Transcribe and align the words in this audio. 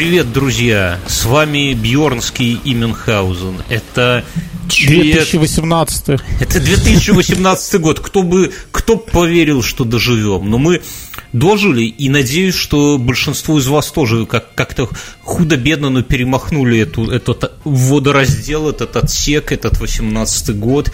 Привет, 0.00 0.32
друзья! 0.32 0.98
С 1.06 1.26
вами 1.26 1.74
Бьорнский 1.74 2.58
и 2.64 2.72
Мюнхгаузен. 2.72 3.56
Это 3.68 4.24
2018. 4.70 6.20
Это 6.40 6.58
2018 6.58 7.80
год. 7.82 8.00
Кто 8.00 8.22
бы, 8.22 8.50
кто 8.72 8.96
поверил, 8.96 9.62
что 9.62 9.84
доживем? 9.84 10.48
Но 10.48 10.56
мы 10.56 10.80
дожили, 11.34 11.82
и 11.82 12.08
надеюсь, 12.08 12.54
что 12.54 12.96
большинство 12.96 13.58
из 13.58 13.66
вас 13.66 13.88
тоже 13.92 14.24
как- 14.24 14.54
как-то 14.54 14.88
худо-бедно, 15.20 15.90
но 15.90 16.02
перемахнули 16.02 16.78
эту, 16.78 17.10
этот 17.10 17.52
водораздел, 17.64 18.70
этот 18.70 18.96
отсек, 18.96 19.52
этот 19.52 19.80
18 19.80 20.58
год. 20.58 20.90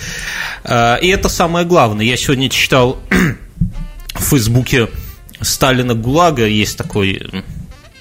А, 0.65 0.97
И 0.97 1.07
это 1.07 1.29
самое 1.29 1.65
главное. 1.65 2.05
Я 2.05 2.17
сегодня 2.17 2.51
читал 2.51 2.99
в 4.15 4.21
Фейсбуке 4.21 4.89
Сталина 5.41 5.95
ГУЛАГа, 5.95 6.49
есть 6.49 6.77
такой 6.77 7.23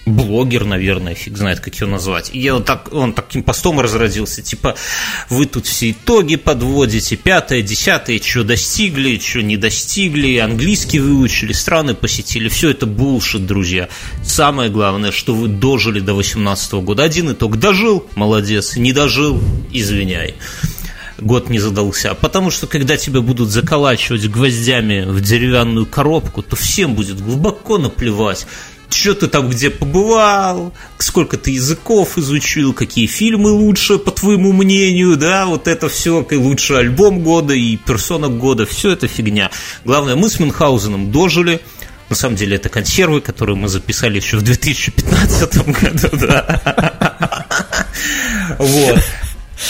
блогер, 0.05 0.65
наверное, 0.65 1.15
фиг 1.15 1.37
знает, 1.37 1.59
как 1.59 1.75
его 1.75 1.89
назвать. 1.89 2.29
И 2.33 2.49
он, 2.49 2.63
так, 2.63 2.93
он 2.93 3.13
таким 3.13 3.43
постом 3.43 3.79
разразился, 3.79 4.41
типа, 4.41 4.75
вы 5.29 5.45
тут 5.45 5.65
все 5.65 5.91
итоги 5.91 6.35
подводите, 6.35 7.15
пятое, 7.15 7.61
десятое, 7.61 8.19
что 8.19 8.43
достигли, 8.43 9.17
что 9.17 9.41
не 9.41 9.57
достигли, 9.57 10.37
английский 10.37 10.99
выучили, 10.99 11.53
страны 11.53 11.95
посетили, 11.95 12.49
все 12.49 12.69
это 12.69 12.85
булшит, 12.85 13.45
друзья. 13.45 13.89
Самое 14.23 14.69
главное, 14.69 15.11
что 15.11 15.33
вы 15.33 15.47
дожили 15.47 15.99
до 15.99 16.13
18 16.13 16.73
года. 16.73 17.03
Один 17.03 17.31
итог 17.31 17.57
дожил, 17.57 18.05
молодец, 18.15 18.75
не 18.75 18.93
дожил, 18.93 19.41
извиняй 19.71 20.35
год 21.17 21.49
не 21.49 21.59
задался. 21.59 22.13
Потому 22.13 22.51
что 22.51 22.67
когда 22.67 22.97
тебя 22.97 23.21
будут 23.21 23.49
заколачивать 23.49 24.29
гвоздями 24.29 25.05
в 25.05 25.21
деревянную 25.21 25.85
коробку, 25.85 26.41
то 26.41 26.55
всем 26.55 26.95
будет 26.95 27.21
глубоко 27.21 27.77
наплевать, 27.77 28.47
что 28.95 29.13
ты 29.13 29.27
там 29.27 29.49
где 29.49 29.69
побывал, 29.69 30.73
сколько 30.97 31.37
ты 31.37 31.51
языков 31.51 32.17
изучил, 32.17 32.73
какие 32.73 33.07
фильмы 33.07 33.51
лучше, 33.51 33.97
по 33.97 34.11
твоему 34.11 34.53
мнению, 34.53 35.17
да, 35.17 35.45
вот 35.45 35.67
это 35.67 35.89
все, 35.89 36.25
лучший 36.31 36.79
альбом 36.79 37.21
года 37.21 37.53
и 37.53 37.75
персона 37.77 38.29
года, 38.29 38.65
все 38.65 38.91
это 38.91 39.07
фигня. 39.07 39.51
Главное, 39.83 40.15
мы 40.15 40.29
с 40.29 40.39
Мюнхгаузеном 40.39 41.11
дожили, 41.11 41.61
на 42.09 42.15
самом 42.15 42.35
деле 42.35 42.55
это 42.57 42.69
консервы, 42.69 43.21
которые 43.21 43.55
мы 43.55 43.67
записали 43.67 44.17
еще 44.17 44.37
в 44.37 44.43
2015 44.43 45.65
году, 45.81 46.09
да. 46.27 47.45
Вот. 48.59 49.03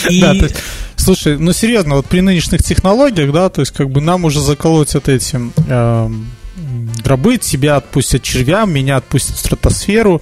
И... 0.10 0.50
Слушай, 0.98 1.38
ну 1.38 1.54
серьезно, 1.54 1.96
вот 1.96 2.08
при 2.08 2.22
нынешних 2.22 2.64
технологиях, 2.64 3.32
да, 3.32 3.50
то 3.50 3.62
есть 3.62 3.72
как 3.72 3.90
бы 3.90 4.02
нам 4.02 4.26
уже 4.26 4.40
заколоть 4.42 4.94
вот 4.96 5.08
этим 5.08 5.54
эм, 5.68 6.32
дробы, 6.56 7.38
тебя 7.38 7.78
отпустят 7.78 8.24
червям, 8.24 8.72
меня 8.72 8.98
отпустят 8.98 9.36
в 9.36 9.40
стратосферу, 9.40 10.22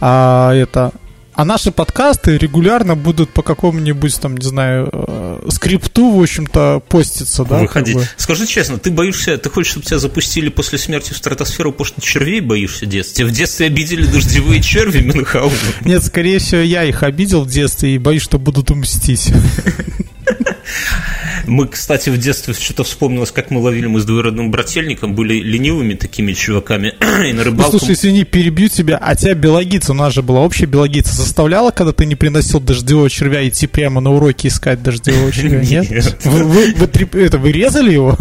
а 0.00 0.52
это... 0.54 0.92
А 1.32 1.44
наши 1.46 1.70
подкасты 1.70 2.36
регулярно 2.36 2.96
будут 2.96 3.30
по 3.30 3.42
какому-нибудь, 3.42 4.20
там, 4.20 4.36
не 4.36 4.46
знаю, 4.46 4.90
э, 4.92 5.48
скрипту, 5.50 6.10
в 6.10 6.20
общем-то, 6.20 6.82
поститься, 6.86 7.44
да? 7.44 7.50
как 7.50 7.60
выходить. 7.62 7.96
бы. 7.96 8.06
Скажи 8.18 8.46
честно, 8.46 8.76
ты 8.76 8.90
боишься, 8.90 9.38
ты 9.38 9.48
хочешь, 9.48 9.70
чтобы 9.70 9.86
тебя 9.86 9.98
запустили 9.98 10.50
после 10.50 10.76
смерти 10.76 11.14
в 11.14 11.16
стратосферу, 11.16 11.72
потому 11.72 11.86
что 11.86 12.02
червей 12.02 12.40
боишься 12.40 12.84
в 12.84 12.88
детстве? 12.90 13.24
Тебя 13.24 13.28
в 13.28 13.30
детстве 13.34 13.66
обидели 13.68 14.04
дождевые 14.04 14.60
черви 14.60 15.00
Мюнхгаузен? 15.00 15.56
Нет, 15.86 16.04
скорее 16.04 16.40
всего, 16.40 16.60
я 16.60 16.84
их 16.84 17.02
обидел 17.02 17.44
в 17.44 17.48
детстве 17.48 17.94
и 17.94 17.98
боюсь, 17.98 18.22
что 18.22 18.38
будут 18.38 18.68
мстить. 18.68 19.32
Мы, 21.46 21.66
кстати, 21.68 22.10
в 22.10 22.18
детстве 22.18 22.54
что-то 22.54 22.84
вспомнилось, 22.84 23.30
как 23.32 23.50
мы 23.50 23.60
ловили, 23.60 23.86
мы 23.86 24.00
с 24.00 24.04
двоюродным 24.04 24.50
брательником 24.50 25.14
были 25.14 25.34
ленивыми 25.34 25.94
такими 25.94 26.32
чуваками, 26.32 26.94
и 27.00 27.32
на 27.32 27.38
Ну, 27.38 27.44
рыбалку... 27.44 27.78
слушай, 27.78 27.94
извини, 27.94 28.24
перебью 28.24 28.68
тебя, 28.68 28.98
а 29.00 29.14
тебя 29.16 29.34
биологица, 29.34 29.92
у 29.92 29.94
нас 29.94 30.12
же 30.14 30.22
была 30.22 30.40
общая 30.40 30.66
биологица, 30.66 31.14
заставляла, 31.14 31.70
когда 31.70 31.92
ты 31.92 32.06
не 32.06 32.14
приносил 32.16 32.60
дождевого 32.60 33.08
червя, 33.10 33.46
идти 33.48 33.66
прямо 33.66 34.00
на 34.00 34.10
уроки 34.12 34.46
искать 34.46 34.82
дождевого 34.82 35.32
червя, 35.32 35.60
нет? 35.62 35.90
Нет. 35.90 36.16
Вы, 36.24 36.44
вы- 36.44 36.74
вы 36.74 36.86
треп- 36.86 37.18
это, 37.18 37.38
вы 37.38 37.52
резали 37.52 37.92
его? 37.92 38.16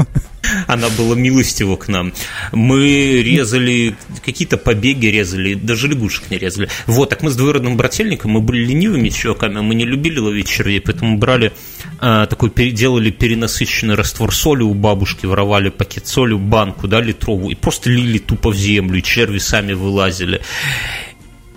Она 0.68 0.90
была 0.90 1.16
милостива 1.16 1.76
к 1.76 1.88
нам. 1.88 2.14
Мы 2.52 3.22
резали, 3.22 3.96
какие-то 4.24 4.58
побеги 4.58 5.08
резали, 5.08 5.54
даже 5.54 5.88
лягушек 5.88 6.30
не 6.32 6.38
резали. 6.38 6.70
Вот, 6.88 7.10
так 7.10 7.22
мы 7.22 7.30
с 7.30 7.36
двоюродным 7.36 7.78
брательником, 7.78 8.32
мы 8.32 8.42
были 8.42 8.66
ленивыми 8.66 9.10
чуваками, 9.10 9.62
мы 9.62 9.76
не 9.76 9.86
любили 9.86 10.20
ловить 10.20 10.48
червей, 10.48 10.82
поэтому 10.82 11.18
брали 11.18 11.52
а, 12.00 12.26
такой, 12.26 12.50
делали 12.72 13.10
перенасыщенный 13.12 13.96
раствор 13.96 14.34
соли 14.34 14.64
у 14.64 14.74
бабушки, 14.74 15.26
воровали 15.26 15.70
пакет 15.70 16.08
соли, 16.08 16.34
банку, 16.34 16.88
да, 16.88 17.02
литровую, 17.02 17.52
и 17.52 17.56
просто 17.56 17.90
лили 17.90 18.18
тупо 18.18 18.52
в 18.52 18.56
землю, 18.56 19.00
и 19.00 19.04
черви 19.04 19.40
сами 19.40 19.74
вылазили. 19.74 20.42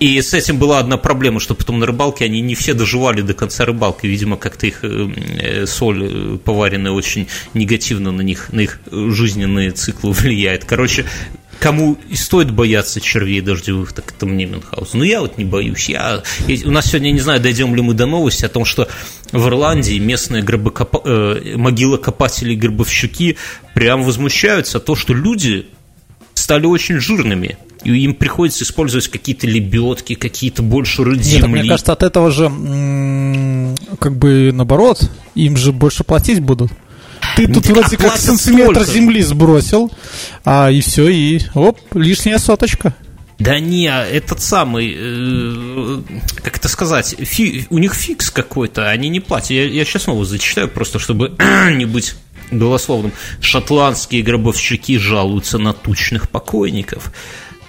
И 0.02 0.20
с 0.20 0.34
этим 0.34 0.58
была 0.58 0.80
одна 0.80 0.96
проблема, 0.96 1.38
что 1.38 1.54
потом 1.54 1.78
на 1.78 1.86
рыбалке 1.86 2.24
они 2.24 2.40
не 2.40 2.56
все 2.56 2.74
доживали 2.74 3.20
до 3.20 3.34
конца 3.34 3.64
рыбалки. 3.64 4.04
Видимо, 4.04 4.36
как-то 4.36 4.66
их 4.66 4.80
э, 4.82 5.08
э, 5.38 5.66
соль 5.66 6.08
э, 6.10 6.38
поваренная 6.44 6.90
очень 6.90 7.28
негативно 7.54 8.10
на 8.10 8.22
них, 8.22 8.52
на 8.52 8.62
их 8.62 8.80
жизненные 8.90 9.70
циклы 9.70 10.10
влияет. 10.12 10.64
Короче, 10.64 11.04
кому 11.60 11.96
и 12.10 12.16
стоит 12.16 12.50
бояться 12.50 13.00
червей 13.00 13.40
дождевых, 13.42 13.92
так 13.92 14.12
это 14.16 14.26
мне 14.26 14.46
Мюнхгаузен. 14.46 14.98
Но 14.98 15.04
я 15.04 15.20
вот 15.20 15.38
не 15.38 15.44
боюсь. 15.44 15.88
Я, 15.88 16.24
у 16.64 16.70
нас 16.72 16.86
сегодня, 16.86 17.12
не 17.12 17.20
знаю, 17.20 17.40
дойдем 17.40 17.72
ли 17.76 17.80
мы 17.80 17.94
до 17.94 18.06
новости 18.06 18.44
о 18.44 18.48
том, 18.48 18.64
что 18.64 18.88
в 19.30 19.46
Ирландии 19.46 20.00
местные 20.00 20.42
гробокопа- 20.42 21.02
э, 21.04 21.56
могилокопатели 21.56 22.56
гробовщики 22.56 23.36
прям 23.72 24.02
возмущаются 24.02 24.80
то, 24.80 24.96
что 24.96 25.14
люди 25.14 25.68
стали 26.34 26.66
очень 26.66 26.98
жирными. 26.98 27.56
И 27.84 27.90
им 28.04 28.14
приходится 28.14 28.64
использовать 28.64 29.08
какие-то 29.08 29.46
лебедки, 29.46 30.14
какие-то 30.14 30.62
больше 30.62 31.02
Нет, 31.02 31.22
земли. 31.24 31.60
мне 31.62 31.68
кажется, 31.68 31.92
от 31.92 32.02
этого 32.02 32.30
же, 32.30 32.48
как 33.98 34.16
бы, 34.16 34.50
наоборот, 34.52 35.10
им 35.34 35.56
же 35.56 35.72
больше 35.72 36.04
платить 36.04 36.40
будут. 36.40 36.70
Ты 37.36 37.48
Ну, 37.48 37.54
тут 37.54 37.64
так 37.64 37.72
вроде 37.76 37.96
как 37.96 38.16
сантиметр 38.16 38.74
сколько? 38.82 38.92
земли 38.92 39.22
сбросил, 39.22 39.90
а 40.44 40.70
и 40.70 40.80
все, 40.80 41.08
и 41.08 41.40
оп, 41.54 41.78
лишняя 41.94 42.38
соточка. 42.38 42.94
Да 43.38 43.58
не, 43.58 43.86
этот 43.86 44.40
самый, 44.40 44.94
э, 44.96 46.02
как 46.42 46.58
это 46.58 46.68
сказать, 46.68 47.16
фи- 47.18 47.66
у 47.70 47.78
них 47.78 47.94
фикс 47.94 48.30
какой-то, 48.30 48.88
они 48.88 49.08
не 49.08 49.18
платят. 49.20 49.50
Я, 49.50 49.64
я 49.66 49.84
сейчас 49.84 50.02
снова 50.02 50.24
зачитаю, 50.24 50.68
просто 50.68 50.98
чтобы 50.98 51.34
не 51.74 51.86
быть 51.86 52.14
голословным. 52.52 53.12
Шотландские 53.40 54.22
гробовщики 54.22 54.98
жалуются 54.98 55.58
на 55.58 55.72
тучных 55.72 56.28
покойников. 56.28 57.12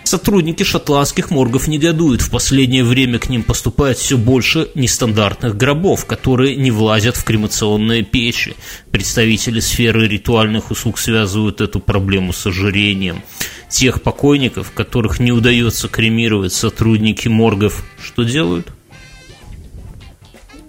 Сотрудники 0.04 0.64
шотландских 0.64 1.32
моргов 1.32 1.68
негодуют. 1.68 2.22
В 2.22 2.30
последнее 2.30 2.84
время 2.84 3.20
к 3.20 3.30
ним 3.30 3.44
поступает 3.44 3.98
все 3.98 4.18
больше 4.18 4.70
нестандартных 4.76 5.56
гробов, 5.56 6.06
которые 6.06 6.56
не 6.56 6.72
влазят 6.72 7.16
в 7.16 7.24
кремационные 7.24 8.04
печи. 8.04 8.56
Представители 8.92 9.60
сферы 9.60 10.08
ритуальных 10.08 10.72
услуг 10.72 11.00
связывают 11.00 11.62
эту 11.62 11.80
проблему 11.80 12.34
с 12.34 12.46
ожирением. 12.46 13.24
Тех 13.70 14.02
покойников, 14.02 14.72
которых 14.72 15.20
не 15.20 15.32
удается 15.32 15.88
кремировать, 15.88 16.54
сотрудники 16.54 17.28
моргов 17.28 17.84
что 18.00 18.24
делают? 18.24 18.68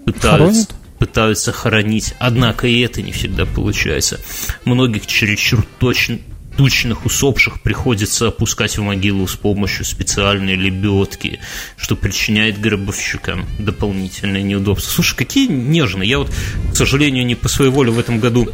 Пытаются, 0.07 0.29
Хоронят? 0.31 0.75
пытаются 0.99 1.53
хоронить. 1.53 2.15
Однако 2.19 2.67
и 2.67 2.81
это 2.81 3.03
не 3.03 3.13
всегда 3.13 3.47
получается. 3.47 4.21
Многих 4.65 5.07
чересчур 5.07 5.67
точно 5.79 6.19
тучных 6.57 7.05
усопших 7.05 7.61
приходится 7.61 8.29
опускать 8.29 8.77
в 8.79 8.83
могилу 8.83 9.27
с 9.27 9.37
помощью 9.37 9.85
специальной 9.85 10.55
лебедки, 10.55 11.41
что 11.77 11.97
причиняет 11.97 12.61
гробовщикам 12.61 13.47
дополнительные 13.59 14.43
неудобства. 14.43 14.91
Слушай, 14.91 15.17
какие 15.17 15.47
нежные. 15.49 16.09
Я 16.09 16.19
вот, 16.19 16.33
к 16.73 16.77
сожалению, 16.77 17.27
не 17.27 17.35
по 17.35 17.49
своей 17.49 17.71
воле 17.71 17.91
в 17.91 17.99
этом 17.99 18.21
году 18.21 18.49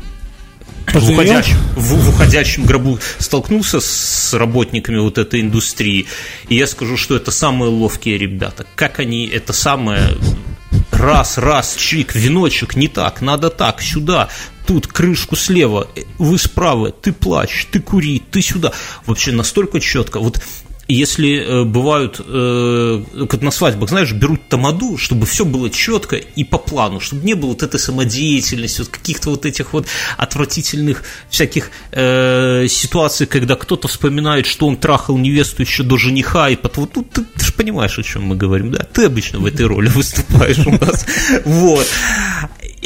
в 0.93 1.11
уходящем, 1.11 1.56
в, 1.77 1.94
в 1.94 2.09
уходящем 2.09 2.65
гробу 2.65 2.99
столкнулся 3.19 3.81
с 3.81 4.35
работниками 4.35 4.99
вот 4.99 5.19
этой 5.19 5.41
индустрии, 5.41 6.06
и 6.49 6.56
я 6.56 6.67
скажу, 6.67 6.97
что 6.97 7.17
это 7.17 7.31
самые 7.31 7.70
ловкие 7.70 8.19
ребята. 8.19 8.67
Как 8.75 8.99
они 8.99 9.26
это 9.26 9.52
самое 9.52 10.17
раз, 10.90 11.38
раз, 11.38 11.75
чик, 11.76 12.14
веночек, 12.14 12.76
не 12.76 12.88
так, 12.88 13.20
надо 13.20 13.50
так, 13.50 13.82
сюда, 13.82 14.28
тут 14.67 14.87
крышку 14.87 15.37
слева, 15.37 15.88
э, 15.96 16.02
вы 16.19 16.38
справа, 16.38 16.93
ты 16.93 17.12
плачь, 17.12 17.67
ты 17.70 17.81
кури, 17.81 18.22
ты 18.31 18.43
сюда. 18.43 18.72
Вообще 19.06 19.32
настолько 19.32 19.81
четко. 19.81 20.20
Вот 20.20 20.40
если 20.92 21.40
э, 21.40 21.64
бывают, 21.64 22.20
э, 22.25 23.04
как 23.28 23.42
на 23.42 23.50
свадьбах, 23.50 23.88
знаешь, 23.88 24.12
берут 24.12 24.48
тамаду, 24.48 24.96
чтобы 24.96 25.26
все 25.26 25.44
было 25.44 25.70
четко 25.70 26.16
и 26.16 26.44
по 26.44 26.58
плану, 26.58 27.00
чтобы 27.00 27.25
не 27.25 27.34
было 27.34 27.50
вот 27.50 27.62
этой 27.62 27.78
самодеятельности, 27.78 28.81
вот 28.81 28.88
каких-то 28.88 29.31
вот 29.31 29.46
этих 29.46 29.72
вот 29.72 29.87
отвратительных 30.16 31.04
всяких 31.28 31.70
э, 31.92 32.66
ситуаций, 32.69 33.26
когда 33.26 33.56
кто-то 33.56 33.88
вспоминает, 33.88 34.46
что 34.46 34.66
он 34.66 34.76
трахал 34.76 35.16
невесту 35.19 35.62
еще 35.62 35.82
до 35.82 35.96
жениха, 35.96 36.48
и 36.48 36.56
потом, 36.56 36.88
ну, 36.94 37.04
ты, 37.04 37.22
ты 37.22 37.44
же 37.44 37.52
понимаешь, 37.52 37.98
о 37.98 38.02
чем 38.02 38.25
мы 38.25 38.37
говорим, 38.37 38.70
да? 38.70 38.87
Ты 38.92 39.04
обычно 39.04 39.38
в 39.38 39.46
этой 39.46 39.66
роли 39.66 39.88
выступаешь 39.94 40.58
у 40.66 40.70
нас. 40.70 41.06
Вот. 41.44 41.87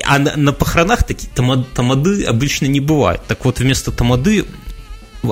А 0.04 0.18
на, 0.18 0.36
на 0.36 0.52
похоронах 0.52 1.04
такие 1.04 1.30
тамады 1.32 2.24
обычно 2.24 2.66
не 2.66 2.80
бывает. 2.80 3.22
Так 3.28 3.44
вот, 3.44 3.60
вместо 3.60 3.90
тамады 3.92 4.44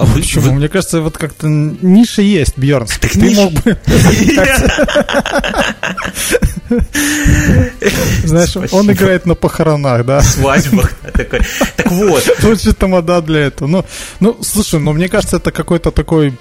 а 0.01 0.07
Почему? 0.07 0.45
Вы... 0.45 0.53
Мне 0.53 0.69
кажется, 0.69 1.01
вот 1.01 1.19
как-то 1.19 1.49
ниша 1.49 2.23
есть, 2.23 2.59
Бьерн. 2.59 2.87
Так 3.01 3.13
Ты 3.13 3.35
мог 3.35 3.53
бы... 3.53 3.79
Знаешь, 8.25 8.57
он 8.73 8.91
играет 8.91 9.27
на 9.27 9.35
похоронах, 9.35 10.05
да? 10.05 10.21
Свадьбах. 10.23 10.93
Так 11.77 11.91
вот. 11.91 12.29
Тут 12.41 12.79
тамада 12.79 13.21
для 13.21 13.41
этого. 13.41 13.69
Ну, 13.69 13.85
ну, 14.21 14.37
слушай, 14.43 14.81
ну 14.81 14.93
мне 14.93 15.09
кажется, 15.09 15.37
это 15.37 15.51
какой-то 15.51 15.91
такой 15.91 16.35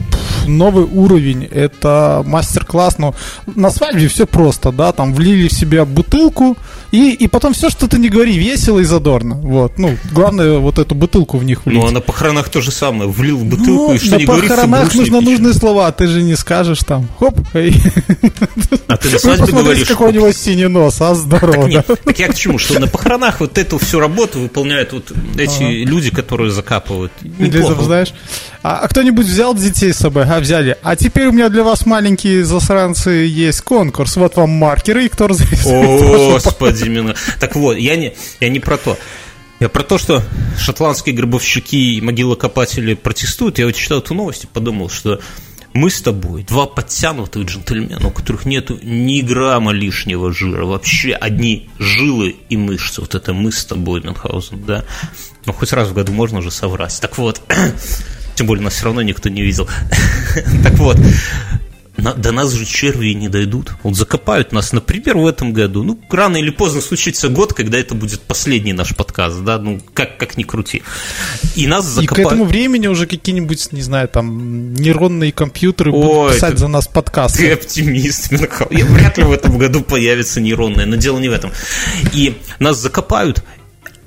новый 0.47 0.85
уровень. 0.85 1.45
Это 1.45 2.23
мастер-класс. 2.25 2.97
Но 2.97 3.15
на 3.55 3.69
свадьбе 3.69 4.07
все 4.07 4.25
просто, 4.25 4.71
да? 4.71 4.91
Там 4.91 5.13
влили 5.13 5.47
в 5.47 5.53
себя 5.53 5.85
бутылку, 5.85 6.57
и, 6.91 7.11
и 7.13 7.27
потом 7.27 7.53
все, 7.53 7.69
что 7.69 7.87
ты 7.87 7.97
не 7.97 8.09
говори, 8.09 8.37
весело 8.37 8.79
и 8.79 8.83
задорно. 8.83 9.35
Вот. 9.35 9.77
Ну, 9.77 9.97
главное, 10.11 10.57
вот 10.57 10.79
эту 10.79 10.95
бутылку 10.95 11.37
в 11.37 11.43
них 11.43 11.65
влить. 11.65 11.81
Ну, 11.81 11.87
а 11.87 11.91
на 11.91 12.01
похоронах 12.01 12.49
то 12.49 12.61
же 12.61 12.71
самое. 12.71 13.09
Влил 13.09 13.37
в 13.37 13.45
бутылку, 13.45 13.89
ну, 13.89 13.93
и 13.93 13.97
что 13.97 14.17
не 14.17 14.25
говори, 14.25 14.47
На 14.47 14.55
похоронах 14.55 14.93
нужно 14.93 15.21
нужные 15.21 15.53
слова, 15.53 15.87
а 15.87 15.91
ты 15.91 16.07
же 16.07 16.21
не 16.21 16.35
скажешь 16.35 16.79
там. 16.79 17.07
Хоп. 17.19 17.39
А 18.87 18.97
ты 18.97 19.09
на 19.09 19.19
свадьбе 19.19 19.53
говоришь... 19.53 19.87
него 20.21 20.31
синий 20.31 20.67
нос, 20.67 21.01
а 21.01 21.15
здорово. 21.15 21.53
Так, 21.53 21.67
нет, 21.69 21.87
так 22.03 22.19
я 22.19 22.27
к 22.27 22.35
чему? 22.35 22.57
Что 22.57 22.79
на 22.79 22.87
похоронах 22.87 23.39
вот 23.39 23.57
эту 23.57 23.77
всю 23.77 23.99
работу 23.99 24.39
выполняют 24.39 24.93
вот 24.93 25.11
эти 25.37 25.63
ага. 25.63 25.91
люди, 25.91 26.11
которые 26.11 26.51
закапывают. 26.51 27.11
Неплохо. 27.21 27.81
знаешь. 27.83 28.13
А, 28.63 28.77
а 28.77 28.87
кто-нибудь 28.87 29.25
взял 29.25 29.55
детей 29.55 29.93
с 29.93 29.97
собой? 29.97 30.25
А, 30.25 30.39
взяли. 30.39 30.77
А 30.83 30.95
теперь 30.95 31.27
у 31.27 31.31
меня 31.31 31.49
для 31.49 31.63
вас 31.63 31.85
маленькие 31.85 32.45
засранцы 32.45 33.09
есть 33.09 33.61
конкурс. 33.61 34.15
Вот 34.17 34.35
вам 34.35 34.51
маркеры, 34.51 35.05
и 35.05 35.09
кто 35.09 35.27
разрисует. 35.27 35.65
О, 35.65 36.31
господи, 36.33 36.85
именно. 36.85 37.15
Так 37.39 37.55
вот, 37.55 37.77
я 37.77 37.95
не, 37.95 38.13
я 38.39 38.49
не 38.49 38.59
про 38.59 38.77
то. 38.77 38.97
Я 39.59 39.69
про 39.69 39.83
то, 39.83 39.99
что 39.99 40.23
шотландские 40.57 41.13
гробовщики 41.13 41.97
и 41.97 42.01
могилокопатели 42.01 42.95
протестуют. 42.95 43.59
Я 43.59 43.67
вот 43.67 43.75
читал 43.75 43.99
эту 43.99 44.15
новость 44.15 44.45
и 44.45 44.47
подумал, 44.47 44.89
что 44.89 45.19
мы 45.73 45.89
с 45.89 46.01
тобой 46.01 46.43
два 46.43 46.65
подтянутых 46.65 47.45
джентльмена, 47.45 48.07
у 48.07 48.11
которых 48.11 48.45
нет 48.45 48.69
ни 48.83 49.21
грамма 49.21 49.71
лишнего 49.71 50.33
жира, 50.33 50.65
вообще 50.65 51.13
одни 51.13 51.69
жилы 51.79 52.35
и 52.49 52.57
мышцы. 52.57 53.01
Вот 53.01 53.15
это 53.15 53.33
мы 53.33 53.51
с 53.51 53.65
тобой, 53.65 54.01
Мюнхгаузен, 54.01 54.63
да. 54.65 54.83
Ну, 55.45 55.53
хоть 55.53 55.73
раз 55.73 55.89
в 55.89 55.93
году 55.93 56.11
можно 56.11 56.39
уже 56.39 56.51
соврать. 56.51 56.99
Так 57.01 57.17
вот, 57.17 57.41
тем 58.35 58.47
более 58.47 58.63
нас 58.63 58.73
все 58.73 58.85
равно 58.85 59.01
никто 59.01 59.29
не 59.29 59.41
видел. 59.41 59.67
так 60.63 60.73
вот, 60.73 60.97
на, 62.01 62.13
до 62.13 62.31
нас 62.31 62.51
же 62.51 62.65
черви 62.65 63.13
не 63.13 63.29
дойдут. 63.29 63.73
Вот 63.83 63.95
закопают 63.95 64.51
нас, 64.51 64.73
например, 64.73 65.17
в 65.17 65.27
этом 65.27 65.53
году. 65.53 65.83
Ну, 65.83 65.99
рано 66.09 66.37
или 66.37 66.49
поздно 66.49 66.81
случится 66.81 67.29
год, 67.29 67.53
когда 67.53 67.77
это 67.77 67.95
будет 67.95 68.21
последний 68.21 68.73
наш 68.73 68.95
подкаст, 68.95 69.43
да, 69.43 69.59
ну, 69.59 69.79
как, 69.93 70.17
как 70.17 70.37
ни 70.37 70.43
крути. 70.43 70.81
И 71.55 71.67
нас 71.67 71.85
закопают. 71.85 72.19
И 72.19 72.23
к 72.23 72.27
этому 72.27 72.45
времени 72.45 72.87
уже 72.87 73.05
какие-нибудь, 73.05 73.71
не 73.71 73.81
знаю, 73.81 74.07
там, 74.07 74.73
нейронные 74.73 75.31
компьютеры 75.31 75.91
Ой, 75.91 76.01
будут 76.01 76.35
писать 76.35 76.53
ты, 76.53 76.57
за 76.57 76.67
нас 76.67 76.87
подкасты. 76.87 77.39
Ты 77.39 77.51
оптимист, 77.53 78.31
вряд 78.31 79.17
ли 79.17 79.23
в 79.23 79.31
этом 79.31 79.57
году 79.57 79.81
появится 79.81 80.41
нейронные, 80.41 80.85
но 80.85 80.95
дело 80.95 81.19
не 81.19 81.29
в 81.29 81.33
этом. 81.33 81.51
И 82.13 82.37
нас 82.59 82.77
закопают, 82.77 83.43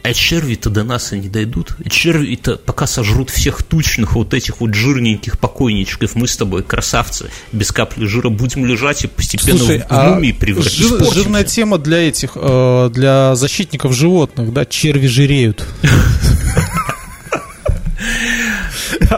а 0.05 0.13
черви-то 0.13 0.69
до 0.69 0.85
нас 0.85 1.15
и 1.15 1.19
не 1.19 1.31
дойдут. 1.31 1.77
Черви-то 1.89 2.57
пока 2.57 2.87
сожрут 2.87 3.31
всех 3.31 3.63
тучных 3.63 4.17
вот 4.17 4.35
этих 4.35 4.61
вот 4.61 4.75
жирненьких 4.75 5.39
покойничков, 5.39 6.15
мы 6.15 6.29
с 6.29 6.37
тобой, 6.37 6.63
красавцы, 6.63 7.31
без 7.53 7.73
капли 7.73 8.05
жира 8.05 8.29
будем 8.29 8.67
лежать 8.67 9.05
и 9.05 9.07
постепенно 9.07 9.59
Слушай, 9.59 9.79
в 9.79 9.87
а 9.89 10.11
мумии 10.11 10.33
превратимся. 10.33 10.99
Жир, 10.99 11.11
жирная 11.11 11.45
тема 11.45 11.79
для 11.79 12.07
этих, 12.07 12.33
э, 12.35 12.91
для 12.93 13.35
защитников 13.35 13.95
животных, 13.95 14.53
да, 14.53 14.67
черви 14.67 15.07
жиреют. 15.07 15.65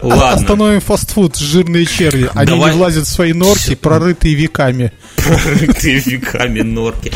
Ладно. 0.01 0.31
Остановим 0.31 0.79
фастфуд, 0.79 1.35
жирные 1.35 1.85
черви. 1.85 2.29
Они 2.33 2.51
Давай. 2.51 2.71
не 2.71 2.77
влазят 2.77 3.07
в 3.07 3.09
свои 3.09 3.33
норки, 3.33 3.75
прорытые 3.75 4.35
веками. 4.35 4.93
Прорытые 5.17 5.99
веками 5.99 6.61
норки. 6.61 7.11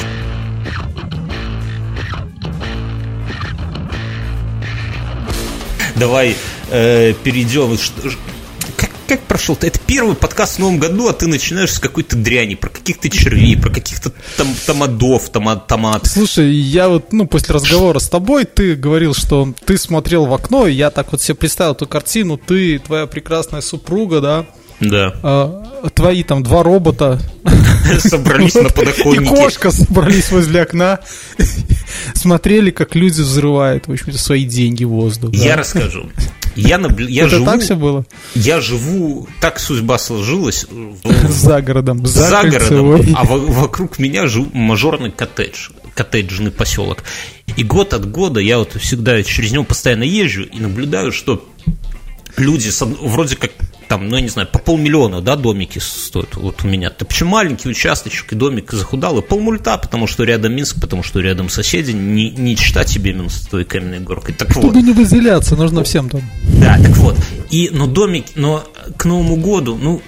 Давай 5.96 6.36
э, 6.70 7.14
перейдем. 7.24 7.78
Как, 8.78 8.90
как 9.08 9.22
прошел? 9.22 9.58
Это 9.62 9.80
первый 9.80 10.16
подкаст 10.16 10.56
в 10.56 10.60
новом 10.60 10.80
году, 10.80 11.08
а 11.08 11.14
ты 11.14 11.28
начинаешь 11.28 11.74
с 11.74 11.80
какой-то 11.80 12.16
дряни, 12.16 12.56
про 12.56 12.70
каких-то 12.70 13.10
червей, 13.10 13.58
про 13.58 13.70
каких-то 13.70 14.12
там, 14.38 14.48
томадов, 14.66 15.30
тома, 15.30 15.56
томат. 15.56 16.08
Слушай, 16.08 16.52
я 16.52 16.90
вот, 16.90 17.12
ну, 17.14 17.28
после 17.28 17.56
разговора 17.56 18.00
с 18.00 18.10
тобой, 18.10 18.46
ты 18.46 18.76
говорил, 18.76 19.14
что 19.14 19.54
ты 19.66 19.78
смотрел 19.78 20.26
в 20.26 20.34
окно, 20.34 20.68
и 20.68 20.74
я 20.74 20.90
так 20.90 21.12
вот 21.12 21.22
себе 21.22 21.36
представил 21.36 21.74
эту 21.74 21.88
картину, 21.88 22.38
ты, 22.38 22.80
твоя 22.80 23.08
прекрасная 23.08 23.62
супруга, 23.62 24.22
да, 24.22 24.46
да. 24.82 25.16
А, 25.24 25.90
твои 25.94 26.24
там 26.24 26.44
два 26.44 26.64
робота 26.64 27.20
собрались 28.00 28.56
на 28.56 28.70
подоконнике. 28.70 29.24
И 29.24 29.28
кошка 29.28 29.72
собрались 29.72 30.32
возле 30.32 30.64
окна, 30.64 31.00
смотрели, 32.14 32.72
как 32.72 32.96
люди 32.96 33.22
взрывают, 33.22 33.88
в 33.88 33.92
общем-то, 33.92 34.18
свои 34.18 34.44
деньги 34.44 34.84
в 34.84 34.90
воздух. 34.90 35.34
Я 35.34 35.56
расскажу. 35.56 36.10
Я, 36.56 36.78
набл... 36.78 37.08
я 37.08 37.24
Это 37.24 37.38
живу, 37.38 37.46
так 37.46 37.62
все 37.62 37.76
было? 37.76 38.06
Я 38.36 38.60
живу, 38.60 39.28
так 39.40 39.60
судьба 39.60 39.98
сложилась. 39.98 40.66
За 41.30 41.62
городом. 41.62 42.06
За, 42.06 42.28
за 42.28 42.50
городом. 42.50 43.16
А 43.16 43.24
вокруг 43.24 44.00
меня 44.00 44.28
жил 44.28 44.50
мажорный 44.52 45.12
коттедж, 45.12 45.70
коттеджный 45.96 46.52
поселок. 46.52 47.04
И 47.56 47.64
год 47.64 47.94
от 47.94 48.10
года 48.10 48.40
я 48.40 48.58
вот 48.58 48.74
всегда 48.82 49.22
через 49.24 49.52
него 49.52 49.64
постоянно 49.64 50.04
езжу 50.04 50.44
и 50.44 50.60
наблюдаю, 50.60 51.12
что 51.12 51.48
люди 52.38 52.70
вроде 53.02 53.36
как 53.36 53.52
там, 53.92 54.08
ну, 54.08 54.16
я 54.16 54.22
не 54.22 54.30
знаю, 54.30 54.48
по 54.48 54.58
полмиллиона, 54.58 55.20
да, 55.20 55.36
домики 55.36 55.80
стоят 55.80 56.38
вот 56.38 56.64
у 56.64 56.68
меня. 56.70 56.88
Это 56.88 57.04
почему 57.04 57.32
маленький 57.32 57.68
участочек 57.68 58.32
и 58.32 58.36
домик 58.36 58.72
захудал, 58.72 59.18
и 59.18 59.22
полмульта, 59.22 59.78
потому 59.78 60.08
что 60.08 60.24
рядом 60.24 60.54
Минск, 60.54 60.80
потому 60.80 61.04
что 61.04 61.20
рядом 61.20 61.50
соседи, 61.50 61.92
не, 61.92 62.30
не 62.30 62.56
читать 62.56 62.88
тебе 62.88 63.12
именно 63.12 63.28
с 63.28 63.42
той 63.42 63.66
каменной 63.66 64.00
горкой. 64.00 64.34
Так 64.34 64.52
Чтобы 64.52 64.70
вот. 64.70 64.82
не 64.82 64.94
выделяться, 64.94 65.58
нужно 65.58 65.84
всем 65.84 66.10
там. 66.10 66.22
Да, 66.62 66.78
так 66.82 66.96
вот. 66.96 67.18
И, 67.50 67.70
но 67.74 67.86
домик, 67.86 68.28
но 68.36 68.64
к 68.96 69.04
Новому 69.04 69.36
году, 69.36 69.76
ну, 69.76 70.02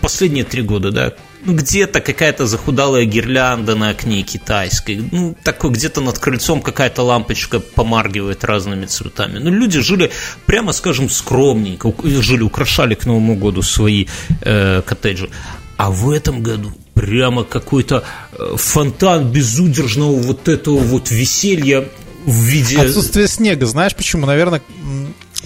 последние 0.00 0.42
три 0.42 0.62
года, 0.62 0.90
да, 0.90 1.12
где-то 1.44 2.00
какая-то 2.00 2.46
захудалая 2.46 3.04
гирлянда 3.04 3.74
на 3.74 3.90
окне 3.90 4.22
китайской, 4.22 5.02
ну, 5.10 5.36
такой 5.42 5.70
где-то 5.70 6.00
над 6.00 6.18
крыльцом 6.18 6.62
какая-то 6.62 7.02
лампочка 7.02 7.60
помаргивает 7.60 8.44
разными 8.44 8.86
цветами. 8.86 9.38
Ну, 9.38 9.50
люди 9.50 9.80
жили, 9.80 10.10
прямо 10.46 10.72
скажем, 10.72 11.08
скромненько, 11.08 11.92
жили, 12.04 12.42
украшали 12.42 12.94
к 12.94 13.06
Новому 13.06 13.36
году 13.36 13.62
свои 13.62 14.06
э, 14.42 14.82
коттеджи. 14.82 15.30
А 15.76 15.90
в 15.90 16.10
этом 16.10 16.42
году 16.42 16.72
прямо 16.94 17.44
какой-то 17.44 18.04
э, 18.32 18.56
фонтан 18.56 19.32
безудержного 19.32 20.20
вот 20.20 20.48
этого 20.48 20.78
вот 20.78 21.10
веселья 21.10 21.88
в 22.24 22.42
виде... 22.44 22.78
Отсутствие 22.78 23.26
снега, 23.26 23.66
знаешь 23.66 23.94
почему? 23.96 24.26
Наверное, 24.26 24.62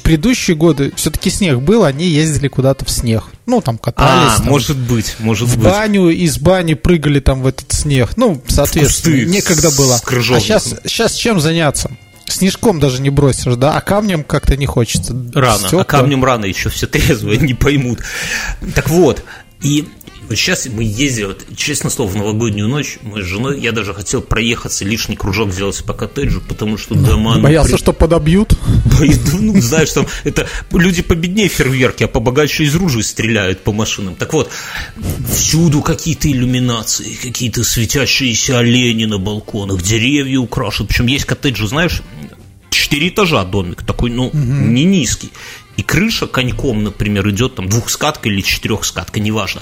предыдущие 0.02 0.56
годы 0.56 0.92
все-таки 0.96 1.30
снег 1.30 1.60
был, 1.60 1.84
они 1.84 2.06
ездили 2.06 2.48
куда-то 2.48 2.84
в 2.84 2.90
снег. 2.90 3.24
Ну, 3.46 3.60
там 3.60 3.78
катались. 3.78 4.34
А, 4.34 4.36
там, 4.38 4.46
может 4.46 4.76
быть, 4.76 5.16
может 5.18 5.48
в 5.48 5.56
быть. 5.56 5.66
В 5.66 5.70
баню, 5.70 6.08
из 6.10 6.38
бани 6.38 6.74
прыгали 6.74 7.20
там 7.20 7.42
в 7.42 7.46
этот 7.46 7.72
снег. 7.72 8.16
Ну, 8.16 8.42
соответственно, 8.46 9.16
Кусты 9.16 9.32
некогда 9.32 9.70
было. 9.70 9.96
А 9.96 10.40
сейчас, 10.40 10.74
сейчас 10.84 11.14
чем 11.14 11.40
заняться? 11.40 11.90
Снежком 12.28 12.80
даже 12.80 13.00
не 13.00 13.10
бросишь, 13.10 13.54
да, 13.54 13.76
а 13.76 13.80
камнем 13.80 14.24
как-то 14.24 14.56
не 14.56 14.66
хочется. 14.66 15.16
Рано, 15.32 15.58
Стекла. 15.58 15.82
а 15.82 15.84
камнем 15.84 16.24
рано 16.24 16.44
еще 16.44 16.70
все 16.70 16.86
трезвые 16.88 17.38
не 17.38 17.54
поймут. 17.54 18.00
Так 18.74 18.88
вот, 18.90 19.22
и 19.62 19.88
вот 20.28 20.36
сейчас 20.36 20.66
мы 20.66 20.82
ездили, 20.82 21.26
вот, 21.26 21.44
честно 21.56 21.90
слово, 21.90 22.10
в 22.10 22.16
новогоднюю 22.16 22.68
ночь 22.68 22.98
мы 23.02 23.22
с 23.22 23.24
женой, 23.24 23.60
я 23.60 23.72
даже 23.72 23.94
хотел 23.94 24.22
проехаться, 24.22 24.84
лишний 24.84 25.16
кружок 25.16 25.52
сделать 25.52 25.82
по 25.84 25.94
коттеджу, 25.94 26.40
потому 26.40 26.78
что 26.78 26.94
дома... 26.94 27.36
Ну, 27.36 27.42
Боялся, 27.42 27.72
при... 27.72 27.78
что 27.78 27.92
подобьют? 27.92 28.54
Ну, 29.38 29.60
знаешь, 29.60 29.92
там 29.92 30.06
это 30.24 30.48
люди 30.72 31.02
победнее 31.02 31.48
фейерверки, 31.48 32.04
а 32.04 32.08
побогаче 32.08 32.64
из 32.64 32.74
ружей 32.74 33.02
стреляют 33.02 33.62
по 33.62 33.72
машинам. 33.72 34.14
Так 34.14 34.32
вот, 34.32 34.50
всюду 35.30 35.82
какие-то 35.82 36.30
иллюминации, 36.30 37.14
какие-то 37.22 37.62
светящиеся 37.62 38.58
олени 38.58 39.04
на 39.04 39.18
балконах, 39.18 39.82
деревья 39.82 40.38
украшены. 40.38 40.88
Причем 40.88 41.06
есть 41.06 41.26
коттеджи, 41.26 41.68
знаешь, 41.68 42.02
четыре 42.70 43.08
этажа 43.08 43.44
домик, 43.44 43.82
такой, 43.82 44.10
ну, 44.10 44.28
угу. 44.28 44.36
не 44.38 44.84
низкий. 44.84 45.30
И 45.76 45.82
крыша 45.82 46.26
коньком, 46.26 46.84
например, 46.84 47.28
идет 47.30 47.56
там 47.56 47.68
двухскатка 47.68 48.28
или 48.28 48.40
четырехскатка, 48.40 49.20
неважно. 49.20 49.60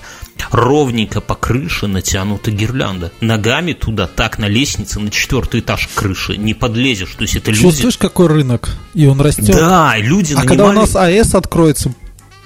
Ровненько 0.51 1.21
по 1.21 1.35
крыше 1.35 1.89
натянута 1.89 2.51
гирлянда. 2.53 3.11
Ногами 3.21 3.73
туда, 3.73 4.07
так, 4.07 4.39
на 4.39 4.47
лестнице, 4.47 5.01
на 5.01 5.11
четвертый 5.11 5.61
этаж 5.61 5.89
крыши 5.95 6.37
не 6.37 6.55
подлезешь. 6.55 7.15
То 7.17 7.23
есть 7.23 7.35
это 7.37 7.51
люди... 7.51 7.63
Чувствуешь, 7.63 7.99
какой 7.99 8.29
рынок? 8.29 8.71
И 8.95 9.07
он 9.07 9.21
растет. 9.21 9.47
Да, 9.57 9.97
люди 9.97 10.35
А 10.35 10.39
нанимали... 10.39 10.47
когда 10.47 10.69
у 10.69 10.73
нас 10.73 10.95
АЭС 10.95 11.35
откроется, 11.35 11.93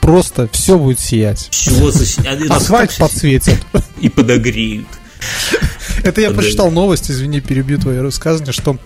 просто 0.00 0.48
все 0.52 0.78
будет 0.78 1.00
сиять. 1.00 1.48
Все. 1.50 1.92
А, 2.26 2.56
Асфальт 2.56 2.96
подсветит. 2.96 3.62
И 4.00 4.08
подогреют. 4.08 4.87
Это 6.04 6.20
я 6.20 6.30
прочитал 6.30 6.70
новость, 6.70 7.10
извини, 7.10 7.40
перебью 7.40 7.78
твое 7.78 8.00
рассказывание, 8.00 8.52
что 8.52 8.78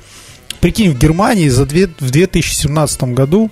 прикинь, 0.60 0.90
в 0.90 0.98
Германии 0.98 1.48
за 1.48 1.66
две, 1.66 1.86
в 1.86 2.10
2017 2.10 3.02
году 3.14 3.50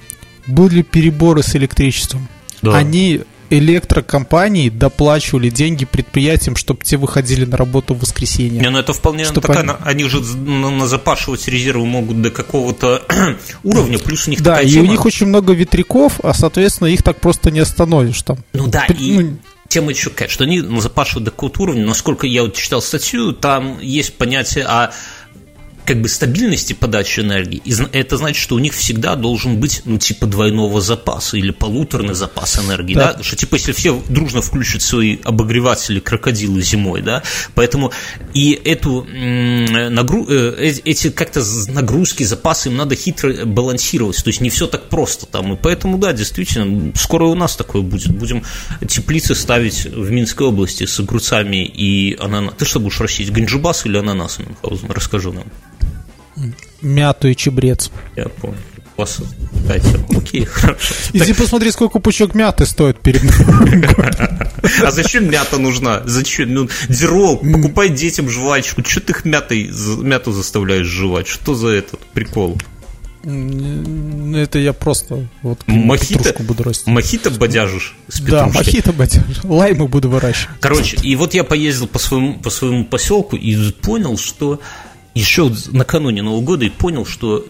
были 0.50 0.82
переборы 0.82 1.42
с 1.42 1.56
электричеством. 1.56 2.28
да. 2.62 2.76
они 2.76 3.22
электрокомпании 3.50 4.68
доплачивали 4.68 5.50
деньги 5.50 5.84
предприятиям, 5.84 6.56
чтобы 6.56 6.84
те 6.84 6.96
выходили 6.96 7.44
на 7.44 7.56
работу 7.56 7.94
в 7.94 8.00
воскресенье. 8.00 8.60
Не, 8.60 8.70
ну 8.70 8.78
это 8.78 8.92
вполне 8.92 9.24
чтобы 9.24 9.40
такая, 9.40 9.62
они... 9.62 9.72
они 9.82 10.04
же 10.04 10.20
на, 10.20 10.86
запашивать 10.86 11.46
резервы 11.48 11.84
могут 11.84 12.22
до 12.22 12.30
какого-то 12.30 13.02
уровня, 13.64 13.98
плюс 13.98 14.28
у 14.28 14.30
них 14.30 14.40
Да, 14.40 14.60
и 14.60 14.70
тема... 14.70 14.84
у 14.84 14.90
них 14.90 15.04
очень 15.04 15.26
много 15.26 15.52
ветряков, 15.52 16.20
а 16.22 16.32
соответственно 16.32 16.88
их 16.88 17.02
так 17.02 17.20
просто 17.20 17.50
не 17.50 17.60
остановишь 17.60 18.22
там. 18.22 18.38
Ну 18.52 18.68
да, 18.68 18.86
и 18.86 19.18
ну, 19.18 19.38
тема 19.68 19.90
еще 19.90 20.10
какая, 20.10 20.28
что 20.28 20.44
они 20.44 20.60
запашивают 20.80 21.24
до 21.24 21.30
какого-то 21.30 21.62
уровня, 21.62 21.86
насколько 21.86 22.26
я 22.26 22.42
вот 22.42 22.54
читал 22.54 22.80
статью, 22.80 23.32
там 23.32 23.80
есть 23.80 24.14
понятие 24.14 24.64
о 24.64 24.92
как 25.84 26.00
бы 26.00 26.08
стабильности 26.08 26.72
подачи 26.72 27.20
энергии, 27.20 27.62
это 27.92 28.16
значит, 28.16 28.40
что 28.42 28.54
у 28.54 28.58
них 28.58 28.74
всегда 28.74 29.16
должен 29.16 29.58
быть, 29.58 29.82
ну, 29.84 29.98
типа 29.98 30.26
двойного 30.26 30.80
запаса 30.80 31.36
или 31.36 31.50
полуторный 31.50 32.14
запас 32.14 32.58
энергии, 32.58 32.94
да, 32.94 33.14
да? 33.14 33.22
что 33.22 33.36
типа 33.36 33.56
если 33.56 33.72
все 33.72 34.00
дружно 34.08 34.42
включат 34.42 34.82
свои 34.82 35.18
обогреватели 35.24 36.00
крокодилы 36.00 36.62
зимой, 36.62 37.02
да, 37.02 37.22
поэтому 37.54 37.92
и 38.34 38.52
эту 38.52 39.04
нагру... 39.04 40.26
Э, 40.28 40.54
эти 40.60 41.10
как-то 41.10 41.42
нагрузки, 41.68 42.22
запасы 42.22 42.68
им 42.68 42.76
надо 42.76 42.94
хитро 42.94 43.44
балансировать, 43.44 44.22
то 44.22 44.28
есть 44.28 44.40
не 44.40 44.50
все 44.50 44.66
так 44.66 44.88
просто 44.88 45.26
там, 45.26 45.54
и 45.54 45.56
поэтому, 45.56 45.98
да, 45.98 46.12
действительно, 46.12 46.92
скоро 46.94 47.24
у 47.24 47.34
нас 47.34 47.56
такое 47.56 47.82
будет, 47.82 48.12
будем 48.12 48.44
теплицы 48.86 49.34
ставить 49.34 49.84
в 49.84 50.10
Минской 50.10 50.46
области 50.46 50.86
с 50.86 50.98
огурцами 51.00 51.64
и 51.64 52.16
ананасами. 52.18 52.58
Ты 52.58 52.64
что 52.64 52.80
будешь 52.80 53.00
растить, 53.00 53.32
ганджубас 53.32 53.86
или 53.86 53.96
ананас, 53.98 54.38
Мюнхгаузен? 54.38 54.90
Расскажи 54.90 55.32
нам. 55.32 55.44
Мяту 56.80 57.28
и 57.28 57.36
чебрец. 57.36 57.90
Я 58.16 58.28
понял. 58.28 58.56
Вас 58.96 59.18
Окей, 60.10 60.44
хорошо. 60.44 60.94
Иди 61.14 61.32
посмотри, 61.32 61.70
сколько 61.70 62.00
пучок 62.00 62.34
мяты 62.34 62.66
стоит 62.66 63.00
перед 63.00 63.22
А 64.84 64.90
зачем 64.90 65.30
мята 65.30 65.58
нужна? 65.58 66.02
Зачем? 66.04 66.52
Ну, 66.52 66.68
Дирол, 66.88 67.38
покупай 67.38 67.88
детям 67.88 68.28
жвачку. 68.28 68.84
Что 68.84 69.00
ты 69.00 69.12
их 69.12 69.24
мятой, 69.24 69.70
мяту 70.02 70.32
заставляешь 70.32 70.86
жевать? 70.86 71.28
Что 71.28 71.54
за 71.54 71.68
этот 71.68 72.00
прикол? 72.12 72.58
Это 73.22 74.58
я 74.58 74.72
просто 74.72 75.28
вот 75.42 75.60
мохито, 75.66 76.34
буду 76.42 76.62
растить. 76.62 76.86
Мохито 76.86 77.30
бодяжишь 77.30 77.94
с 78.08 78.20
Да, 78.20 78.46
мохито 78.46 78.92
бодяжу. 78.92 79.24
Лаймы 79.44 79.88
буду 79.88 80.08
выращивать. 80.08 80.58
Короче, 80.60 80.96
и 81.02 81.16
вот 81.16 81.34
я 81.34 81.44
поездил 81.44 81.86
по 81.86 81.98
своему, 81.98 82.38
по 82.38 82.48
своему 82.48 82.84
поселку 82.86 83.36
и 83.36 83.72
понял, 83.72 84.16
что 84.16 84.60
еще 85.14 85.52
накануне 85.72 86.22
Нового 86.22 86.42
года 86.42 86.64
и 86.64 86.70
понял, 86.70 87.04
что 87.04 87.44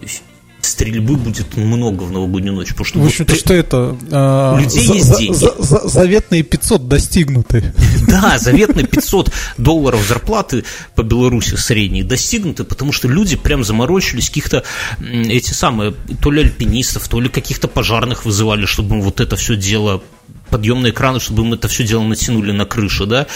стрельбы 0.62 1.16
будет 1.16 1.56
много 1.56 2.02
в 2.02 2.12
новогоднюю 2.12 2.54
ночь. 2.54 2.68
Потому 2.68 2.84
что 2.84 2.98
в 3.00 3.06
общем-то, 3.06 3.34
что 3.34 3.54
это? 3.54 3.96
А, 4.10 4.54
у 4.54 4.58
людей 4.58 4.86
за, 4.86 4.94
есть 4.94 5.18
деньги. 5.18 5.34
За, 5.34 5.54
за, 5.58 5.88
заветные 5.88 6.42
500 6.42 6.88
достигнуты. 6.88 7.74
Да, 8.08 8.38
заветные 8.38 8.86
500 8.86 9.32
долларов 9.56 10.00
зарплаты 10.08 10.64
по 10.96 11.02
Беларуси 11.02 11.54
средней 11.54 12.02
достигнуты, 12.02 12.64
потому 12.64 12.92
что 12.92 13.06
люди 13.06 13.36
прям 13.36 13.62
заморочились, 13.62 14.28
каких-то 14.28 14.64
эти 15.00 15.52
самые, 15.52 15.94
то 16.20 16.32
ли 16.32 16.42
альпинистов, 16.42 17.08
то 17.08 17.20
ли 17.20 17.28
каких-то 17.28 17.68
пожарных 17.68 18.24
вызывали, 18.24 18.66
чтобы 18.66 18.96
им 18.96 19.02
вот 19.02 19.20
это 19.20 19.36
все 19.36 19.54
дело 19.54 20.02
подъемные 20.48 20.92
экраны, 20.92 21.20
чтобы 21.20 21.44
мы 21.44 21.56
это 21.56 21.68
все 21.68 21.86
дело 21.86 22.02
натянули 22.02 22.50
на 22.50 22.64
крышу, 22.64 23.06
да, 23.06 23.28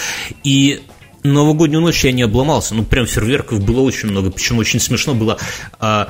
и 0.43 0.81
новогоднюю 1.25 1.81
ночь 1.81 2.03
я 2.03 2.11
не 2.11 2.23
обломался. 2.23 2.75
Ну, 2.75 2.83
прям 2.83 3.05
фейерверков 3.05 3.61
было 3.63 3.81
очень 3.81 4.09
много. 4.09 4.31
Причем 4.31 4.59
очень 4.59 4.79
смешно 4.79 5.13
было. 5.13 5.37
А, 5.79 6.09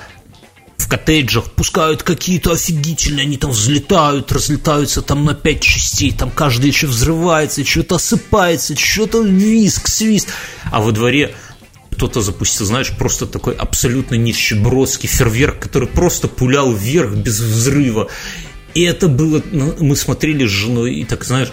в 0.77 0.87
коттеджах 0.87 1.51
пускают 1.51 2.03
какие-то 2.03 2.51
офигительные, 2.51 3.23
они 3.23 3.37
там 3.37 3.51
взлетают, 3.51 4.31
разлетаются 4.31 5.01
там 5.01 5.25
на 5.25 5.33
пять 5.33 5.61
частей, 5.61 6.11
там 6.11 6.29
каждый 6.29 6.67
еще 6.67 6.87
взрывается, 6.87 7.65
что-то 7.65 7.95
осыпается, 7.95 8.75
что-то 8.77 9.23
виск, 9.23 9.87
свист. 9.87 10.27
А 10.71 10.81
во 10.81 10.91
дворе 10.91 11.33
кто-то 11.91 12.21
запустил, 12.21 12.65
знаешь, 12.65 12.91
просто 12.91 13.25
такой 13.25 13.55
абсолютно 13.55 14.15
нищебродский 14.15 15.07
фейерверк, 15.07 15.59
который 15.59 15.87
просто 15.87 16.27
пулял 16.27 16.73
вверх 16.73 17.15
без 17.15 17.39
взрыва. 17.39 18.09
И 18.73 18.81
это 18.81 19.07
было, 19.07 19.41
ну, 19.51 19.73
мы 19.79 19.95
смотрели 19.95 20.45
с 20.45 20.51
женой 20.51 20.95
и 20.95 21.05
так, 21.05 21.23
знаешь, 21.23 21.51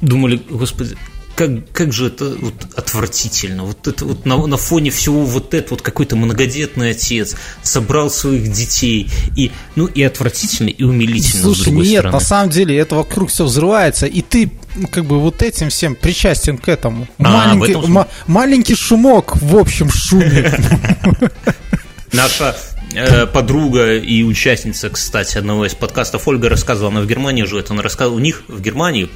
думали, 0.00 0.42
господи, 0.50 0.96
как, 1.34 1.50
как 1.72 1.92
же 1.92 2.06
это 2.06 2.36
вот 2.40 2.54
отвратительно. 2.76 3.64
Вот 3.64 3.86
это 3.86 4.04
вот 4.04 4.24
на, 4.24 4.46
на 4.46 4.56
фоне 4.56 4.90
всего 4.90 5.24
вот 5.24 5.54
это 5.54 5.70
вот 5.70 5.82
какой-то 5.82 6.16
многодетный 6.16 6.90
отец 6.90 7.34
собрал 7.62 8.10
своих 8.10 8.52
детей. 8.52 9.10
И, 9.36 9.50
ну, 9.76 9.86
и 9.86 10.02
отвратительно, 10.02 10.68
и 10.68 10.82
умилительно. 10.82 11.42
Слушай, 11.42 11.72
нет, 11.72 11.98
стороны. 11.98 12.12
на 12.12 12.20
самом 12.20 12.50
деле 12.50 12.76
это 12.78 12.94
вокруг 12.96 13.30
все 13.30 13.44
взрывается, 13.44 14.06
и 14.06 14.22
ты 14.22 14.50
как 14.90 15.04
бы 15.04 15.20
вот 15.20 15.42
этим 15.42 15.70
всем 15.70 15.94
причастен 15.94 16.58
к 16.58 16.68
этому. 16.68 17.08
А, 17.18 17.46
маленький, 17.46 17.70
этом... 17.72 18.06
маленький 18.26 18.74
шумок 18.74 19.36
в 19.36 19.56
общем 19.56 19.90
шуме. 19.90 20.52
Наша 22.12 22.56
э, 22.94 23.26
подруга 23.26 23.96
и 23.96 24.22
участница, 24.22 24.88
кстати, 24.88 25.36
одного 25.36 25.66
из 25.66 25.74
подкастов 25.74 26.28
Ольга 26.28 26.48
рассказывала, 26.48 26.92
она 26.92 27.00
в 27.00 27.06
Германии 27.06 27.42
живет, 27.42 27.70
она 27.70 27.82
рассказывала, 27.82 28.18
у 28.18 28.20
них 28.20 28.44
в 28.46 28.60
Германии 28.60 29.08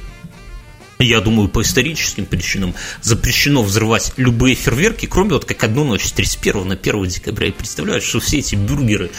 я 1.05 1.21
думаю, 1.21 1.47
по 1.47 1.61
историческим 1.61 2.25
причинам 2.25 2.75
запрещено 3.01 3.63
взрывать 3.63 4.11
любые 4.17 4.55
фейерверки, 4.55 5.05
кроме 5.05 5.31
вот 5.31 5.45
как 5.45 5.63
одну 5.63 5.85
ночь 5.85 6.03
с 6.03 6.11
31 6.11 6.67
на 6.67 6.75
1 6.75 7.05
декабря. 7.05 7.47
И 7.47 7.51
представляю, 7.51 8.01
что 8.01 8.19
все 8.19 8.39
эти 8.39 8.55
бюргеры 8.55 9.09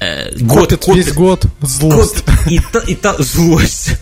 э, 0.00 0.36
год, 0.38 0.72
год, 0.72 0.96
весь 0.96 1.12
год 1.12 1.46
злость. 1.60 2.24
Год, 2.24 2.50
и, 2.50 2.60
та, 2.72 2.80
и 2.80 2.94
та 2.96 3.14
злость. 3.18 3.92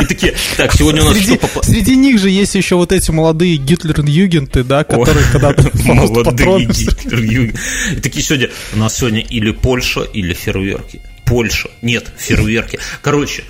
И 0.00 0.06
такие, 0.06 0.34
так, 0.56 0.72
сегодня 0.72 1.02
у 1.02 1.08
нас 1.08 1.18
среди, 1.18 1.36
что 1.36 1.62
Среди 1.62 1.94
них 1.94 2.18
же 2.18 2.30
есть 2.30 2.54
еще 2.54 2.76
вот 2.76 2.92
эти 2.92 3.10
молодые 3.10 3.56
Гитлер-Югенты, 3.58 4.64
да, 4.64 4.84
которые 4.84 5.26
когда-то 5.30 5.70
Молодые 5.84 6.64
Гитлер-Югенты. 6.68 7.58
И 7.98 8.00
такие 8.00 8.24
сегодня, 8.24 8.48
у 8.72 8.78
нас 8.78 8.96
сегодня 8.96 9.20
или 9.20 9.50
Польша, 9.50 10.04
или 10.04 10.32
фейерверки. 10.32 11.02
Польша, 11.26 11.68
нет, 11.82 12.10
фейерверки. 12.16 12.78
Короче, 13.02 13.44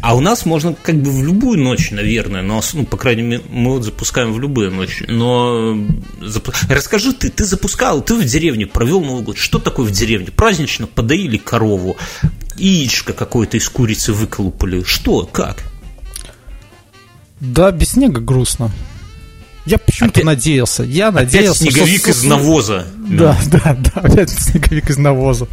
а 0.00 0.14
у 0.14 0.20
нас 0.20 0.46
можно 0.46 0.74
как 0.74 0.96
бы 1.02 1.10
в 1.10 1.24
любую 1.24 1.58
ночь, 1.58 1.90
наверное, 1.90 2.42
но, 2.42 2.62
ну, 2.72 2.84
по 2.84 2.96
крайней 2.96 3.22
мере, 3.22 3.42
мы 3.50 3.72
вот 3.72 3.84
запускаем 3.84 4.32
в 4.32 4.40
любую 4.40 4.70
ночь. 4.70 5.02
Но 5.08 5.76
запу... 6.20 6.52
расскажи 6.68 7.12
ты, 7.12 7.30
ты 7.30 7.44
запускал, 7.44 8.00
ты 8.02 8.14
в 8.14 8.24
деревне 8.24 8.66
провел 8.66 9.00
Новый 9.02 9.22
год. 9.22 9.38
Что 9.38 9.58
такое 9.58 9.86
в 9.86 9.90
деревне? 9.90 10.28
Празднично 10.30 10.86
подоили 10.86 11.36
корову, 11.36 11.96
яичко 12.56 13.12
какое-то 13.12 13.56
из 13.56 13.68
курицы 13.68 14.12
выколупали. 14.12 14.84
Что, 14.84 15.26
как? 15.26 15.64
Да, 17.40 17.70
без 17.72 17.90
снега 17.90 18.20
грустно. 18.20 18.70
Я 19.66 19.78
почему-то 19.78 20.20
опять, 20.20 20.24
надеялся. 20.24 20.82
Я 20.82 21.08
опять 21.08 21.24
надеялся. 21.24 21.64
Снеговик 21.64 22.00
что... 22.02 22.10
из 22.10 22.24
навоза. 22.24 22.86
Да, 22.96 23.38
да, 23.50 23.76
да, 23.78 24.00
опять 24.00 24.30
снеговик 24.30 24.90
из 24.90 24.96
навоза. 24.96 25.48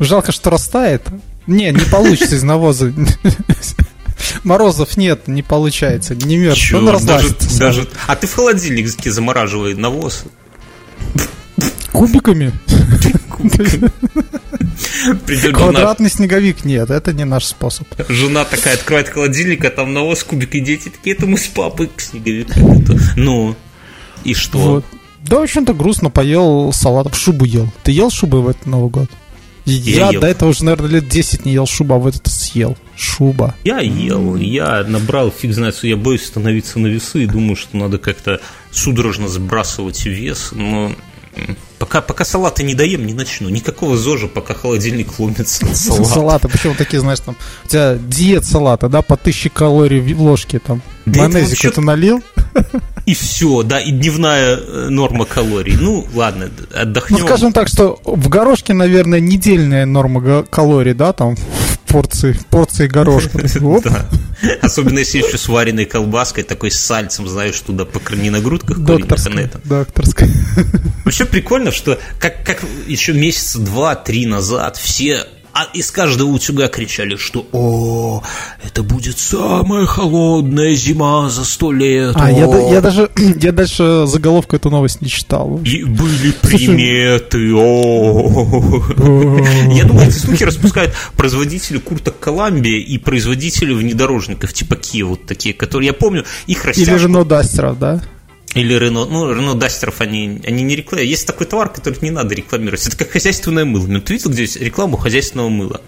Жалко, 0.00 0.32
что 0.32 0.50
растает. 0.50 1.02
Не, 1.48 1.72
не 1.72 1.84
получится 1.90 2.36
из 2.36 2.42
навоза. 2.42 2.92
Морозов 4.44 4.96
нет, 4.96 5.26
не 5.28 5.42
получается, 5.42 6.14
не 6.14 6.36
мерз. 6.36 6.58
Чё, 6.58 6.78
Он 6.78 7.06
даже, 7.06 7.34
даже... 7.58 7.88
А 8.06 8.14
ты 8.16 8.26
в 8.26 8.34
холодильнике 8.34 9.10
замораживай 9.10 9.74
навоз. 9.74 10.24
Кубиками? 11.92 12.52
Квадратный 15.52 16.10
снеговик 16.10 16.64
нет, 16.64 16.90
это 16.90 17.12
не 17.14 17.24
наш 17.24 17.46
способ. 17.46 17.88
Жена 18.08 18.44
такая 18.44 18.74
открывает 18.74 19.08
холодильник, 19.08 19.64
а 19.64 19.70
там 19.70 19.94
навоз, 19.94 20.24
кубик, 20.24 20.54
и 20.54 20.60
дети 20.60 20.90
такие, 20.90 21.16
это 21.16 21.26
мы 21.26 21.38
с 21.38 21.46
папой 21.46 21.88
к 21.94 22.00
снеговику. 22.00 22.60
Ну, 23.16 23.56
и 24.24 24.34
что? 24.34 24.82
Да, 25.20 25.38
в 25.38 25.42
общем-то, 25.42 25.72
грустно 25.72 26.10
поел 26.10 26.72
салатов, 26.72 27.16
шубу 27.16 27.44
ел. 27.46 27.72
Ты 27.84 27.92
ел 27.92 28.10
шубы 28.10 28.42
в 28.42 28.48
этот 28.48 28.66
Новый 28.66 28.90
год? 28.90 29.10
Я, 29.68 30.06
я 30.06 30.10
ел. 30.12 30.20
до 30.20 30.26
этого 30.26 30.50
уже, 30.50 30.64
наверное, 30.64 30.90
лет 30.90 31.08
10 31.08 31.44
не 31.44 31.52
ел 31.52 31.66
шуба, 31.66 31.96
а 31.96 31.98
в 31.98 32.06
этот 32.06 32.26
съел. 32.26 32.76
Шуба. 32.96 33.54
Я 33.64 33.78
ел, 33.78 34.36
я 34.36 34.84
набрал, 34.84 35.30
фиг 35.30 35.52
знает, 35.52 35.76
я 35.82 35.96
боюсь 35.96 36.26
становиться 36.26 36.78
на 36.78 36.88
весы 36.88 37.24
и 37.24 37.26
думаю, 37.26 37.56
что 37.56 37.76
надо 37.76 37.98
как-то 37.98 38.40
судорожно 38.70 39.28
сбрасывать 39.28 40.04
вес, 40.06 40.50
но 40.52 40.92
Пока, 41.78 42.00
пока 42.00 42.24
салаты 42.24 42.64
не 42.64 42.74
доем, 42.74 43.06
не 43.06 43.14
начну. 43.14 43.48
Никакого 43.48 43.96
зожа, 43.96 44.26
пока 44.26 44.54
холодильник 44.54 45.18
ломится 45.20 45.64
от 45.64 45.76
салата. 45.76 46.04
Салаты, 46.04 46.48
почему 46.48 46.74
такие, 46.74 47.00
знаешь, 47.00 47.20
там, 47.20 47.36
у 47.64 47.68
тебя 47.68 47.94
диет 47.94 48.44
салата, 48.44 48.88
да, 48.88 49.02
по 49.02 49.16
тысяче 49.16 49.48
калорий 49.48 50.00
в 50.00 50.20
ложке, 50.20 50.58
там, 50.58 50.82
да 51.06 51.20
майонезик 51.20 51.60
это, 51.60 51.68
это 51.68 51.80
налил. 51.80 52.22
И 53.06 53.14
все, 53.14 53.62
да, 53.62 53.80
и 53.80 53.90
дневная 53.90 54.56
э, 54.56 54.88
норма 54.90 55.24
калорий. 55.24 55.76
Ну, 55.80 56.06
ладно, 56.14 56.50
отдохнем. 56.74 57.20
Ну, 57.20 57.26
скажем 57.26 57.52
так, 57.52 57.68
что 57.68 57.98
в 58.04 58.28
горошке, 58.28 58.74
наверное, 58.74 59.20
недельная 59.20 59.86
норма 59.86 60.44
калорий, 60.44 60.92
да, 60.92 61.14
там, 61.14 61.34
в 61.34 61.78
порции, 61.88 62.38
порции 62.50 62.86
горошка. 62.86 63.38
Особенно 64.60 64.98
если 64.98 65.18
еще 65.18 65.38
с 65.38 65.48
вареной 65.48 65.86
колбаской, 65.86 66.44
такой 66.44 66.70
с 66.70 66.78
сальцем, 66.78 67.26
знаешь, 67.26 67.58
туда 67.60 67.86
по 67.86 67.98
не 68.14 68.30
на 68.30 68.40
грудках 68.40 68.78
Докторская. 68.78 69.50
Докторская. 69.64 70.30
Вообще 71.04 71.24
прикольно, 71.24 71.72
что 71.72 71.98
как, 72.18 72.44
как 72.44 72.62
еще 72.86 73.14
месяца 73.14 73.58
два-три 73.58 74.26
назад 74.26 74.76
все 74.76 75.26
а 75.58 75.66
из 75.72 75.90
каждого 75.90 76.28
утюга 76.28 76.68
кричали, 76.68 77.16
что 77.16 77.44
«О, 77.50 78.22
это 78.64 78.84
будет 78.84 79.18
самая 79.18 79.86
холодная 79.86 80.72
зима 80.74 81.28
за 81.30 81.44
сто 81.44 81.72
лет». 81.72 82.14
А, 82.14 82.30
я, 82.30 82.46
я 82.72 82.80
даже 82.80 83.10
я 83.16 83.50
дальше 83.50 84.04
заголовку 84.06 84.54
эту 84.54 84.70
новость 84.70 85.02
не 85.02 85.08
читал. 85.08 85.60
И 85.64 85.82
были 85.82 86.30
приметы. 86.30 87.52
О, 87.54 88.92
Я 89.72 89.84
думаю, 89.84 90.06
эти 90.06 90.18
слухи 90.18 90.44
распускают 90.44 90.94
производители 91.16 91.78
Курта 91.78 92.12
Коламбия 92.12 92.78
и 92.78 92.96
производители 92.98 93.74
внедорожников 93.74 94.52
типа 94.52 94.74
Kia, 94.74 95.02
вот 95.02 95.26
такие, 95.26 95.54
которые, 95.54 95.88
я 95.88 95.92
помню, 95.92 96.24
их 96.46 96.64
растяжку... 96.64 96.92
Или 96.92 97.02
Рено 97.02 97.24
Дастеров, 97.24 97.80
да? 97.80 98.00
Или 98.54 98.74
Рено, 98.74 99.04
ну, 99.04 99.32
Рено 99.32 99.54
Дастеров, 99.54 100.00
они, 100.00 100.40
они 100.46 100.62
не 100.62 100.76
рекламируют. 100.76 101.10
Есть 101.10 101.26
такой 101.26 101.46
товар, 101.46 101.68
который 101.68 101.98
не 102.00 102.10
надо 102.10 102.34
рекламировать. 102.34 102.86
Это 102.86 102.96
как 102.96 103.10
хозяйственное 103.10 103.64
мыло. 103.64 103.86
Ну, 103.86 104.00
ты 104.00 104.14
видел 104.14 104.30
где 104.30 104.42
есть 104.42 104.56
рекламу 104.56 104.96
хозяйственного 104.96 105.48
мыла? 105.48 105.82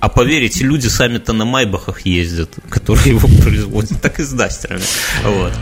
А 0.00 0.08
поверите, 0.08 0.64
люди 0.64 0.86
сами-то 0.86 1.32
на 1.32 1.44
майбахах 1.44 2.02
ездят, 2.06 2.50
которые 2.68 3.14
его 3.14 3.28
производят, 3.42 4.00
так 4.00 4.20
и 4.20 4.22
с 4.22 4.30
Дастерами. 4.30 4.82
Вот. 5.24 5.52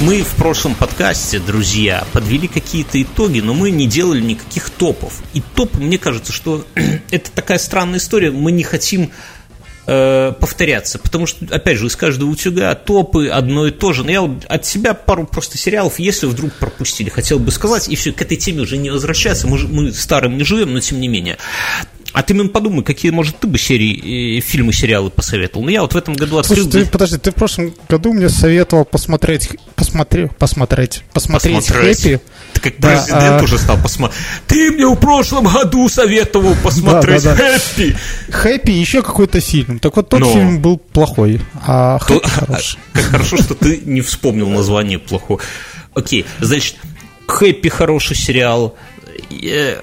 Мы 0.00 0.22
в 0.22 0.36
прошлом 0.36 0.76
подкасте, 0.76 1.40
друзья, 1.40 2.04
подвели 2.12 2.46
какие-то 2.46 3.02
итоги, 3.02 3.40
но 3.40 3.52
мы 3.52 3.70
не 3.70 3.86
делали 3.88 4.20
никаких 4.20 4.70
топов. 4.70 5.20
И 5.34 5.42
топ, 5.54 5.74
мне 5.76 5.98
кажется, 5.98 6.32
что 6.32 6.64
это 7.10 7.32
такая 7.32 7.58
странная 7.58 7.98
история. 7.98 8.30
Мы 8.30 8.52
не 8.52 8.62
хотим 8.62 9.10
э, 9.88 10.32
повторяться, 10.38 10.98
потому 10.98 11.26
что, 11.26 11.46
опять 11.50 11.78
же, 11.78 11.86
из 11.86 11.96
каждого 11.96 12.28
утюга 12.28 12.74
топы 12.74 13.28
одно 13.28 13.66
и 13.66 13.70
то 13.70 13.92
же. 13.92 14.04
Но 14.04 14.10
я 14.10 14.38
от 14.48 14.66
себя 14.66 14.94
пару 14.94 15.26
просто 15.26 15.56
сериалов, 15.56 15.98
если 15.98 16.26
вдруг 16.26 16.52
пропустили, 16.52 17.08
хотел 17.08 17.38
бы 17.38 17.50
сказать, 17.50 17.88
и 17.88 17.96
все, 17.96 18.12
к 18.12 18.20
этой 18.20 18.36
теме 18.36 18.60
уже 18.60 18.76
не 18.76 18.90
возвращаться, 18.90 19.48
мы, 19.48 19.58
мы 19.58 19.92
старым 19.92 20.36
не 20.36 20.44
живем, 20.44 20.74
но 20.74 20.80
тем 20.80 21.00
не 21.00 21.08
менее. 21.08 21.38
А 22.12 22.22
ты, 22.22 22.32
именно 22.32 22.48
подумай, 22.48 22.82
какие, 22.82 23.10
может, 23.10 23.38
ты 23.38 23.46
бы 23.46 23.58
серии, 23.58 24.38
э, 24.38 24.40
фильмы, 24.40 24.72
сериалы 24.72 25.10
посоветовал. 25.10 25.64
Ну, 25.64 25.70
я 25.70 25.82
вот 25.82 25.92
в 25.92 25.96
этом 25.96 26.14
году 26.14 26.38
открыл... 26.38 26.64
Слушай, 26.64 26.84
ты, 26.84 26.90
подожди, 26.90 27.18
ты 27.18 27.30
в 27.30 27.34
прошлом 27.34 27.74
году 27.88 28.14
мне 28.14 28.30
советовал 28.30 28.86
посмотреть, 28.86 29.50
посмотри, 29.76 30.28
посмотреть, 30.38 31.02
посмотреть, 31.12 31.56
посмотреть. 31.66 32.02
«Хэппи». 32.02 32.20
Ты 32.54 32.60
как 32.60 32.74
да, 32.78 32.96
президент 32.96 33.40
а... 33.40 33.44
уже 33.44 33.58
стал 33.58 33.76
посмотреть. 33.76 34.20
Ты 34.46 34.70
мне 34.72 34.86
в 34.86 34.96
прошлом 34.96 35.44
году 35.44 35.88
советовал 35.90 36.56
посмотреть 36.62 37.24
да, 37.24 37.36
да, 37.36 37.52
да. 37.52 37.58
«Хэппи». 37.58 37.96
«Хэппи» 38.30 38.70
еще 38.70 39.02
какой-то 39.02 39.40
фильм. 39.40 39.78
Так 39.78 39.96
вот, 39.96 40.08
тот 40.08 40.20
Но... 40.20 40.32
фильм 40.32 40.62
был 40.62 40.78
плохой, 40.78 41.42
а 41.66 41.98
«Хэппи» 41.98 42.20
То... 42.20 42.28
хороший. 42.28 42.78
Как 42.94 43.04
хорошо, 43.04 43.36
что 43.36 43.54
ты 43.54 43.82
не 43.84 44.00
вспомнил 44.00 44.48
название 44.48 44.98
плохого. 44.98 45.40
Окей, 45.94 46.24
значит, 46.40 46.76
«Хэппи» 47.26 47.68
хороший 47.68 48.16
сериал 48.16 48.76
э, 49.30 49.82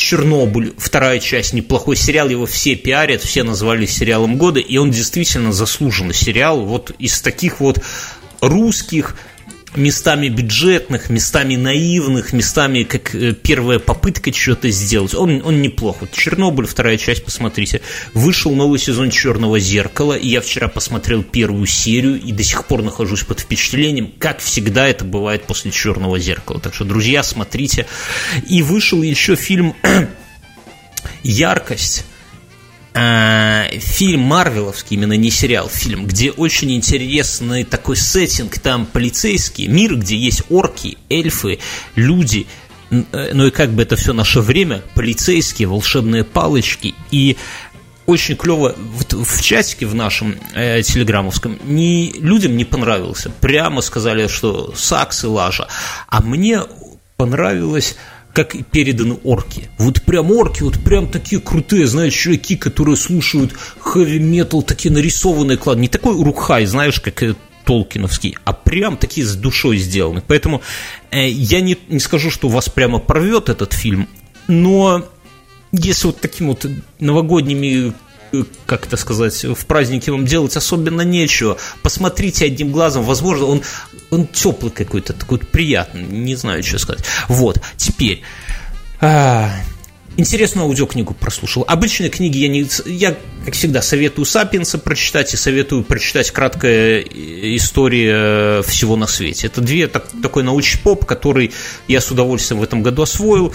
Чернобыль, 0.00 0.72
вторая 0.78 1.18
часть, 1.20 1.52
неплохой 1.52 1.94
сериал, 1.94 2.30
его 2.30 2.46
все 2.46 2.74
пиарят, 2.74 3.22
все 3.22 3.42
назвали 3.42 3.84
сериалом 3.84 4.38
года, 4.38 4.58
и 4.58 4.78
он 4.78 4.90
действительно 4.90 5.52
заслуженный 5.52 6.14
сериал, 6.14 6.64
вот 6.64 6.90
из 6.98 7.20
таких 7.20 7.60
вот 7.60 7.84
русских 8.40 9.16
местами 9.76 10.28
бюджетных, 10.28 11.10
местами 11.10 11.56
наивных, 11.56 12.32
местами 12.32 12.82
как 12.82 13.14
э, 13.14 13.32
первая 13.32 13.78
попытка 13.78 14.32
что-то 14.32 14.70
сделать. 14.70 15.14
Он, 15.14 15.42
он 15.44 15.62
неплох. 15.62 15.98
Вот 16.00 16.12
Чернобыль, 16.12 16.66
вторая 16.66 16.96
часть, 16.96 17.24
посмотрите. 17.24 17.80
Вышел 18.14 18.54
новый 18.54 18.78
сезон 18.78 19.10
Черного 19.10 19.58
зеркала, 19.58 20.14
и 20.14 20.28
я 20.28 20.40
вчера 20.40 20.68
посмотрел 20.68 21.22
первую 21.22 21.66
серию 21.66 22.20
и 22.20 22.32
до 22.32 22.42
сих 22.42 22.66
пор 22.66 22.82
нахожусь 22.82 23.22
под 23.22 23.40
впечатлением, 23.40 24.12
как 24.18 24.40
всегда 24.40 24.88
это 24.88 25.04
бывает 25.04 25.44
после 25.44 25.70
Черного 25.70 26.18
зеркала. 26.18 26.60
Так 26.60 26.74
что, 26.74 26.84
друзья, 26.84 27.22
смотрите. 27.22 27.86
И 28.48 28.62
вышел 28.62 29.02
еще 29.02 29.36
фильм 29.36 29.74
Яркость 31.22 32.04
Э, 33.02 33.78
фильм 33.78 34.20
Марвеловский, 34.20 34.94
именно 34.94 35.14
не 35.14 35.30
сериал, 35.30 35.70
фильм, 35.70 36.04
где 36.06 36.32
очень 36.32 36.70
интересный 36.72 37.64
такой 37.64 37.96
сеттинг, 37.96 38.58
там 38.58 38.84
полицейский 38.84 39.68
мир, 39.68 39.96
где 39.96 40.16
есть 40.16 40.42
орки, 40.50 40.98
эльфы, 41.08 41.60
люди, 41.94 42.46
э, 42.90 43.30
ну 43.32 43.46
и 43.46 43.50
как 43.50 43.70
бы 43.70 43.84
это 43.84 43.96
все 43.96 44.12
наше 44.12 44.40
время, 44.40 44.82
полицейские, 44.94 45.68
волшебные 45.68 46.24
палочки, 46.24 46.94
и 47.10 47.38
очень 48.04 48.36
клево 48.36 48.76
в, 48.76 49.24
в 49.24 49.42
чатике 49.42 49.86
в 49.86 49.94
нашем 49.94 50.34
э, 50.54 50.82
телеграммовском 50.82 51.58
не, 51.64 52.12
людям 52.18 52.54
не 52.54 52.66
понравился. 52.66 53.30
Прямо 53.40 53.80
сказали, 53.80 54.26
что 54.26 54.74
саксы 54.76 55.26
лажа. 55.26 55.68
А 56.08 56.20
мне 56.20 56.60
понравилось 57.16 57.96
как 58.32 58.54
переданы 58.70 59.18
орки. 59.24 59.68
Вот 59.78 60.02
прям 60.02 60.30
орки, 60.30 60.62
вот 60.62 60.78
прям 60.82 61.08
такие 61.08 61.40
крутые, 61.40 61.86
знаешь, 61.86 62.14
чуваки, 62.14 62.56
которые 62.56 62.96
слушают 62.96 63.52
хэви-метал, 63.80 64.62
такие 64.62 64.92
нарисованные 64.92 65.56
кланы. 65.56 65.80
Не 65.80 65.88
такой 65.88 66.14
урухай, 66.14 66.66
знаешь, 66.66 67.00
как 67.00 67.22
Толкиновский, 67.64 68.36
а 68.44 68.52
прям 68.52 68.96
такие 68.96 69.26
с 69.26 69.34
душой 69.36 69.78
сделаны. 69.78 70.22
Поэтому 70.26 70.62
э, 71.10 71.28
я 71.28 71.60
не, 71.60 71.76
не 71.88 72.00
скажу, 72.00 72.30
что 72.30 72.48
вас 72.48 72.68
прямо 72.68 72.98
порвет 72.98 73.48
этот 73.48 73.72
фильм, 73.72 74.08
но 74.48 75.04
если 75.72 76.08
вот 76.08 76.20
таким 76.20 76.48
вот 76.48 76.66
новогодними 76.98 77.92
как 78.66 78.86
это 78.86 78.96
сказать, 78.96 79.44
в 79.44 79.66
празднике 79.66 80.12
вам 80.12 80.24
делать 80.24 80.56
особенно 80.56 81.02
нечего. 81.02 81.58
Посмотрите 81.82 82.46
одним 82.46 82.72
глазом, 82.72 83.04
возможно, 83.04 83.46
он, 83.46 83.62
он 84.10 84.26
теплый 84.26 84.70
какой-то, 84.70 85.12
такой 85.12 85.38
приятный, 85.38 86.02
не 86.02 86.36
знаю, 86.36 86.62
что 86.62 86.78
сказать. 86.78 87.04
Вот, 87.28 87.60
теперь... 87.76 88.22
А, 89.02 89.50
интересную 90.16 90.66
аудиокнигу 90.66 91.14
прослушал. 91.14 91.64
Обычные 91.66 92.10
книги 92.10 92.38
я 92.38 92.48
не... 92.48 92.66
Я, 92.86 93.16
как 93.44 93.54
всегда, 93.54 93.82
советую 93.82 94.26
«Сапиенса» 94.26 94.78
прочитать 94.78 95.32
и 95.34 95.36
советую 95.36 95.82
прочитать 95.84 96.30
«Краткая 96.30 97.00
история 97.00 98.62
всего 98.62 98.96
на 98.96 99.06
свете». 99.06 99.46
Это 99.46 99.60
две, 99.60 99.88
так, 99.88 100.08
такой 100.22 100.42
научный 100.42 100.80
поп, 100.80 101.06
который 101.06 101.52
я 101.88 102.00
с 102.00 102.10
удовольствием 102.10 102.60
в 102.60 102.64
этом 102.64 102.82
году 102.82 103.02
освоил. 103.02 103.54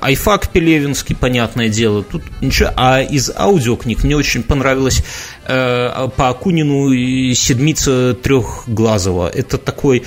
Айфак 0.00 0.48
Пелевинский, 0.48 1.14
понятное 1.14 1.68
дело, 1.68 2.02
тут 2.02 2.22
ничего. 2.40 2.70
А 2.76 3.00
из 3.00 3.30
аудиокниг 3.34 4.04
мне 4.04 4.16
очень 4.16 4.42
понравилось 4.42 5.02
э, 5.46 6.08
по 6.16 6.28
Акунину 6.28 7.34
«Седмица 7.34 8.14
трехглазого». 8.14 9.28
Это 9.28 9.58
такой 9.58 10.04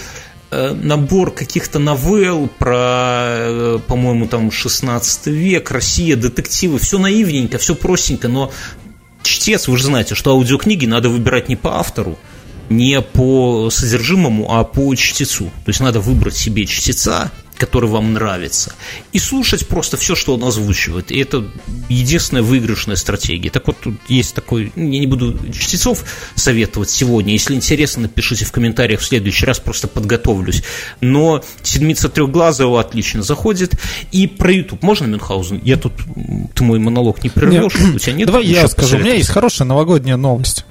э, 0.51 0.73
набор 0.73 1.31
каких-то 1.31 1.79
новелл 1.79 2.49
про, 2.59 2.75
э, 2.75 3.79
по-моему, 3.87 4.27
там 4.27 4.51
16 4.51 5.27
век, 5.27 5.71
Россия, 5.71 6.15
детективы, 6.15 6.79
все 6.79 6.97
наивненько, 6.97 7.57
все 7.57 7.75
простенько, 7.75 8.27
но 8.27 8.51
чтец, 9.23 9.67
вы 9.67 9.77
же 9.77 9.85
знаете, 9.85 10.15
что 10.15 10.31
аудиокниги 10.31 10.85
надо 10.85 11.09
выбирать 11.09 11.49
не 11.49 11.55
по 11.55 11.79
автору, 11.79 12.17
не 12.69 13.01
по 13.01 13.69
содержимому, 13.69 14.53
а 14.53 14.63
по 14.63 14.93
чтецу. 14.95 15.45
То 15.45 15.69
есть 15.69 15.79
надо 15.79 15.99
выбрать 15.99 16.35
себе 16.35 16.65
чтеца, 16.65 17.31
который 17.61 17.87
вам 17.87 18.13
нравится, 18.13 18.73
и 19.13 19.19
слушать 19.19 19.67
просто 19.67 19.95
все, 19.95 20.15
что 20.15 20.33
он 20.33 20.43
озвучивает. 20.43 21.11
И 21.11 21.19
это 21.19 21.45
единственная 21.89 22.41
выигрышная 22.41 22.95
стратегия. 22.95 23.51
Так 23.51 23.67
вот, 23.67 23.77
тут 23.79 23.99
есть 24.07 24.33
такой, 24.33 24.73
я 24.75 24.81
не 24.99 25.05
буду 25.05 25.37
чтецов 25.53 26.03
советовать 26.33 26.89
сегодня. 26.89 27.33
Если 27.33 27.53
интересно, 27.53 28.01
напишите 28.03 28.45
в 28.45 28.51
комментариях 28.51 28.99
в 28.99 29.05
следующий 29.05 29.45
раз, 29.45 29.59
просто 29.59 29.87
подготовлюсь. 29.87 30.63
Но 31.01 31.43
«Седмица 31.61 32.09
трехглазого» 32.09 32.81
отлично 32.81 33.21
заходит. 33.21 33.75
И 34.11 34.25
про 34.25 34.51
YouTube 34.51 34.81
можно, 34.81 35.05
Мюнхгаузен? 35.05 35.61
Я 35.63 35.77
тут, 35.77 35.93
ты 36.55 36.63
мой 36.63 36.79
монолог 36.79 37.23
не 37.23 37.29
прервешь? 37.29 37.75
Нет. 37.75 37.95
У 37.95 37.99
тебя 37.99 38.13
нет 38.13 38.25
Давай 38.25 38.43
я 38.45 38.67
скажу, 38.67 38.97
у 38.97 38.99
меня 38.99 39.13
есть 39.13 39.29
хорошая 39.29 39.67
новогодняя 39.67 40.17
новость. 40.17 40.65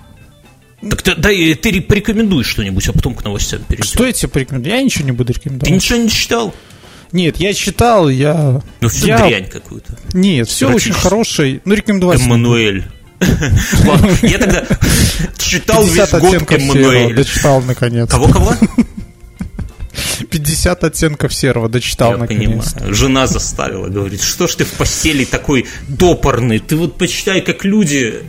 Так 0.89 1.03
ты, 1.03 1.15
да, 1.15 1.29
ты 1.29 1.81
порекомендуй 1.83 2.43
что-нибудь, 2.43 2.89
а 2.89 2.93
потом 2.93 3.15
к 3.15 3.23
новостям 3.23 3.61
перейдем. 3.69 3.87
Что 3.87 4.07
я 4.07 4.13
тебе 4.13 4.29
порекомендую? 4.29 4.75
Я 4.75 4.83
ничего 4.83 5.05
не 5.05 5.13
буду 5.13 5.33
рекомендовать. 5.33 5.69
Ты 5.69 5.75
ничего 5.75 5.99
не 5.99 6.09
читал? 6.09 6.55
Нет, 7.13 7.39
я 7.39 7.53
читал, 7.55 8.09
я... 8.09 8.63
Ну, 8.81 8.89
все 8.89 9.09
я... 9.09 9.19
дрянь 9.19 9.49
какую-то. 9.49 9.99
Нет, 10.13 10.49
все 10.49 10.73
очень 10.73 10.93
хороший. 10.93 11.61
Ну, 11.65 11.75
рекомендовать. 11.75 12.21
Эммануэль. 12.21 12.85
Я 14.23 14.39
тогда 14.39 14.65
читал 15.37 15.85
весь 15.85 16.11
год 16.11 16.51
Эммануэль. 16.51 17.15
Дочитал, 17.15 17.61
наконец. 17.61 18.11
Кого-кого? 18.11 18.55
50 20.31 20.85
оттенков 20.85 21.35
серого 21.35 21.69
дочитал 21.69 22.13
Я 22.13 22.17
наконец. 22.19 22.73
Понимаю. 22.73 22.95
Жена 22.95 23.27
заставила, 23.27 23.89
говорит, 23.89 24.23
что 24.23 24.47
ж 24.47 24.55
ты 24.55 24.65
в 24.65 24.73
постели 24.73 25.25
такой 25.25 25.67
топорный, 25.99 26.61
ты 26.61 26.77
вот 26.77 26.97
почитай, 26.97 27.41
как 27.41 27.65
люди 27.65 28.23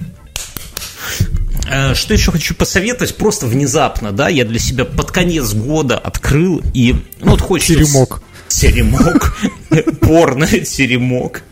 э, 1.69 1.93
что 1.93 2.13
еще 2.13 2.31
хочу 2.31 2.55
посоветовать, 2.55 3.15
просто 3.15 3.45
внезапно, 3.45 4.11
да, 4.11 4.29
я 4.29 4.43
для 4.43 4.59
себя 4.59 4.85
под 4.85 5.11
конец 5.11 5.53
года 5.53 5.97
открыл, 5.97 6.61
и 6.73 6.95
ну, 7.19 7.31
вот 7.31 7.41
хочется... 7.41 7.75
Теремок 7.75 8.21
теремок, 8.53 9.37
порно 10.01 10.47
теремок. 10.47 11.43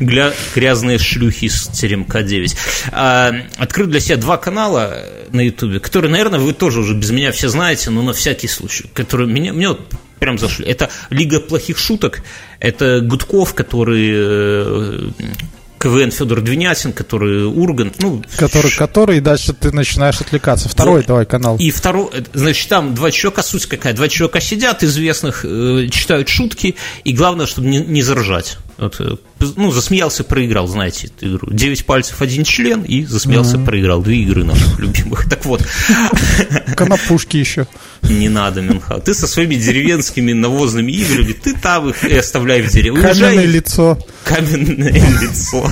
Грязные 0.00 0.98
шлюхи 0.98 1.48
с 1.48 1.68
теремка 1.68 2.22
9. 2.22 2.56
А, 2.92 3.32
открыл 3.58 3.88
для 3.88 4.00
себя 4.00 4.16
два 4.16 4.36
канала 4.36 5.04
на 5.32 5.40
Ютубе, 5.40 5.80
которые, 5.80 6.10
наверное, 6.10 6.38
вы 6.38 6.52
тоже 6.52 6.80
уже 6.80 6.94
без 6.94 7.10
меня 7.10 7.32
все 7.32 7.48
знаете, 7.48 7.90
но 7.90 8.02
на 8.02 8.12
всякий 8.12 8.48
случай. 8.48 8.84
Которые 8.94 9.28
меня, 9.28 9.52
мне 9.52 9.68
вот 9.68 9.92
прям 10.18 10.38
зашли. 10.38 10.66
Это 10.66 10.90
Лига 11.10 11.40
плохих 11.40 11.78
шуток, 11.78 12.22
это 12.60 13.00
Гудков, 13.00 13.54
который 13.54 14.10
э, 14.12 15.10
КВН 15.80 16.10
Федор 16.10 16.42
Двинятин, 16.42 16.92
который 16.92 17.46
Ургант, 17.46 18.02
ну... 18.02 18.22
Который, 18.36 18.70
который, 18.70 19.16
и 19.16 19.20
дальше 19.20 19.54
ты 19.54 19.72
начинаешь 19.72 20.20
отвлекаться. 20.20 20.68
Второй, 20.68 20.98
вот. 20.98 21.06
давай, 21.06 21.24
канал. 21.24 21.56
И 21.56 21.70
второй, 21.70 22.10
значит, 22.34 22.68
там 22.68 22.94
два 22.94 23.10
человека, 23.10 23.42
суть 23.42 23.64
какая, 23.64 23.94
два 23.94 24.08
человека 24.08 24.42
сидят, 24.42 24.84
известных, 24.84 25.42
э, 25.42 25.88
читают 25.90 26.28
шутки, 26.28 26.76
и 27.04 27.14
главное, 27.14 27.46
чтобы 27.46 27.68
не, 27.68 27.78
не 27.78 28.02
заржать. 28.02 28.58
Вот, 28.80 28.98
э, 28.98 29.16
ну, 29.56 29.70
засмеялся, 29.72 30.24
проиграл, 30.24 30.66
знаете, 30.66 31.08
эту 31.08 31.36
игру. 31.36 31.48
Девять 31.52 31.84
пальцев, 31.84 32.22
один 32.22 32.44
член, 32.44 32.82
и 32.82 33.04
засмеялся, 33.04 33.58
mm-hmm. 33.58 33.64
проиграл. 33.66 34.00
Две 34.00 34.22
игры 34.22 34.42
наших 34.42 34.78
любимых. 34.78 35.28
Так 35.28 35.44
вот. 35.44 35.62
Конопушки 36.76 37.36
еще. 37.36 37.66
Не 38.02 38.30
надо, 38.30 38.62
Мюнхгаузен. 38.62 39.04
Ты 39.04 39.12
со 39.12 39.26
своими 39.26 39.56
деревенскими 39.56 40.32
навозными 40.32 40.92
играми, 40.92 41.32
ты 41.32 41.54
там 41.54 41.90
их 41.90 42.02
и 42.04 42.16
оставляй 42.16 42.62
в 42.62 42.72
деревне. 42.72 43.02
Каменное 43.02 43.44
лицо. 43.44 43.98
Каменное 44.24 44.92
лицо. 45.20 45.70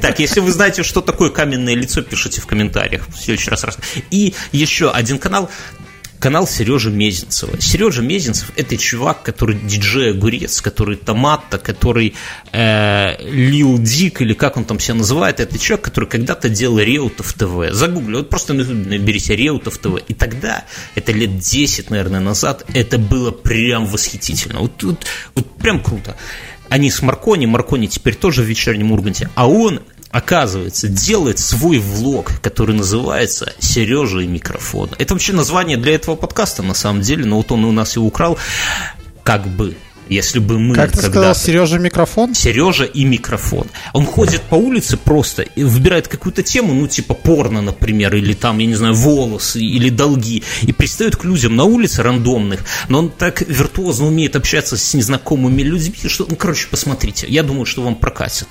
Так, 0.00 0.18
если 0.18 0.40
вы 0.40 0.52
знаете, 0.52 0.82
что 0.82 1.02
такое 1.02 1.28
каменное 1.28 1.74
лицо, 1.74 2.00
пишите 2.00 2.40
в 2.40 2.46
комментариях. 2.46 3.06
В 3.08 3.18
следующий 3.18 3.50
раз. 3.50 3.66
И 4.10 4.32
еще 4.52 4.90
один 4.90 5.18
канал 5.18 5.50
канал 6.22 6.46
Сережи 6.46 6.88
Мезенцева. 6.88 7.60
Сережа 7.60 8.00
Мезенцев– 8.00 8.52
это 8.56 8.76
чувак, 8.76 9.24
который 9.24 9.58
диджей 9.58 10.12
Огурец, 10.12 10.60
который 10.60 10.94
Томатта, 10.94 11.58
который 11.58 12.14
э, 12.52 13.16
Лил 13.28 13.76
Дик, 13.78 14.22
или 14.22 14.32
как 14.32 14.56
он 14.56 14.64
там 14.64 14.78
себя 14.78 14.94
называет. 14.94 15.40
Это 15.40 15.58
человек, 15.58 15.84
который 15.84 16.08
когда-то 16.08 16.48
делал 16.48 16.78
Реутов 16.78 17.32
ТВ. 17.32 17.72
Загугли, 17.72 18.18
вот 18.18 18.30
просто 18.30 18.54
наберите 18.54 19.34
Реутов 19.34 19.78
ТВ. 19.78 19.96
И 20.06 20.14
тогда, 20.14 20.64
это 20.94 21.10
лет 21.10 21.38
10, 21.38 21.90
наверное, 21.90 22.20
назад, 22.20 22.66
это 22.72 22.98
было 22.98 23.32
прям 23.32 23.84
восхитительно. 23.86 24.60
Вот, 24.60 24.80
вот, 24.84 25.04
вот 25.34 25.58
прям 25.58 25.82
круто. 25.82 26.16
Они 26.68 26.88
с 26.88 27.02
Маркони, 27.02 27.46
Маркони 27.46 27.88
теперь 27.88 28.14
тоже 28.14 28.42
в 28.42 28.46
вечернем 28.46 28.92
Урганте, 28.92 29.28
а 29.34 29.48
он 29.48 29.82
оказывается, 30.12 30.88
делает 30.88 31.38
свой 31.38 31.78
влог, 31.78 32.32
который 32.40 32.76
называется 32.76 33.52
«Сережа 33.58 34.20
и 34.20 34.26
микрофон». 34.26 34.90
Это 34.98 35.14
вообще 35.14 35.32
название 35.32 35.78
для 35.78 35.94
этого 35.94 36.14
подкаста, 36.14 36.62
на 36.62 36.74
самом 36.74 37.00
деле, 37.00 37.24
но 37.24 37.38
вот 37.38 37.50
он 37.50 37.64
у 37.64 37.72
нас 37.72 37.96
и 37.96 37.98
украл, 37.98 38.38
как 39.24 39.48
бы 39.48 39.74
если 40.08 40.40
бы 40.40 40.58
мы 40.58 40.74
Как 40.74 40.92
ты 40.92 40.98
сказал, 40.98 41.34
Сережа 41.34 41.78
микрофон? 41.78 42.34
Сережа 42.34 42.84
и 42.84 43.04
микрофон. 43.04 43.68
Он 43.94 44.04
ходит 44.04 44.42
по 44.42 44.56
улице 44.56 44.98
просто, 44.98 45.42
и 45.42 45.64
выбирает 45.64 46.08
какую-то 46.08 46.42
тему, 46.42 46.74
ну, 46.74 46.86
типа 46.86 47.14
порно, 47.14 47.62
например, 47.62 48.14
или 48.14 48.34
там, 48.34 48.58
я 48.58 48.66
не 48.66 48.74
знаю, 48.74 48.94
волосы, 48.94 49.60
или 49.60 49.88
долги, 49.88 50.42
и 50.62 50.72
пристает 50.72 51.16
к 51.16 51.24
людям 51.24 51.56
на 51.56 51.64
улице 51.64 52.02
рандомных, 52.02 52.60
но 52.88 52.98
он 52.98 53.10
так 53.10 53.40
виртуозно 53.40 54.06
умеет 54.06 54.36
общаться 54.36 54.76
с 54.76 54.92
незнакомыми 54.92 55.62
людьми, 55.62 55.96
что, 56.06 56.26
ну, 56.28 56.36
короче, 56.36 56.68
посмотрите, 56.68 57.26
я 57.28 57.42
думаю, 57.42 57.64
что 57.64 57.80
вам 57.80 57.94
прокатит. 57.94 58.48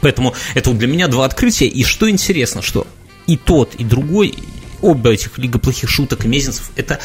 Поэтому 0.00 0.34
это 0.54 0.70
вот 0.70 0.78
для 0.78 0.88
меня 0.88 1.08
два 1.08 1.24
открытия. 1.24 1.66
И 1.66 1.84
что 1.84 2.08
интересно, 2.10 2.62
что 2.62 2.86
и 3.26 3.36
тот, 3.36 3.74
и 3.76 3.84
другой, 3.84 4.34
оба 4.82 5.10
этих 5.10 5.38
Лига 5.38 5.58
плохих 5.58 5.88
шуток 5.88 6.24
и 6.24 6.28
Мезенцев, 6.28 6.70
это 6.76 7.00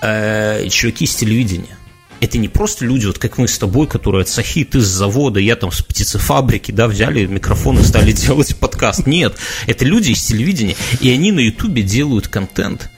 э, 0.00 0.68
чуваки 0.68 1.06
с 1.06 1.14
телевидения. 1.14 1.76
Это 2.20 2.38
не 2.38 2.48
просто 2.48 2.84
люди, 2.84 3.06
вот 3.06 3.18
как 3.18 3.38
мы 3.38 3.46
с 3.46 3.58
тобой, 3.58 3.86
которые 3.86 4.22
от 4.22 4.28
Сахи, 4.28 4.64
ты 4.64 4.80
с 4.80 4.86
завода, 4.86 5.38
я 5.38 5.54
там 5.54 5.70
с 5.70 5.82
птицефабрики, 5.82 6.72
да, 6.72 6.88
взяли 6.88 7.26
микрофон 7.26 7.78
и 7.78 7.84
стали 7.84 8.12
делать 8.12 8.56
подкаст. 8.56 9.06
Нет, 9.06 9.36
это 9.66 9.84
люди 9.84 10.10
из 10.10 10.24
телевидения, 10.24 10.74
и 11.00 11.10
они 11.10 11.30
на 11.30 11.40
Ютубе 11.40 11.82
делают 11.82 12.26
контент, 12.26 12.90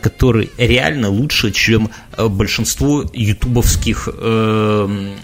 который 0.00 0.50
реально 0.58 1.08
лучше, 1.08 1.52
чем 1.52 1.90
э, 2.16 2.28
большинство 2.28 3.04
ютубовских 3.14 4.08
э, 4.12 5.16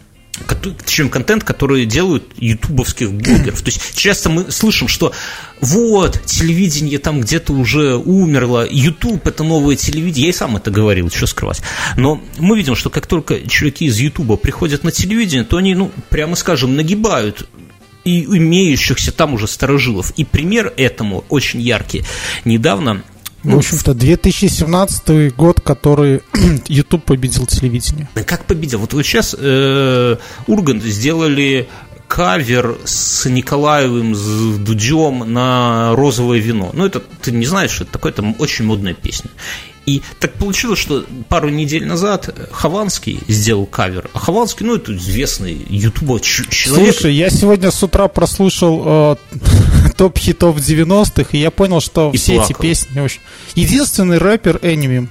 чем 0.87 1.09
контент, 1.09 1.44
который 1.44 1.87
делают 1.87 2.24
ютубовских 2.37 3.12
блогеров. 3.12 3.61
То 3.61 3.66
есть 3.70 3.96
часто 3.96 4.31
мы 4.31 4.50
слышим, 4.50 4.88
что 4.88 5.12
вот, 5.61 6.20
телевидение 6.24 6.98
там 6.98 7.20
где-то 7.20 7.52
уже 7.52 7.96
умерло, 7.96 8.66
ютуб 8.68 9.26
это 9.26 9.44
новое 9.44 9.76
телевидение. 9.76 10.24
Я 10.24 10.31
и 10.31 10.33
сам 10.37 10.57
это 10.57 10.70
говорил, 10.70 11.11
что 11.11 11.26
скрывать. 11.26 11.62
Но 11.96 12.20
мы 12.38 12.57
видим, 12.57 12.74
что 12.74 12.90
как 12.90 13.07
только 13.07 13.40
чуваки 13.48 13.87
из 13.87 13.98
ютуба 13.98 14.37
приходят 14.37 14.85
на 14.85 14.90
телевидение, 14.90 15.44
то 15.44 15.57
они, 15.57 15.74
ну, 15.74 15.90
прямо 16.11 16.37
скажем, 16.37 16.76
нагибают 16.76 17.48
и 18.05 18.24
имеющихся 18.24 19.12
там 19.12 19.35
уже 19.35 19.46
старожилов. 19.46 20.12
И 20.16 20.24
пример 20.24 20.72
этому 20.76 21.24
очень 21.28 21.61
яркий. 21.61 22.05
Недавно 22.44 23.02
в 23.42 23.57
общем-то, 23.57 23.94
2017 23.94 25.35
год, 25.37 25.61
который 25.61 26.22
YouTube 26.68 27.05
победил 27.05 27.46
телевидение. 27.46 28.09
Как 28.26 28.44
победил? 28.44 28.78
Вот, 28.81 28.92
вот 28.92 29.05
сейчас 29.05 29.35
э, 29.38 30.16
Ургант 30.46 30.83
сделали 30.83 31.68
кавер 32.12 32.76
с 32.85 33.24
Николаевым, 33.28 34.14
с 34.14 34.59
Дудем 34.59 35.33
на 35.33 35.94
розовое 35.96 36.40
вино. 36.40 36.70
Ну, 36.74 36.85
это 36.85 37.00
ты 37.00 37.33
не 37.33 37.46
знаешь, 37.46 37.81
это 37.81 37.92
такое, 37.92 38.12
это 38.12 38.22
очень 38.38 38.66
модная 38.66 38.92
песня. 38.92 39.31
И 39.87 40.02
так 40.20 40.35
получилось, 40.35 40.78
что 40.78 41.05
пару 41.28 41.48
недель 41.48 41.87
назад 41.87 42.28
Хованский 42.52 43.18
сделал 43.26 43.66
кавер. 43.66 44.11
А 44.12 44.18
Хованский, 44.18 44.64
ну, 44.64 44.76
это 44.76 44.94
известный 44.94 45.66
ютубер 45.68 46.20
человек. 46.20 46.94
Слушай, 46.94 47.14
я 47.14 47.31
сегодня 47.31 47.70
с 47.70 47.83
утра 47.83 48.07
прослушал 48.09 48.83
э, 48.85 49.16
топ 50.03 50.19
хитов 50.19 50.57
90-х, 50.57 51.29
и 51.31 51.38
я 51.38 51.53
понял, 51.53 51.81
что 51.81 52.11
и 52.12 52.17
все 52.17 52.35
плакал. 52.35 52.51
эти 52.51 52.61
песни 52.61 52.99
очень... 52.99 53.21
Единственный 53.55 54.19
рэпер 54.19 54.59
Эними. 54.61 55.09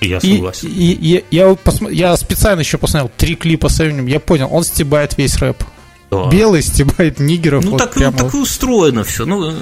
Я 0.00 0.20
согласен. 0.20 0.68
И, 0.70 0.90
и, 0.90 1.18
и 1.18 1.24
я, 1.30 1.54
посмо... 1.54 1.88
я 1.88 2.16
специально 2.16 2.58
еще 2.58 2.76
посмотрел 2.76 3.12
три 3.16 3.36
клипа 3.36 3.68
с 3.68 3.80
Эминем, 3.80 4.08
я 4.08 4.18
понял, 4.18 4.48
он 4.50 4.64
стебает 4.64 5.16
весь 5.16 5.36
рэп. 5.36 5.62
Да. 6.10 6.28
Белый 6.30 6.62
стебает 6.62 7.20
нигеров. 7.20 7.62
Ну, 7.64 7.70
вот 7.72 7.78
так, 7.78 7.94
прямо... 7.94 8.18
так 8.18 8.34
и 8.34 8.36
устроено 8.38 9.04
все. 9.04 9.24
Ну, 9.24 9.52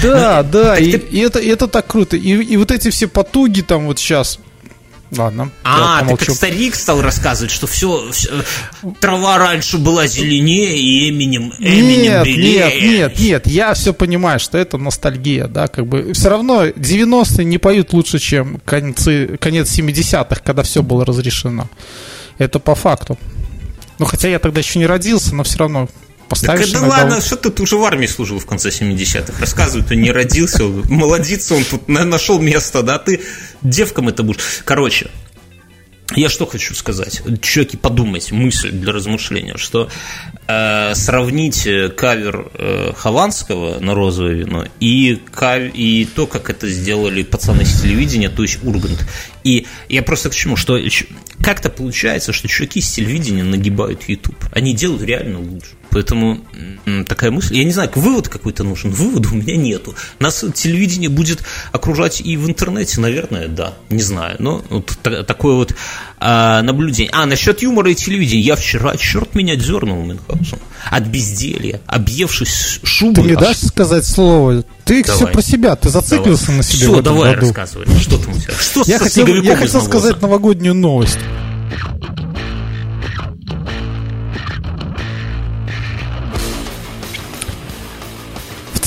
да, 0.00 0.44
ну, 0.44 0.50
да, 0.52 0.78
и, 0.78 0.92
ты... 0.92 0.98
и, 0.98 1.18
это, 1.18 1.40
это 1.40 1.66
так 1.66 1.88
круто. 1.88 2.16
И, 2.16 2.28
и 2.30 2.56
вот 2.56 2.70
эти 2.70 2.90
все 2.90 3.08
потуги 3.08 3.62
там 3.62 3.86
вот 3.86 3.98
сейчас, 3.98 4.38
Ладно. 5.16 5.50
А, 5.64 6.04
ты 6.04 6.16
как 6.16 6.30
старик 6.30 6.76
стал 6.76 7.02
рассказывать, 7.02 7.50
что 7.50 7.66
все, 7.66 8.10
все 8.12 8.30
трава 9.00 9.38
раньше 9.38 9.78
была 9.78 10.06
зеленее 10.06 10.78
и 10.78 11.10
Эминем, 11.10 11.52
Эминем 11.58 12.02
нет, 12.02 12.24
белее. 12.24 12.64
Нет, 12.64 12.82
нет, 12.82 13.18
нет, 13.18 13.46
я 13.46 13.74
все 13.74 13.92
понимаю, 13.92 14.38
что 14.38 14.56
это 14.56 14.78
ностальгия, 14.78 15.48
да, 15.48 15.66
как 15.66 15.86
бы 15.86 16.12
все 16.12 16.28
равно 16.28 16.66
90-е 16.66 17.44
не 17.44 17.58
поют 17.58 17.92
лучше, 17.92 18.20
чем 18.20 18.60
концы, 18.64 19.36
конец 19.38 19.76
70-х, 19.76 20.42
когда 20.44 20.62
все 20.62 20.82
было 20.82 21.04
разрешено. 21.04 21.68
Это 22.38 22.60
по 22.60 22.76
факту. 22.76 23.18
Ну, 23.98 24.06
хотя 24.06 24.28
я 24.28 24.38
тогда 24.38 24.60
еще 24.60 24.78
не 24.78 24.86
родился, 24.86 25.34
но 25.34 25.42
все 25.42 25.58
равно 25.58 25.88
поставишь... 26.30 26.70
Так, 26.70 26.80
да 26.80 26.88
ладно, 26.88 27.20
что 27.20 27.36
ты, 27.36 27.50
ты 27.50 27.62
уже 27.62 27.76
в 27.76 27.84
армии 27.84 28.06
служил 28.06 28.38
в 28.38 28.46
конце 28.46 28.70
70-х. 28.70 29.34
Рассказывай, 29.38 29.84
ты 29.84 29.96
не 29.96 30.12
родился, 30.12 30.64
молодец, 30.64 31.50
он 31.52 31.64
тут 31.64 31.88
нашел 31.88 32.40
место, 32.40 32.82
да, 32.82 32.98
ты 32.98 33.20
девкам 33.62 34.08
это 34.08 34.22
будешь. 34.22 34.40
Короче, 34.64 35.10
я 36.16 36.28
что 36.28 36.46
хочу 36.46 36.74
сказать? 36.74 37.22
Чуваки, 37.40 37.76
подумайте, 37.76 38.34
мысль 38.34 38.70
для 38.70 38.92
размышления, 38.92 39.56
что 39.56 39.88
э, 40.48 40.94
сравнить 40.94 41.68
кавер 41.96 42.50
э, 42.54 42.92
Хованского 42.96 43.78
на 43.78 43.94
розовое 43.94 44.34
вино 44.34 44.66
и, 44.80 45.20
кав... 45.32 45.62
и 45.72 46.08
то, 46.12 46.26
как 46.26 46.50
это 46.50 46.68
сделали 46.68 47.22
пацаны 47.22 47.64
с 47.64 47.80
телевидения, 47.80 48.28
то 48.28 48.42
есть 48.42 48.58
Ургант. 48.64 49.06
И 49.44 49.68
я 49.88 50.02
просто 50.02 50.30
к 50.30 50.34
чему, 50.34 50.56
что 50.56 50.76
как-то 51.42 51.70
получается, 51.70 52.32
что 52.32 52.48
чуваки 52.48 52.80
с 52.80 52.90
телевидения 52.92 53.44
нагибают 53.44 54.08
YouTube. 54.08 54.36
Они 54.52 54.74
делают 54.74 55.02
реально 55.02 55.40
лучше. 55.40 55.70
Поэтому 55.90 56.40
такая 57.08 57.30
мысль. 57.30 57.56
Я 57.56 57.64
не 57.64 57.72
знаю, 57.72 57.90
вывод 57.94 58.28
какой-то 58.28 58.62
нужен. 58.62 58.90
Вывода 58.90 59.28
у 59.32 59.34
меня 59.34 59.56
нету. 59.56 59.94
Нас 60.20 60.44
телевидение 60.54 61.08
будет 61.08 61.42
окружать 61.72 62.20
и 62.20 62.36
в 62.36 62.48
интернете, 62.48 63.00
наверное, 63.00 63.48
да. 63.48 63.74
Не 63.88 64.02
знаю. 64.02 64.36
Но 64.38 64.62
вот 64.70 64.96
такое 65.26 65.54
вот 65.56 65.74
а, 66.18 66.62
наблюдение. 66.62 67.10
А, 67.12 67.26
насчет 67.26 67.62
юмора 67.62 67.90
и 67.90 67.94
телевидения. 67.94 68.42
Я 68.42 68.56
вчера, 68.56 68.96
черт 68.96 69.34
меня 69.34 69.56
дернул, 69.56 70.04
Мюнхгаузен. 70.04 70.58
От 70.90 71.04
безделья, 71.04 71.80
объевшись 71.86 72.80
шубой. 72.84 73.24
Ты 73.24 73.30
не 73.30 73.36
дашь 73.36 73.58
сказать 73.58 74.04
слово? 74.04 74.64
Ты 74.84 75.02
давай. 75.02 75.16
все 75.16 75.26
про 75.26 75.42
себя, 75.42 75.76
ты 75.76 75.88
зациклился 75.88 76.46
давай. 76.46 76.56
на 76.58 76.62
себе. 76.62 76.76
Все, 76.78 77.02
давай 77.02 77.34
году. 77.34 77.46
рассказывай. 77.46 77.86
Что 78.00 78.18
там 78.18 78.32
у 78.32 78.38
тебя? 78.38 78.54
Что 78.58 78.82
я 78.86 78.98
хотел, 78.98 79.26
я 79.26 79.56
хотел 79.56 79.82
сказать 79.82 80.20
новогоднюю 80.20 80.74
новость. 80.74 81.18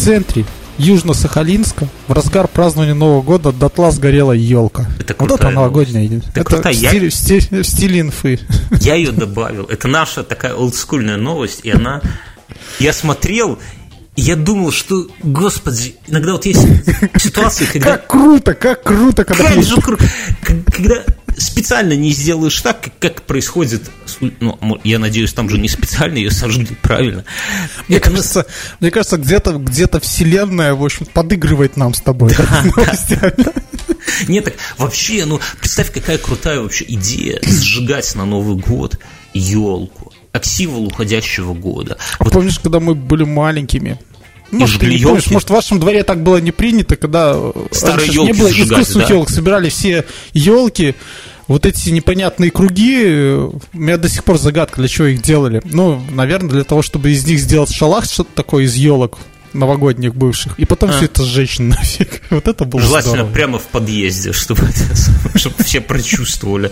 Центре 0.03 0.43
Южно-Сахалинска 0.79 1.87
в 2.07 2.11
разгар 2.11 2.49
празднования 2.49 2.93
Нового 2.93 3.21
года 3.21 3.53
дотла 3.53 3.89
сгорела 3.91 4.33
елка. 4.33 4.85
Это 4.99 5.13
крутая 5.13 5.37
вот 5.37 5.39
это 5.39 5.49
новогодняя. 5.51 6.05
Это, 6.05 6.29
это 6.35 6.43
крутая. 6.43 6.73
В, 6.73 6.77
стиле, 6.77 7.09
в, 7.09 7.13
стиле, 7.13 7.63
в 7.63 7.67
стиле 7.67 7.99
инфы. 8.01 8.39
Я 8.81 8.95
ее 8.95 9.11
добавил. 9.11 9.63
Это 9.63 9.87
наша 9.87 10.23
такая 10.23 10.55
олдскульная 10.55 11.15
новость, 11.15 11.61
и 11.63 11.71
она... 11.71 12.01
Я 12.79 12.91
смотрел, 12.91 13.59
я 14.17 14.35
думал, 14.35 14.71
что, 14.71 15.07
господи, 15.21 15.95
иногда 16.07 16.33
вот 16.33 16.45
есть 16.45 16.67
ситуации, 17.17 17.65
когда... 17.71 17.91
Как 17.97 18.07
круто, 18.07 18.53
как 18.55 18.83
круто, 18.83 19.23
когда... 19.23 19.53
Как 19.53 19.63
же 19.63 19.79
круто! 19.79 20.03
Когда 20.41 21.03
специально 21.37 21.93
не 21.93 22.11
сделаешь 22.11 22.61
так, 22.61 22.81
как, 22.81 22.99
как 22.99 23.21
происходит, 23.23 23.89
ну, 24.39 24.79
я 24.83 24.99
надеюсь, 24.99 25.33
там 25.33 25.49
же 25.49 25.57
не 25.57 25.67
специально 25.67 26.17
ее 26.17 26.31
сожгли, 26.31 26.75
правильно. 26.81 27.23
Мне 27.87 27.97
Это 27.97 28.09
кажется, 28.09 28.45
мне 28.79 28.91
кажется, 28.91 29.17
где-то 29.17 29.53
где 29.53 29.87
вселенная, 29.87 30.73
в 30.73 30.83
общем, 30.83 31.05
подыгрывает 31.05 31.77
нам 31.77 31.93
с 31.93 32.01
тобой. 32.01 32.33
Да, 32.37 32.63
да. 33.37 33.53
Нет, 34.27 34.45
так 34.45 34.55
вообще, 34.77 35.25
ну, 35.25 35.39
представь, 35.59 35.91
какая 35.91 36.17
крутая 36.17 36.59
вообще 36.59 36.85
идея 36.87 37.39
сжигать 37.45 38.13
на 38.15 38.25
Новый 38.25 38.57
год 38.57 38.99
елку 39.33 40.13
как 40.33 40.45
символ 40.45 40.87
уходящего 40.87 41.53
года. 41.53 41.97
А 42.17 42.23
вот. 42.23 42.33
помнишь, 42.33 42.57
когда 42.57 42.79
мы 42.79 42.95
были 42.95 43.23
маленькими? 43.23 43.99
Может, 44.53 44.81
ты 44.81 44.87
не 44.87 45.03
помнишь, 45.03 45.29
может, 45.29 45.49
в 45.49 45.53
вашем 45.53 45.79
дворе 45.79 46.03
так 46.03 46.21
было 46.23 46.37
не 46.37 46.51
принято, 46.51 46.95
когда 46.95 47.35
Старые 47.71 48.11
елки 48.11 48.31
не 48.31 48.39
было 48.39 48.49
искусственных 48.49 49.07
да? 49.07 49.13
елок, 49.13 49.29
собирали 49.29 49.69
все 49.69 50.05
елки, 50.33 50.95
вот 51.47 51.65
эти 51.65 51.89
непонятные 51.89 52.51
круги, 52.51 53.03
у 53.03 53.59
меня 53.73 53.97
до 53.97 54.07
сих 54.09 54.23
пор 54.23 54.37
загадка, 54.37 54.77
для 54.77 54.87
чего 54.87 55.07
их 55.07 55.21
делали. 55.21 55.61
Ну, 55.65 56.01
наверное, 56.11 56.49
для 56.49 56.63
того, 56.63 56.81
чтобы 56.81 57.11
из 57.11 57.25
них 57.25 57.39
сделать 57.39 57.73
шалах, 57.73 58.05
что-то 58.05 58.29
такое 58.33 58.65
из 58.65 58.75
елок 58.75 59.19
новогодних 59.53 60.15
бывших, 60.15 60.57
и 60.57 60.65
потом 60.65 60.89
а. 60.89 60.93
все 60.93 61.05
это 61.05 61.23
сжечь 61.23 61.59
нафиг. 61.59 62.21
Вот 62.29 62.47
это 62.47 62.65
было 62.65 62.81
Желательно 62.81 63.15
здорово. 63.15 63.33
прямо 63.33 63.59
в 63.59 63.67
подъезде, 63.67 64.33
чтобы, 64.33 64.63
это, 64.63 65.37
чтобы 65.37 65.63
все 65.63 65.81
прочувствовали. 65.81 66.71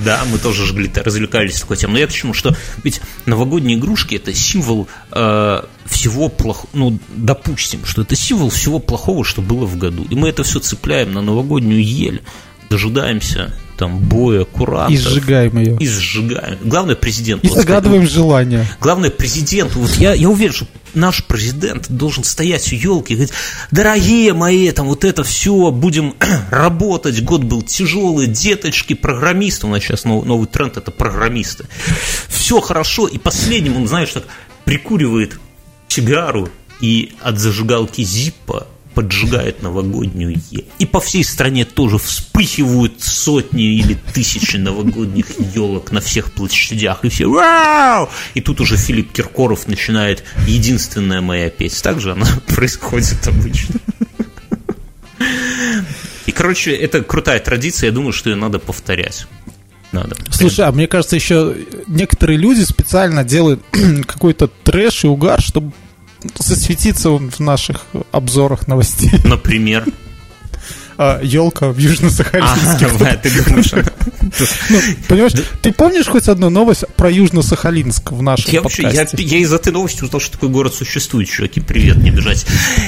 Да, 0.00 0.22
мы 0.30 0.38
тоже 0.38 0.66
жгли, 0.66 0.90
развлекались 0.94 1.60
такой 1.60 1.76
тем. 1.76 1.92
Но 1.92 1.98
я 1.98 2.06
к 2.06 2.12
чему, 2.12 2.34
что 2.34 2.54
ведь 2.84 3.00
новогодние 3.26 3.78
игрушки 3.78 4.16
это 4.16 4.34
символ 4.34 4.88
э, 5.12 5.62
всего 5.86 6.28
плохого, 6.28 6.68
ну, 6.72 6.98
допустим, 7.16 7.84
что 7.84 8.02
это 8.02 8.16
символ 8.16 8.50
всего 8.50 8.78
плохого, 8.78 9.24
что 9.24 9.42
было 9.42 9.66
в 9.66 9.76
году. 9.76 10.06
И 10.10 10.14
мы 10.14 10.28
это 10.28 10.42
все 10.42 10.60
цепляем 10.60 11.12
на 11.12 11.22
новогоднюю 11.22 11.82
ель, 11.82 12.22
дожидаемся 12.68 13.54
там 13.78 13.98
боя, 14.00 14.44
куранта. 14.44 14.92
И 14.92 14.96
сжигаем 14.96 15.56
ее. 15.56 15.76
И 15.78 15.86
сжигаем. 15.86 16.58
Главное, 16.64 16.96
президент. 16.96 17.44
И 17.44 17.48
вот, 17.48 17.58
загадываем 17.58 18.02
сказать, 18.02 18.14
желание. 18.14 18.66
Главное, 18.80 19.10
президент. 19.10 19.74
Вот 19.76 19.90
я, 19.94 20.14
я 20.14 20.28
уверен, 20.28 20.52
что 20.52 20.66
наш 20.94 21.24
президент 21.24 21.88
должен 21.88 22.24
стоять 22.24 22.72
у 22.72 22.76
елки 22.76 23.12
и 23.12 23.16
говорить, 23.16 23.34
дорогие 23.70 24.34
мои, 24.34 24.70
там 24.72 24.88
вот 24.88 25.04
это 25.04 25.22
все, 25.22 25.70
будем 25.70 26.14
работать, 26.50 27.22
год 27.22 27.44
был 27.44 27.62
тяжелый, 27.62 28.26
деточки, 28.26 28.94
программисты, 28.94 29.66
у 29.66 29.70
нас 29.70 29.82
сейчас 29.82 30.04
новый, 30.04 30.26
новый 30.26 30.48
тренд, 30.48 30.76
это 30.76 30.90
программисты. 30.90 31.66
Все 32.28 32.60
хорошо, 32.60 33.06
и 33.06 33.16
последним 33.18 33.76
он, 33.76 33.86
знаешь, 33.86 34.10
так 34.10 34.24
прикуривает 34.64 35.38
сигару 35.86 36.48
и 36.80 37.12
от 37.22 37.38
зажигалки 37.38 38.02
Зиппа 38.02 38.66
поджигает 38.98 39.62
новогоднюю 39.62 40.34
ель. 40.50 40.64
И 40.80 40.84
по 40.84 40.98
всей 40.98 41.22
стране 41.22 41.64
тоже 41.64 41.98
вспыхивают 41.98 43.00
сотни 43.00 43.78
или 43.78 43.94
тысячи 43.94 44.56
новогодних 44.56 45.26
елок 45.54 45.92
на 45.92 46.00
всех 46.00 46.32
площадях. 46.32 47.04
И 47.04 47.08
все 47.08 47.28
«Вау!» 47.28 48.08
И 48.34 48.40
тут 48.40 48.60
уже 48.60 48.76
Филипп 48.76 49.12
Киркоров 49.12 49.68
начинает 49.68 50.24
«Единственная 50.48 51.20
моя 51.20 51.48
песня». 51.48 51.80
Так 51.80 52.00
же 52.00 52.10
она 52.10 52.26
происходит 52.48 53.24
обычно. 53.28 53.76
И, 56.26 56.32
короче, 56.32 56.74
это 56.74 57.00
крутая 57.04 57.38
традиция, 57.38 57.90
я 57.90 57.92
думаю, 57.92 58.12
что 58.12 58.30
ее 58.30 58.36
надо 58.36 58.58
повторять. 58.58 59.28
Надо. 59.92 60.16
Слушай, 60.32 60.66
а 60.66 60.72
мне 60.72 60.88
кажется, 60.88 61.14
еще 61.14 61.54
некоторые 61.86 62.36
люди 62.36 62.62
специально 62.62 63.22
делают 63.22 63.62
какой-то 64.08 64.48
трэш 64.48 65.04
и 65.04 65.06
угар, 65.06 65.40
чтобы 65.40 65.70
засветиться 66.38 67.10
он 67.10 67.30
в 67.30 67.40
наших 67.40 67.86
обзорах 68.12 68.66
новостей. 68.66 69.12
Например? 69.24 69.86
А, 71.00 71.20
елка 71.22 71.68
в 71.68 71.78
Южно-Сахалинске. 71.78 72.90
А, 73.00 73.16
ты 73.16 73.44
думаешь? 73.44 73.72
Ну, 74.68 74.78
понимаешь, 75.08 75.32
ты 75.62 75.72
помнишь 75.72 76.06
хоть 76.06 76.28
одну 76.28 76.50
новость 76.50 76.84
про 76.96 77.10
Южно-Сахалинск 77.10 78.12
в 78.12 78.20
нашем 78.20 78.52
я 78.52 78.60
подкасте? 78.60 78.82
Вообще, 78.82 79.24
я, 79.24 79.36
я 79.36 79.38
из 79.38 79.52
этой 79.52 79.72
новости 79.72 80.02
узнал, 80.02 80.20
что 80.20 80.32
такой 80.32 80.50
город 80.50 80.74
существует, 80.74 81.30
чуваки, 81.30 81.60
привет, 81.60 81.96
не 81.96 82.10
бежать. 82.10 82.44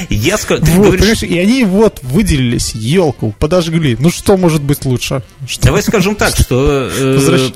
Я 0.09 0.37
скажу, 0.37 0.61
вот, 0.63 0.75
говоришь... 0.75 0.99
понимаешь, 0.99 1.23
и 1.23 1.39
они 1.39 1.63
вот 1.63 1.99
выделились, 2.03 2.75
елку 2.75 3.33
подожгли. 3.39 3.97
Ну 3.99 4.11
что 4.11 4.37
может 4.37 4.61
быть 4.61 4.85
лучше? 4.85 5.23
Что? 5.47 5.63
Давай 5.63 5.81
скажем 5.81 6.15
так, 6.15 6.35
что... 6.35 6.91
Э, 6.93 7.49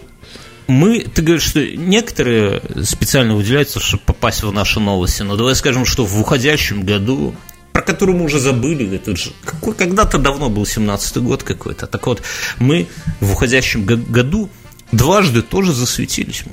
мы, 0.67 1.01
ты 1.01 1.21
говоришь, 1.21 1.43
что 1.43 1.65
некоторые 1.65 2.61
специально 2.83 3.35
выделяются, 3.35 3.79
чтобы 3.79 4.03
попасть 4.05 4.43
в 4.43 4.51
наши 4.51 4.79
новости, 4.79 5.21
но 5.21 5.35
давай 5.35 5.55
скажем, 5.55 5.85
что 5.85 6.05
в 6.05 6.19
уходящем 6.19 6.83
году, 6.83 7.35
про 7.71 7.81
который 7.81 8.15
мы 8.15 8.25
уже 8.25 8.39
забыли, 8.39 8.95
это 8.95 9.15
же 9.15 9.31
какой, 9.43 9.73
когда-то 9.73 10.17
давно 10.17 10.49
был 10.49 10.63
17-й 10.63 11.21
год 11.21 11.43
какой-то, 11.43 11.87
так 11.87 12.07
вот, 12.07 12.21
мы 12.57 12.87
в 13.19 13.33
уходящем 13.33 13.85
году 13.85 14.49
дважды 14.91 15.41
тоже 15.41 15.73
засветились. 15.73 16.43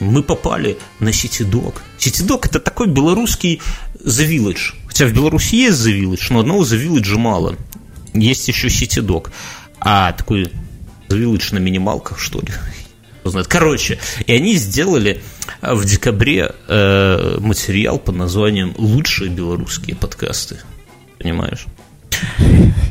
Мы 0.00 0.22
попали 0.22 0.76
на 0.98 1.10
Cityдog. 1.10 1.74
Citydog 1.98 2.46
это 2.46 2.58
такой 2.58 2.88
белорусский 2.88 3.60
The 4.00 4.28
Village. 4.28 4.74
Хотя 4.86 5.06
в 5.06 5.12
Беларуси 5.12 5.54
есть 5.54 5.78
The 5.86 5.98
Village, 5.98 6.26
но 6.30 6.40
одного 6.40 6.62
The 6.62 6.82
Village 6.84 7.16
мало. 7.16 7.56
Есть 8.12 8.48
еще 8.48 8.68
Citydog. 8.68 9.30
А 9.80 10.12
такой 10.12 10.52
The 11.08 11.18
Village 11.18 11.54
на 11.54 11.58
минималках, 11.58 12.18
что 12.18 12.40
ли 12.40 12.48
знает. 13.30 13.48
Короче, 13.48 13.98
и 14.26 14.34
они 14.34 14.54
сделали 14.54 15.22
э, 15.60 15.74
в 15.74 15.84
декабре 15.84 16.52
э, 16.68 17.36
материал 17.38 17.98
под 17.98 18.16
названием 18.16 18.74
«Лучшие 18.76 19.30
белорусские 19.30 19.96
подкасты». 19.96 20.58
Понимаешь? 21.18 21.66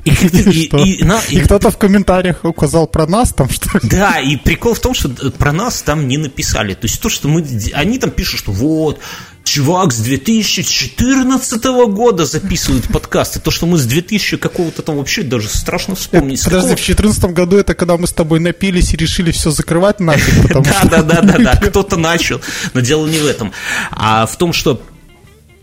И, 0.03 0.09
и, 0.09 0.69
и, 0.83 1.01
и, 1.01 1.35
и 1.35 1.39
кто-то 1.41 1.69
в 1.69 1.77
комментариях 1.77 2.43
указал 2.43 2.87
про 2.87 3.05
нас 3.07 3.33
там 3.33 3.49
что 3.49 3.77
ли? 3.77 3.89
Да, 3.89 4.19
и 4.19 4.35
прикол 4.35 4.73
в 4.73 4.79
том, 4.79 4.93
что 4.93 5.09
про 5.31 5.51
нас 5.51 5.81
там 5.81 6.07
не 6.07 6.17
написали. 6.17 6.73
То 6.73 6.85
есть 6.85 7.01
то, 7.01 7.09
что 7.09 7.27
мы... 7.27 7.45
Они 7.73 7.99
там 7.99 8.11
пишут, 8.11 8.39
что 8.39 8.51
вот, 8.51 8.99
чувак 9.43 9.91
с 9.91 9.99
2014 9.99 11.63
года 11.89 12.25
записывает 12.25 12.87
подкасты. 12.87 13.39
То, 13.39 13.51
что 13.51 13.65
мы 13.65 13.77
с 13.77 13.85
2000 13.85 14.37
какого-то 14.37 14.81
там 14.81 14.97
вообще 14.97 15.23
даже 15.23 15.49
страшно 15.49 15.95
вспомнить. 15.95 16.43
Подожди, 16.43 16.69
какого... 16.69 16.77
в 16.77 16.85
2014 16.85 17.23
году 17.25 17.57
это 17.57 17.73
когда 17.73 17.97
мы 17.97 18.07
с 18.07 18.13
тобой 18.13 18.39
напились 18.39 18.93
и 18.93 18.97
решили 18.97 19.31
все 19.31 19.51
закрывать 19.51 19.99
нафиг, 19.99 20.45
что... 20.49 20.61
Да, 20.61 21.01
да, 21.03 21.21
да, 21.21 21.37
да, 21.37 21.55
кто-то 21.67 21.97
начал. 21.97 22.41
Но 22.73 22.81
дело 22.81 23.07
не 23.07 23.19
в 23.19 23.25
этом. 23.25 23.51
А 23.91 24.25
в 24.25 24.37
том, 24.37 24.53
что 24.53 24.81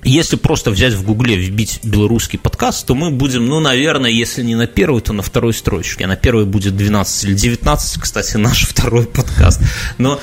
если 0.05 0.37
просто 0.37 0.71
взять 0.71 0.95
в 0.95 1.05
Гугле, 1.05 1.37
вбить 1.37 1.81
белорусский 1.83 2.39
подкаст, 2.39 2.87
то 2.87 2.95
мы 2.95 3.11
будем, 3.11 3.47
ну, 3.47 3.59
наверное, 3.59 4.11
если 4.11 4.45
не 4.45 4.55
на 4.55 4.69
первой, 4.69 5.01
то 5.01 5.13
на 5.13 5.23
второй 5.23 5.53
строчке. 5.53 6.05
А 6.05 6.09
на 6.09 6.15
первой 6.15 6.45
будет 6.45 6.77
12 6.77 7.25
или 7.25 7.35
19, 7.35 8.01
кстати, 8.01 8.37
наш 8.37 8.63
второй 8.69 9.07
подкаст. 9.07 9.61
Но 9.99 10.21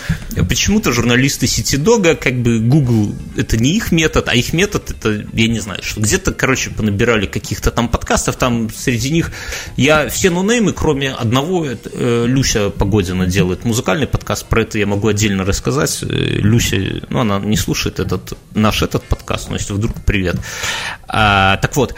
почему-то 0.48 0.94
журналисты 0.94 1.48
Ситидога, 1.48 2.16
как 2.16 2.42
бы 2.42 2.60
Google, 2.60 3.14
это 3.36 3.58
не 3.58 3.76
их 3.76 3.92
метод, 3.92 4.30
а 4.30 4.36
их 4.36 4.54
метод, 4.54 4.92
это, 4.92 5.26
я 5.34 5.48
не 5.48 5.60
знаю, 5.60 5.84
что 5.84 6.00
где-то, 6.00 6.34
короче, 6.34 6.70
понабирали 6.70 7.26
каких-то 7.26 7.70
там 7.70 7.90
подкастов, 7.90 8.38
там 8.38 8.70
среди 8.74 9.12
них 9.12 9.32
я 9.76 10.08
все 10.08 10.30
нонеймы, 10.30 10.72
кроме 10.72 11.12
одного, 11.12 11.66
э, 11.66 12.26
Люся 12.28 12.70
Погодина 12.70 13.28
делает 13.28 13.66
музыкальный 13.66 14.08
подкаст, 14.08 14.46
про 14.46 14.62
это 14.62 14.80
я 14.80 14.88
могу 14.88 15.10
отдельно 15.10 15.44
рассказать. 15.44 16.00
Э, 16.02 16.06
Люся, 16.08 16.78
ну, 17.10 17.20
она 17.20 17.40
не 17.40 17.58
слушает 17.58 18.00
этот, 18.00 18.38
наш 18.54 18.82
этот 18.82 19.04
подкаст, 19.04 19.50
но 19.50 19.58
если 19.66 19.74
вдруг 19.74 19.94
привет. 20.06 20.38
А, 21.08 21.58
так 21.58 21.76
вот, 21.76 21.96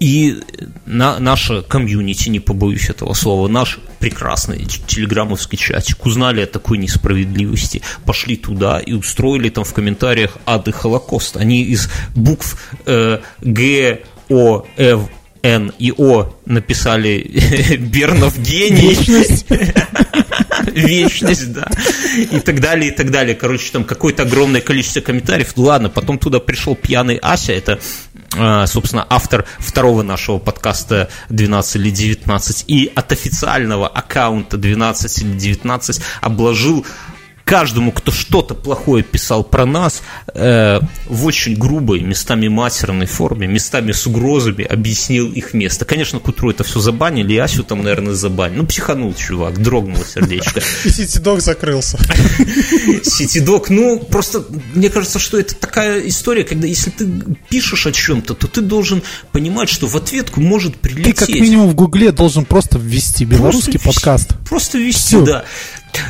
и 0.00 0.42
на, 0.84 1.18
наша 1.18 1.62
комьюнити, 1.62 2.28
не 2.28 2.40
побоюсь 2.40 2.90
этого 2.90 3.14
слова, 3.14 3.48
наш 3.48 3.78
прекрасный 3.98 4.64
телеграммовский 4.64 5.56
чатик 5.56 6.04
узнали 6.04 6.42
о 6.42 6.46
такой 6.46 6.78
несправедливости, 6.78 7.82
пошли 8.04 8.36
туда 8.36 8.78
и 8.78 8.92
устроили 8.92 9.48
там 9.48 9.64
в 9.64 9.72
комментариях 9.72 10.36
ады 10.44 10.72
Холокост. 10.72 11.36
Они 11.36 11.62
из 11.62 11.88
букв 12.14 12.60
э, 12.84 13.20
Г, 13.40 14.00
О, 14.28 14.66
Ф, 14.76 15.00
Н 15.42 15.72
и 15.78 15.92
О 15.96 16.34
написали 16.44 17.76
Бернов 17.78 18.38
гений. 18.38 18.98
Вечность. 20.66 21.52
Да. 21.52 21.68
И 22.16 22.40
так 22.40 22.60
далее, 22.60 22.90
и 22.92 22.94
так 22.94 23.10
далее. 23.10 23.34
Короче, 23.34 23.70
там 23.72 23.84
какое-то 23.84 24.22
огромное 24.22 24.60
количество 24.60 25.00
комментариев. 25.00 25.52
Ладно, 25.56 25.88
потом 25.88 26.18
туда 26.18 26.40
пришел 26.40 26.74
пьяный 26.74 27.16
Ася, 27.16 27.52
это 27.52 27.78
а, 28.38 28.66
собственно, 28.66 29.06
автор 29.08 29.46
второго 29.58 30.02
нашего 30.02 30.38
подкаста 30.38 31.08
12 31.30 31.76
или 31.76 31.90
19, 31.90 32.64
и 32.68 32.92
от 32.94 33.12
официального 33.12 33.88
аккаунта 33.88 34.58
12 34.58 35.22
или 35.22 35.38
19 35.38 36.00
обложил 36.20 36.84
каждому, 37.46 37.92
кто 37.92 38.10
что-то 38.10 38.54
плохое 38.54 39.04
писал 39.04 39.44
про 39.44 39.64
нас, 39.64 40.02
э, 40.34 40.80
в 41.06 41.26
очень 41.26 41.54
грубой, 41.54 42.00
местами 42.00 42.48
матерной 42.48 43.06
форме, 43.06 43.46
местами 43.46 43.92
с 43.92 44.04
угрозами 44.04 44.64
объяснил 44.64 45.30
их 45.30 45.54
место. 45.54 45.84
Конечно, 45.84 46.18
к 46.18 46.26
утру 46.26 46.50
это 46.50 46.64
все 46.64 46.80
забанили, 46.80 47.34
и 47.34 47.38
Асю 47.38 47.62
там, 47.62 47.84
наверное, 47.84 48.14
забанили. 48.14 48.58
Ну, 48.58 48.66
психанул 48.66 49.14
чувак, 49.14 49.62
дрогнуло 49.62 50.04
сердечко. 50.04 50.60
И 50.84 50.88
Ситидок 50.90 51.40
закрылся. 51.40 51.98
Ситидок, 53.04 53.70
ну, 53.70 54.00
просто 54.00 54.44
мне 54.74 54.90
кажется, 54.90 55.20
что 55.20 55.38
это 55.38 55.54
такая 55.54 56.00
история, 56.00 56.42
когда 56.42 56.66
если 56.66 56.90
ты 56.90 57.08
пишешь 57.48 57.86
о 57.86 57.92
чем-то, 57.92 58.34
то 58.34 58.48
ты 58.48 58.60
должен 58.60 59.04
понимать, 59.30 59.68
что 59.68 59.86
в 59.86 59.94
ответку 59.94 60.40
может 60.40 60.78
прилететь. 60.78 61.14
Ты 61.14 61.26
как 61.26 61.28
минимум 61.28 61.68
в 61.68 61.76
Гугле 61.76 62.10
должен 62.10 62.44
просто 62.44 62.78
ввести 62.78 63.24
белорусский 63.24 63.78
подкаст. 63.78 64.34
Просто 64.48 64.78
вести, 64.78 65.20
да. 65.24 65.44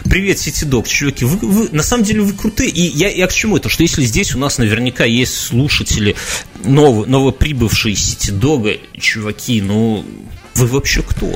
Привет, 0.05 0.39
Ситидок, 0.39 0.89
чуваки. 0.89 1.25
Вы, 1.25 1.39
вы, 1.39 1.69
на 1.73 1.83
самом 1.83 2.05
деле 2.05 2.23
вы 2.23 2.33
крутые. 2.33 2.71
И 2.71 2.81
я, 2.81 3.09
я 3.09 3.27
к 3.27 3.33
чему 3.33 3.57
это? 3.57 3.69
Что 3.69 3.83
если 3.83 4.05
здесь 4.05 4.35
у 4.35 4.39
нас 4.39 4.59
наверняка 4.59 5.05
есть 5.05 5.37
слушатели 5.37 6.17
новые, 6.65 7.07
новоприбывшие 7.07 7.95
Ситидога, 7.97 8.77
чуваки, 8.99 9.61
ну, 9.61 10.05
вы 10.55 10.67
вообще 10.67 11.03
кто? 11.03 11.35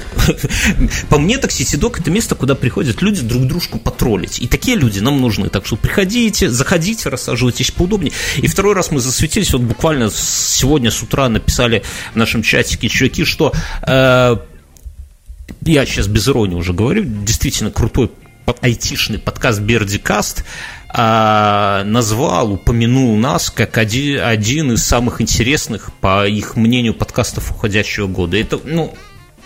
По 1.08 1.18
мне, 1.18 1.38
так 1.38 1.52
Ситидок 1.52 2.00
это 2.00 2.10
место, 2.10 2.34
куда 2.34 2.54
приходят 2.54 3.02
люди 3.02 3.22
друг 3.22 3.46
дружку 3.46 3.78
потроллить. 3.78 4.40
И 4.40 4.46
такие 4.46 4.76
люди 4.76 5.00
нам 5.00 5.20
нужны. 5.20 5.48
Так 5.48 5.66
что 5.66 5.76
приходите, 5.76 6.48
заходите, 6.48 7.08
рассаживайтесь 7.08 7.70
поудобнее. 7.70 8.12
И 8.38 8.46
второй 8.46 8.74
раз 8.74 8.90
мы 8.90 9.00
засветились, 9.00 9.52
вот 9.52 9.62
буквально 9.62 10.10
сегодня 10.10 10.90
с 10.90 11.02
утра 11.02 11.28
написали 11.28 11.82
в 12.12 12.16
нашем 12.16 12.42
чатике 12.42 12.88
чуваки, 12.88 13.24
что 13.24 13.52
э, 13.86 14.36
я 15.62 15.86
сейчас 15.86 16.06
без 16.06 16.28
иронии 16.28 16.54
уже 16.54 16.72
говорю, 16.72 17.04
действительно 17.04 17.70
крутой 17.70 18.10
айтишный 18.60 19.18
подкаст 19.18 19.60
Бердикаст 19.60 20.44
а, 20.88 21.84
назвал, 21.84 22.52
упомянул 22.52 23.16
нас 23.16 23.50
как 23.50 23.78
один, 23.78 24.20
один 24.20 24.72
из 24.72 24.84
самых 24.84 25.20
интересных, 25.20 25.92
по 26.00 26.26
их 26.26 26.56
мнению, 26.56 26.94
подкастов 26.94 27.50
уходящего 27.52 28.06
года. 28.06 28.36
Это, 28.36 28.60
ну, 28.64 28.94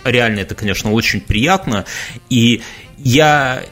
реально, 0.03 0.39
это, 0.39 0.55
конечно, 0.55 0.91
очень 0.91 1.21
приятно. 1.21 1.85
И 2.29 2.61
я 2.97 3.63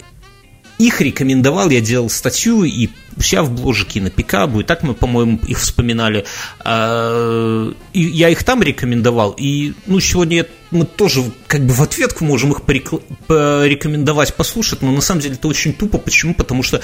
их 0.77 1.01
рекомендовал, 1.01 1.69
я 1.69 1.81
делал 1.81 2.09
статью 2.09 2.63
и 2.63 2.89
вся 3.17 3.43
в 3.43 3.51
бложике 3.51 4.01
на 4.01 4.09
Пикабу, 4.09 4.61
и 4.61 4.63
так 4.63 4.83
мы, 4.83 4.93
по-моему, 4.93 5.39
их 5.47 5.59
вспоминали. 5.59 6.25
А, 6.59 7.71
и 7.93 8.01
я 8.01 8.29
их 8.29 8.43
там 8.43 8.61
рекомендовал, 8.61 9.35
и 9.37 9.73
ну, 9.85 9.99
сегодня 9.99 10.45
мы 10.73 10.85
тоже 10.85 11.23
как 11.47 11.65
бы 11.65 11.73
в 11.73 11.81
ответку 11.81 12.25
можем 12.25 12.51
их 12.51 12.63
порекомендовать 12.63 14.33
послушать, 14.33 14.81
но 14.81 14.91
на 14.91 15.01
самом 15.01 15.21
деле 15.21 15.35
это 15.35 15.47
очень 15.47 15.73
тупо. 15.73 15.97
Почему? 15.97 16.33
Потому 16.33 16.63
что 16.63 16.81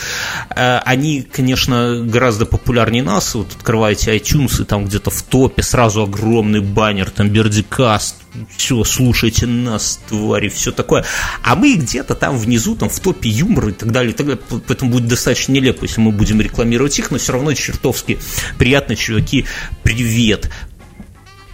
э, 0.55 0.77
они, 0.85 1.23
конечно, 1.23 2.01
гораздо 2.05 2.45
популярнее 2.45 3.03
нас. 3.03 3.33
Вот 3.33 3.51
открываете 3.55 4.15
iTunes, 4.15 4.61
и 4.61 4.65
там 4.65 4.85
где-то 4.85 5.09
в 5.09 5.23
топе 5.23 5.63
сразу 5.63 6.03
огромный 6.03 6.61
баннер, 6.61 7.09
там 7.09 7.29
Бердикаст, 7.29 8.15
все, 8.55 8.83
слушайте 8.83 9.47
нас, 9.47 9.99
твари, 10.07 10.49
все 10.49 10.71
такое. 10.71 11.03
А 11.43 11.55
мы 11.55 11.73
где-то 11.73 12.15
там 12.15 12.37
внизу, 12.37 12.75
там 12.75 12.89
в 12.89 12.99
топе 12.99 13.29
юмора 13.29 13.69
и 13.69 13.73
так 13.73 13.91
далее, 13.91 14.13
и 14.13 14.15
так 14.15 14.27
далее. 14.27 14.43
Поэтому 14.67 14.91
будет 14.91 15.07
достаточно 15.07 15.53
нелепо, 15.53 15.83
если 15.83 15.99
мы 16.01 16.11
будем 16.19 16.39
рекламировать 16.41 16.99
их, 16.99 17.09
но 17.09 17.17
все 17.17 17.33
равно 17.33 17.53
чертовски 17.53 18.19
приятно, 18.57 18.95
чуваки, 18.95 19.45
привет. 19.81 20.51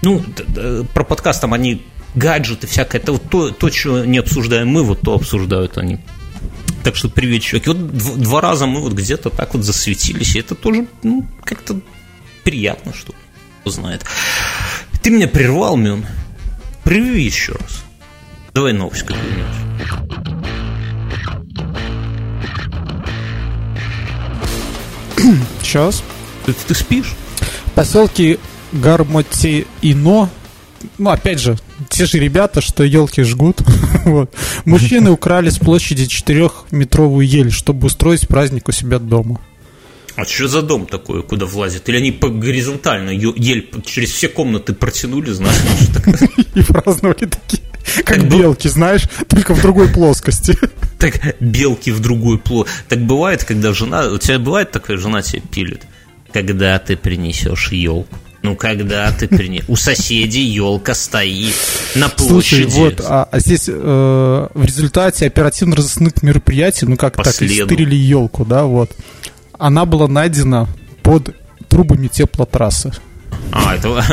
Ну, 0.01 0.23
про 0.93 1.04
подкаст 1.04 1.41
там 1.41 1.54
они 1.54 1.86
гаджеты, 2.15 2.67
всякое, 2.67 2.97
это 3.01 3.13
вот 3.13 3.30
то, 3.30 3.51
то, 3.51 3.71
что 3.71 4.04
не 4.06 4.17
обсуждаем 4.17 4.67
мы, 4.67 4.84
вот 4.84 5.01
то 5.01 5.13
обсуждают 5.13 5.78
они. 5.78 5.99
Так 6.84 6.95
что 6.95 7.10
привет, 7.10 7.43
чуваки. 7.43 7.69
Вот 7.69 7.88
два 8.21 8.41
раза 8.41 8.65
мы 8.67 8.82
вот 8.82 8.93
где-то 8.93 9.30
так 9.30 9.54
вот 9.54 9.63
засветились, 9.63 10.36
и 10.36 10.39
это 10.39 10.56
тоже, 10.56 10.88
ну, 11.04 11.25
как-то 11.43 11.80
приятно, 12.43 12.93
что 12.93 13.13
знает. 13.65 14.06
Ты 15.01 15.10
меня 15.10 15.28
прервал, 15.28 15.78
Мюн. 15.78 16.06
Привет 16.84 17.17
еще 17.17 17.54
раз. 17.54 17.84
Давай 18.54 18.73
новость 18.73 19.04
какую-нибудь. 19.04 20.35
Сейчас. 25.61 26.03
Ты, 26.45 26.53
ты 26.53 26.75
спишь? 26.75 27.15
Поселки 27.73 28.39
Гармоти-Ино 28.71 30.29
ну, 30.97 31.09
опять 31.09 31.39
же, 31.39 31.57
те 31.89 32.05
же 32.05 32.19
ребята, 32.19 32.61
что 32.61 32.83
елки 32.83 33.23
жгут. 33.23 33.61
вот. 34.05 34.33
Мужчины 34.65 35.11
украли 35.11 35.49
с 35.49 35.57
площади 35.57 36.03
4-метровую 36.03 37.25
ель, 37.25 37.51
чтобы 37.51 37.88
устроить 37.88 38.27
праздник 38.27 38.67
у 38.67 38.71
себя 38.71 38.99
дома. 38.99 39.39
А 40.15 40.23
что 40.23 40.47
за 40.47 40.61
дом 40.61 40.85
такой, 40.85 41.23
куда 41.23 41.45
влазит? 41.45 41.89
Или 41.89 41.97
они 41.97 42.11
по 42.11 42.29
горизонтально 42.29 43.09
ель 43.09 43.69
через 43.85 44.11
все 44.11 44.29
комнаты 44.29 44.73
протянули, 44.73 45.31
знаешь? 45.31 45.55
И 46.55 46.61
праздновали 46.61 47.25
такие. 47.25 47.63
Как 48.04 48.28
белки, 48.28 48.67
знаешь, 48.67 49.04
только 49.28 49.54
в 49.54 49.62
другой 49.62 49.89
плоскости. 49.89 50.58
Так 50.98 51.36
белки 51.41 51.91
в 51.91 52.00
другую 52.00 52.39
плоскость. 52.39 52.88
Так 52.88 53.00
бывает, 53.02 53.43
когда 53.43 53.74
жена... 53.74 54.08
У 54.08 54.17
тебя 54.17 54.39
бывает 54.39 54.71
такая 54.71 54.98
жена 54.98 55.21
тебя 55.21 55.41
пилит? 55.52 55.84
Когда 56.32 56.80
ты 56.80 56.95
принесешь 56.95 57.71
елку 57.71 58.17
ну, 58.45 58.56
когда 58.56 59.12
ты 59.12 59.28
принес... 59.28 59.63
У 59.67 59.76
соседей 59.76 60.43
елка 60.43 60.93
стоит 60.93 61.56
на 61.95 62.10
площади. 62.10 62.69
Слушай, 62.69 62.84
вот, 62.84 63.02
а, 63.04 63.28
а 63.32 63.39
здесь 63.39 63.65
э, 63.67 63.71
в 64.54 64.65
результате 64.65 65.26
оперативно-розыскных 65.26 66.21
мероприятий, 66.21 66.86
ну, 66.86 66.95
как 66.95 67.15
так, 67.15 67.28
истырили 67.28 67.95
елку, 67.95 68.45
да, 68.45 68.65
вот. 68.65 68.91
Она 69.58 69.86
была 69.86 70.08
найдена 70.08 70.67
под 71.02 71.36
трубами 71.67 72.08
теплотрассы. 72.08 72.91
А, 73.52 73.76
это 73.76 74.04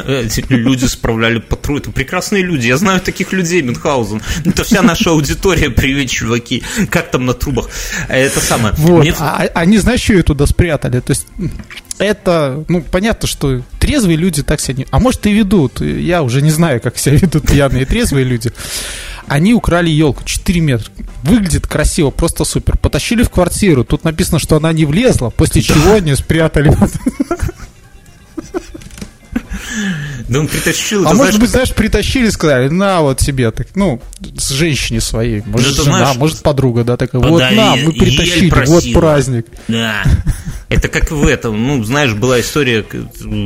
люди 0.49 0.85
справляли 0.85 1.39
патруль. 1.39 1.79
Это 1.79 1.91
прекрасные 1.91 2.43
люди. 2.43 2.67
Я 2.67 2.77
знаю 2.77 3.01
таких 3.01 3.33
людей, 3.33 3.63
Мюнхгаузен. 3.63 4.23
Это 4.45 4.65
вся 4.65 4.83
наша 4.83 5.11
аудитория. 5.11 5.71
Привет, 5.71 6.11
чуваки. 6.11 6.63
Как 6.91 7.11
там 7.11 7.27
на 7.27 7.35
трубах? 7.35 7.69
Это 8.09 8.41
самое. 8.41 8.75
Вот. 8.79 9.01
Мне... 9.01 9.15
А, 9.19 9.43
а, 9.43 9.61
они, 9.61 9.79
знаешь, 9.79 10.01
что 10.01 10.13
ее 10.13 10.23
туда 10.23 10.47
спрятали? 10.47 11.01
То 11.01 11.11
есть 11.11 11.27
это, 11.99 12.65
ну, 12.69 12.83
понятно, 12.83 13.29
что 13.29 13.63
трезвые 13.79 14.17
люди 14.17 14.43
так 14.43 14.61
себя 14.61 14.79
не... 14.79 14.87
А 14.91 14.99
может, 14.99 15.27
и 15.27 15.33
ведут. 15.33 15.81
Я 15.81 16.23
уже 16.23 16.43
не 16.43 16.51
знаю, 16.51 16.81
как 16.81 16.99
себя 16.99 17.17
ведут 17.17 17.47
пьяные 17.47 17.83
и 17.83 17.87
трезвые 17.87 18.25
люди. 18.25 18.53
Они 19.27 19.55
украли 19.55 19.91
елку 19.91 20.25
4 20.25 20.61
метра. 20.61 20.93
Выглядит 21.23 21.67
красиво, 21.67 22.11
просто 22.11 22.45
супер. 22.45 22.77
Потащили 22.77 23.23
в 23.23 23.31
квартиру. 23.31 23.85
Тут 23.85 24.05
написано, 24.05 24.39
что 24.39 24.57
она 24.57 24.73
не 24.73 24.85
влезла, 24.85 25.31
после 25.31 25.63
чего 25.63 25.95
они 25.95 26.15
спрятали. 26.15 26.77
Да 30.29 30.41
он 30.41 30.49
притащил. 30.49 31.07
А 31.07 31.15
может 31.15 31.41
быть, 31.41 31.51
знаешь, 31.51 31.73
притащили, 31.73 32.29
сказали, 32.31 32.69
на 32.69 33.01
вот 33.01 33.21
себе, 33.21 33.51
так, 33.51 33.69
ну, 33.75 34.01
с 34.37 34.51
женщине 34.51 35.01
своей, 35.01 35.43
может, 35.45 35.77
да, 35.77 35.83
жена, 35.83 36.15
может, 36.15 36.41
подруга, 36.43 36.85
да, 36.85 36.97
такая, 36.97 37.21
вот 37.21 37.41
на, 37.41 37.77
мы 37.77 37.93
притащили, 37.93 38.51
вот 38.67 38.85
праздник. 38.93 39.47
Да. 39.69 40.03
Это 40.69 40.89
как 40.89 41.11
в 41.11 41.27
этом, 41.27 41.67
ну, 41.67 41.85
знаешь, 41.85 42.15
была 42.15 42.41
история, 42.41 42.83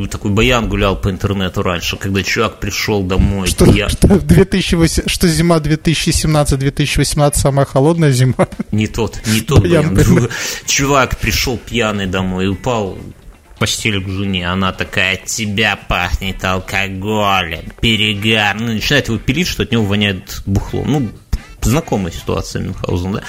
такой 0.08 0.30
баян 0.30 0.68
гулял 0.68 0.96
по 0.96 1.10
интернету 1.10 1.62
раньше, 1.62 1.96
когда 1.96 2.22
чувак 2.22 2.60
пришел 2.60 3.02
домой. 3.02 3.48
Что, 3.48 3.64
я... 3.64 3.88
что, 3.88 4.20
2008, 4.20 5.04
что 5.06 5.26
зима 5.26 5.56
2017-2018 5.56 7.32
самая 7.34 7.66
холодная 7.66 8.12
зима? 8.12 8.48
Не 8.70 8.86
тот, 8.86 9.20
не 9.26 9.40
тот 9.40 9.62
баян. 9.62 9.94
баян. 9.94 10.28
Чувак 10.66 11.18
пришел 11.18 11.58
пьяный 11.58 12.06
домой 12.06 12.44
и 12.44 12.48
упал 12.48 12.96
постели 13.58 14.02
к 14.02 14.08
жене, 14.08 14.48
она 14.48 14.72
такая, 14.72 15.14
от 15.14 15.24
тебя 15.24 15.76
пахнет 15.88 16.44
алкоголем, 16.44 17.72
перегар, 17.80 18.56
ну, 18.58 18.72
начинает 18.74 19.08
его 19.08 19.18
пилить, 19.18 19.46
что 19.46 19.62
от 19.62 19.72
него 19.72 19.84
воняет 19.84 20.42
бухлом. 20.46 20.92
Ну, 20.92 21.10
знакомая 21.62 22.12
ситуация 22.12 22.62
Мюнхгаузен, 22.62 23.12
да? 23.12 23.22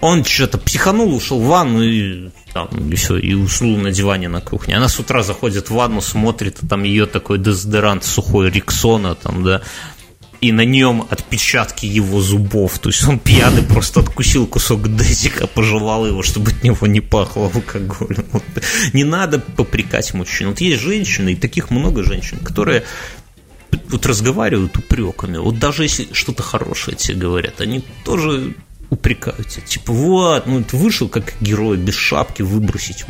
Он 0.00 0.24
что-то 0.24 0.56
психанул, 0.56 1.14
ушел 1.14 1.40
в 1.40 1.46
ванну 1.46 1.82
и, 1.82 2.30
там, 2.54 2.68
и 2.90 2.94
все, 2.96 3.18
и 3.18 3.34
уснул 3.34 3.76
на 3.76 3.90
диване 3.90 4.28
на 4.28 4.40
кухне. 4.40 4.76
Она 4.76 4.88
с 4.88 4.98
утра 4.98 5.22
заходит 5.22 5.68
в 5.68 5.74
ванну, 5.74 6.00
смотрит, 6.00 6.58
а 6.62 6.66
там 6.66 6.84
ее 6.84 7.04
такой 7.04 7.38
дезодорант 7.38 8.04
сухой 8.04 8.50
Риксона, 8.50 9.14
там, 9.14 9.44
да, 9.44 9.60
и 10.40 10.52
на 10.52 10.64
нем 10.64 11.06
отпечатки 11.10 11.86
его 11.86 12.20
зубов. 12.20 12.78
То 12.78 12.88
есть 12.88 13.06
он 13.06 13.18
пьяный 13.18 13.62
просто 13.62 14.00
откусил 14.00 14.46
кусок 14.46 14.94
дезика, 14.96 15.46
пожелал 15.46 16.06
его, 16.06 16.22
чтобы 16.22 16.50
от 16.50 16.62
него 16.62 16.86
не 16.86 17.00
пахло 17.00 17.50
алкоголем. 17.54 18.24
Вот. 18.32 18.42
Не 18.92 19.04
надо 19.04 19.38
попрекать 19.38 20.14
мужчин. 20.14 20.48
Вот 20.48 20.60
есть 20.60 20.80
женщины, 20.80 21.32
и 21.32 21.36
таких 21.36 21.70
много 21.70 22.02
женщин, 22.02 22.38
которые 22.38 22.84
вот 23.88 24.06
разговаривают 24.06 24.76
упреками. 24.76 25.36
Вот 25.38 25.58
даже 25.58 25.82
если 25.84 26.08
что-то 26.12 26.42
хорошее 26.42 26.96
тебе 26.96 27.18
говорят, 27.18 27.60
они 27.60 27.84
тоже 28.04 28.54
упрекают 28.88 29.48
тебя. 29.48 29.66
Типа, 29.66 29.92
вот, 29.92 30.46
ну 30.46 30.62
ты 30.64 30.76
вышел 30.76 31.08
как 31.08 31.34
герой 31.40 31.76
без 31.76 31.94
шапки 31.94 32.42
выбросить 32.42 33.04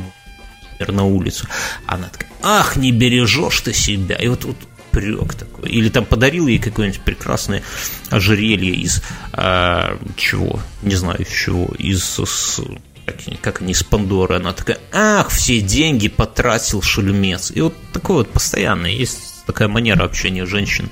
на 0.89 1.05
улицу. 1.05 1.47
Она 1.87 2.09
такая, 2.09 2.31
ах, 2.43 2.76
не 2.76 2.93
бережешь 2.93 3.61
ты 3.61 3.72
себя. 3.72 4.16
И 4.16 4.28
вот, 4.28 4.45
вот 4.45 4.57
прек 4.91 5.34
такой. 5.34 5.70
Или 5.70 5.88
там 5.88 6.05
подарил 6.05 6.47
ей 6.47 6.59
какое-нибудь 6.59 7.01
прекрасное 7.01 7.62
ожерелье 8.11 8.74
из 8.74 9.03
э, 9.32 9.97
чего, 10.16 10.61
не 10.82 10.95
знаю 10.95 11.20
из 11.20 11.28
чего, 11.28 11.66
из 11.78 12.03
с, 12.03 12.61
как, 13.07 13.16
как 13.41 13.61
они, 13.62 13.72
из 13.72 13.82
Пандоры. 13.82 14.36
Она 14.36 14.53
такая, 14.53 14.78
ах, 14.93 15.30
все 15.30 15.61
деньги 15.61 16.09
потратил 16.09 16.82
шельмец. 16.82 17.51
И 17.55 17.61
вот 17.61 17.74
такое 17.93 18.18
вот 18.18 18.30
постоянно 18.30 18.86
есть 18.86 19.45
такая 19.47 19.68
манера 19.68 20.05
общения 20.05 20.47
женщин. 20.47 20.91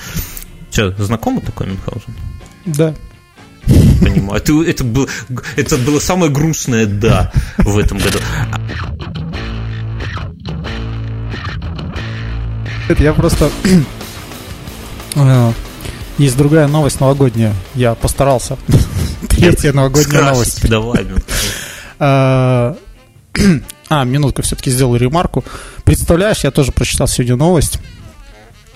Все, 0.70 0.92
знакомо 0.92 1.40
такой 1.40 1.68
Мюнхгаузен? 1.68 2.14
Да. 2.66 2.94
Понимаю. 4.00 4.40
Это, 4.40 4.62
это, 4.62 4.84
был, 4.84 5.08
это 5.56 5.76
было 5.76 5.98
самое 5.98 6.30
грустное 6.30 6.86
«да» 6.86 7.32
в 7.58 7.78
этом 7.78 7.98
году. 7.98 8.18
Я 12.98 13.12
просто... 13.12 13.50
Э, 15.14 15.52
есть 16.18 16.36
другая 16.36 16.68
новость 16.68 17.00
новогодняя. 17.00 17.54
Я 17.74 17.94
постарался. 17.94 18.56
Третья 19.28 19.72
новогодняя 19.72 20.22
новость. 20.22 20.68
Давай, 20.68 21.06
А, 22.00 22.76
а, 23.88 24.04
минутку 24.04 24.42
все-таки 24.42 24.70
сделал 24.70 24.96
ремарку. 24.96 25.44
Представляешь, 25.84 26.44
я 26.44 26.50
тоже 26.50 26.72
прочитал 26.72 27.08
сегодня 27.08 27.36
новость. 27.36 27.80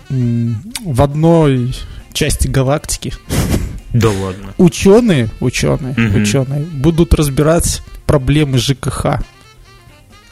В 0.08 1.02
одной 1.02 1.74
части 2.12 2.46
галактики 2.46 3.14
да 3.92 4.10
ладно. 4.10 4.54
Ученые, 4.58 5.30
ученые, 5.40 5.92
угу. 5.92 6.18
ученые 6.18 6.64
будут 6.64 7.14
разбирать 7.14 7.82
проблемы 8.06 8.58
ЖКХ. 8.58 9.22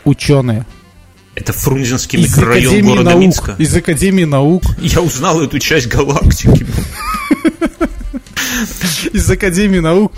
Ученые. 0.05 0.67
Это 1.41 1.55
Фрунзенский 1.55 2.21
из 2.21 2.37
микрорайон 2.37 2.67
Академии 2.67 2.89
города 2.91 3.11
наук, 3.11 3.21
Минска. 3.23 3.55
Из 3.59 3.75
Академии 3.75 4.25
наук. 4.25 4.63
Я 4.79 5.01
узнал 5.01 5.41
эту 5.41 5.59
часть 5.59 5.87
галактики. 5.87 6.67
Из 9.15 9.31
Академии 9.31 9.79
наук 9.79 10.13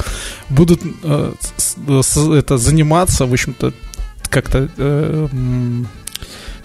будут 0.48 0.82
э, 1.04 1.32
это 1.86 2.58
заниматься, 2.58 3.26
в 3.26 3.32
общем-то, 3.32 3.72
как-то 4.30 4.68
э, 4.76 5.28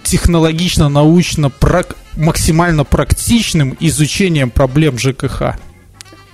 технологично, 0.02 0.88
научно, 0.88 1.52
максимально 2.16 2.82
практичным 2.82 3.76
изучением 3.78 4.50
проблем 4.50 4.98
ЖКХ 4.98 5.56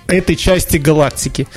этой 0.07 0.35
части 0.35 0.77
галактики. 0.77 1.47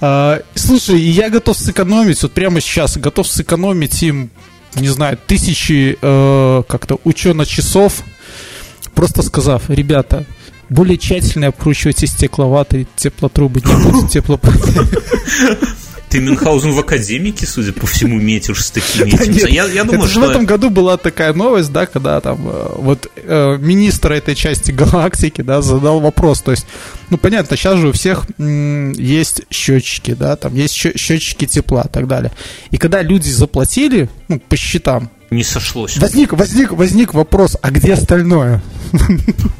А, 0.00 0.40
слушай, 0.54 0.98
я 0.98 1.30
готов 1.30 1.56
сэкономить, 1.56 2.20
вот 2.22 2.32
прямо 2.32 2.60
сейчас 2.60 2.96
готов 2.96 3.28
сэкономить 3.28 4.02
им, 4.02 4.30
не 4.74 4.88
знаю, 4.88 5.18
тысячи 5.26 5.98
э, 6.00 6.62
как-то 6.68 6.98
учено-часов, 7.04 8.02
просто 8.94 9.22
сказав, 9.22 9.68
ребята, 9.68 10.24
более 10.68 10.98
тщательно 10.98 11.48
обкручивайте 11.48 12.06
стекловатые 12.06 12.86
теплотрубы, 12.96 13.60
не 13.60 13.90
будет 13.90 14.10
теплопровода. 14.10 14.86
Ты 16.10 16.18
Мюнхгаузен 16.18 16.72
в 16.72 16.78
академике, 16.80 17.46
судя 17.46 17.72
по 17.72 17.86
всему, 17.86 18.18
метишь 18.18 18.64
с 18.64 18.70
такими 18.72 19.10
да 19.12 19.26
нет, 19.26 19.48
я, 19.48 19.64
я 19.66 19.84
думаю, 19.84 20.02
это 20.02 20.10
что... 20.10 20.20
в 20.20 20.24
этом 20.24 20.44
году 20.44 20.68
была 20.68 20.96
такая 20.96 21.32
новость, 21.32 21.70
да, 21.70 21.86
когда 21.86 22.20
там 22.20 22.48
э, 22.48 22.66
вот 22.78 23.08
э, 23.14 23.56
министр 23.60 24.12
этой 24.12 24.34
части 24.34 24.72
галактики, 24.72 25.42
да, 25.42 25.62
задал 25.62 26.00
вопрос, 26.00 26.40
то 26.42 26.50
есть, 26.50 26.66
ну, 27.10 27.16
понятно, 27.16 27.56
сейчас 27.56 27.78
же 27.78 27.88
у 27.88 27.92
всех 27.92 28.26
м- 28.38 28.90
есть 28.92 29.42
счетчики, 29.50 30.14
да, 30.14 30.34
там 30.34 30.56
есть 30.56 30.74
счетчики 30.74 31.46
тепла 31.46 31.82
и 31.88 31.92
так 31.92 32.08
далее. 32.08 32.32
И 32.72 32.76
когда 32.76 33.02
люди 33.02 33.28
заплатили, 33.28 34.10
ну, 34.26 34.40
по 34.40 34.56
счетам, 34.56 35.10
не 35.30 35.44
сошлось. 35.44 35.96
Возник, 35.98 36.32
возник, 36.32 36.72
возник 36.72 37.14
вопрос, 37.14 37.56
а 37.62 37.70
где 37.70 37.92
остальное? 37.92 38.60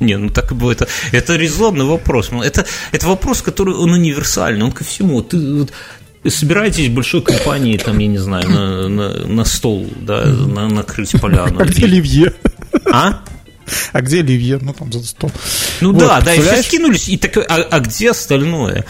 Не, 0.00 0.16
ну 0.16 0.30
так 0.30 0.52
и 0.52 0.54
было. 0.54 0.72
Это, 0.72 0.86
это 1.12 1.36
резонный 1.36 1.84
вопрос. 1.84 2.30
Ну, 2.30 2.42
это, 2.42 2.66
это 2.92 3.06
вопрос, 3.06 3.42
который 3.42 3.74
он 3.74 3.92
универсальный, 3.92 4.64
он 4.64 4.72
ко 4.72 4.84
всему. 4.84 5.22
Ты 5.22 5.38
вот, 5.38 5.72
собираетесь 6.26 6.88
в 6.88 6.94
большой 6.94 7.22
компании, 7.22 7.76
там, 7.78 7.98
я 7.98 8.06
не 8.06 8.18
знаю, 8.18 8.48
на, 8.48 8.88
на, 8.88 9.26
на 9.26 9.44
стол, 9.44 9.88
да, 10.00 10.24
на, 10.24 10.68
накрыть 10.68 11.12
поляну. 11.20 11.60
А 11.60 11.64
где 11.64 11.84
Оливье? 11.84 12.32
А? 12.86 13.22
А 13.92 14.00
где 14.00 14.20
Оливье? 14.20 14.58
Ну, 14.60 14.72
там 14.72 14.92
за 14.92 15.04
стол. 15.04 15.30
Ну 15.80 15.92
вот, 15.92 16.00
да, 16.00 16.20
да, 16.20 16.34
и 16.34 16.40
все 16.40 16.62
скинулись, 16.62 17.08
и 17.08 17.16
так, 17.16 17.36
а, 17.36 17.56
а 17.70 17.80
где 17.80 18.10
остальное? 18.10 18.84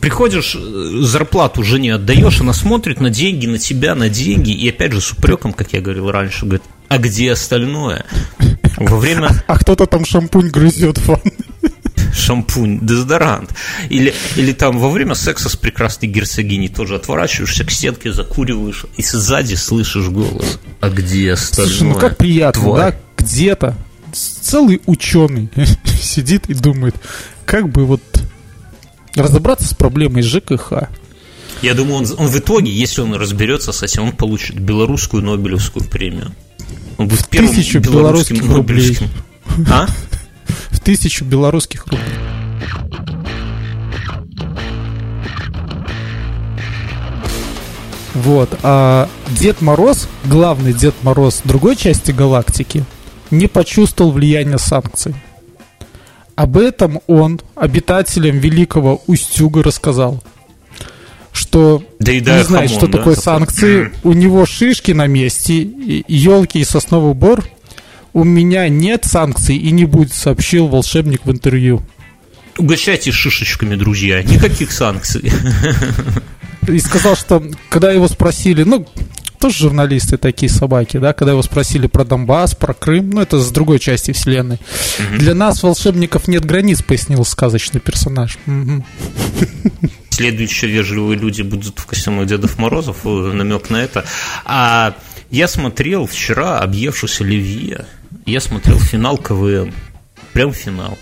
Приходишь, 0.00 0.56
э, 0.56 1.00
зарплату 1.02 1.62
жене 1.62 1.94
отдаешь, 1.94 2.40
она 2.40 2.52
смотрит 2.52 3.00
на 3.00 3.10
деньги, 3.10 3.46
на 3.46 3.58
тебя, 3.58 3.94
на 3.94 4.08
деньги, 4.08 4.52
и 4.52 4.68
опять 4.68 4.92
же 4.92 5.00
с 5.00 5.12
упреком, 5.12 5.52
как 5.52 5.72
я 5.72 5.80
говорил 5.80 6.10
раньше, 6.10 6.46
говорит, 6.46 6.62
а 6.88 6.98
где 6.98 7.32
остальное? 7.32 8.04
Во 8.76 8.96
время... 8.98 9.30
А 9.46 9.58
кто-то 9.58 9.86
там 9.86 10.04
шампунь 10.04 10.48
грызет 10.48 10.98
в 10.98 11.20
шампунь, 12.12 12.80
дезодорант. 12.80 13.50
Или, 13.88 14.14
или 14.36 14.52
там 14.52 14.78
во 14.78 14.90
время 14.90 15.14
секса 15.14 15.48
с 15.48 15.56
прекрасной 15.56 16.08
герцогиней 16.08 16.68
тоже 16.68 16.96
отворачиваешься 16.96 17.64
к 17.64 17.70
стенке, 17.70 18.12
закуриваешь, 18.12 18.86
и 18.96 19.02
сзади 19.02 19.54
слышишь 19.54 20.08
голос. 20.08 20.58
А 20.80 20.90
где 20.90 21.32
остальное? 21.32 21.74
Слушай, 21.74 21.88
ну 21.88 21.94
как 21.98 22.16
приятно, 22.16 22.62
Тварь. 22.62 22.92
да? 22.92 22.98
Где-то 23.24 23.76
целый 24.12 24.80
ученый 24.86 25.50
сидит 26.00 26.48
и 26.48 26.54
думает, 26.54 26.96
как 27.44 27.68
бы 27.68 27.84
вот 27.84 28.02
разобраться 29.14 29.66
с 29.66 29.74
проблемой 29.74 30.22
ЖКХ. 30.22 30.88
Я 31.62 31.74
думаю, 31.74 31.96
он, 31.96 32.06
он 32.16 32.28
в 32.28 32.38
итоге, 32.38 32.72
если 32.72 33.02
он 33.02 33.14
разберется 33.14 33.72
с 33.72 33.82
этим, 33.82 34.04
он 34.04 34.12
получит 34.12 34.58
белорусскую 34.58 35.22
Нобелевскую 35.22 35.84
премию. 35.84 36.32
Он 36.98 37.08
будет 37.08 37.28
первым 37.28 37.54
тысячу 37.54 37.80
белорусским 37.80 38.52
рублей. 38.52 38.98
А? 39.70 39.86
В 40.70 40.80
тысячу 40.80 41.24
белорусских 41.24 41.86
рублей. 41.86 42.00
Вот. 48.14 48.58
А 48.62 49.08
Дед 49.28 49.62
Мороз, 49.62 50.08
главный 50.24 50.72
Дед 50.72 50.94
Мороз 51.02 51.40
другой 51.44 51.76
части 51.76 52.10
галактики, 52.10 52.84
не 53.30 53.46
почувствовал 53.46 54.12
влияния 54.12 54.58
санкций. 54.58 55.14
Об 56.34 56.56
этом 56.56 57.00
он 57.06 57.40
обитателям 57.54 58.38
Великого 58.38 59.02
Устюга 59.06 59.62
рассказал 59.62 60.22
что 61.32 61.82
да 61.98 62.12
и 62.12 62.20
не 62.20 62.44
знает, 62.44 62.46
хамон, 62.46 62.68
что 62.68 62.86
да? 62.86 62.98
такое 62.98 63.14
санкции. 63.14 63.92
У 64.02 64.12
него 64.12 64.46
шишки 64.46 64.92
на 64.92 65.06
месте, 65.06 65.62
елки 66.08 66.60
и 66.60 66.64
сосновый 66.64 67.14
бор. 67.14 67.44
У 68.12 68.24
меня 68.24 68.68
нет 68.68 69.04
санкций 69.04 69.56
и 69.56 69.70
не 69.70 69.84
будет, 69.84 70.12
сообщил 70.12 70.66
волшебник 70.66 71.24
в 71.24 71.30
интервью. 71.30 71.82
Угощайте 72.58 73.12
шишечками, 73.12 73.76
друзья. 73.76 74.22
Никаких 74.22 74.72
санкций. 74.72 75.32
И 76.68 76.78
сказал, 76.78 77.16
что 77.16 77.42
когда 77.68 77.90
его 77.90 78.06
спросили, 78.06 78.64
ну, 78.64 78.86
тоже 79.38 79.58
журналисты 79.58 80.18
такие 80.18 80.50
собаки, 80.50 80.98
да, 80.98 81.14
когда 81.14 81.32
его 81.32 81.42
спросили 81.42 81.86
про 81.86 82.04
Донбасс, 82.04 82.54
про 82.54 82.74
Крым, 82.74 83.10
ну, 83.10 83.22
это 83.22 83.40
с 83.40 83.50
другой 83.50 83.78
части 83.78 84.12
вселенной. 84.12 84.56
Угу. 84.98 85.18
Для 85.18 85.34
нас, 85.34 85.62
волшебников, 85.62 86.28
нет 86.28 86.44
границ, 86.44 86.82
пояснил 86.82 87.24
сказочный 87.24 87.80
персонаж. 87.80 88.38
Угу 88.46 88.84
следующие 90.20 90.70
вежливые 90.70 91.18
люди 91.18 91.40
будут 91.40 91.78
в 91.78 91.86
костюмах 91.86 92.26
Дедов 92.26 92.58
Морозов, 92.58 92.98
э, 93.04 93.08
намек 93.08 93.70
на 93.70 93.78
это. 93.78 94.04
А 94.44 94.94
я 95.30 95.48
смотрел 95.48 96.06
вчера 96.06 96.58
объевшись 96.58 97.22
Оливье, 97.22 97.86
я 98.26 98.40
смотрел 98.40 98.78
финал 98.78 99.16
КВН, 99.16 99.72
прям 100.34 100.52
финал. 100.52 100.98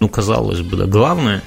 Ну, 0.00 0.08
казалось 0.08 0.60
бы, 0.62 0.76
да. 0.76 0.86
Главное, 0.86 1.42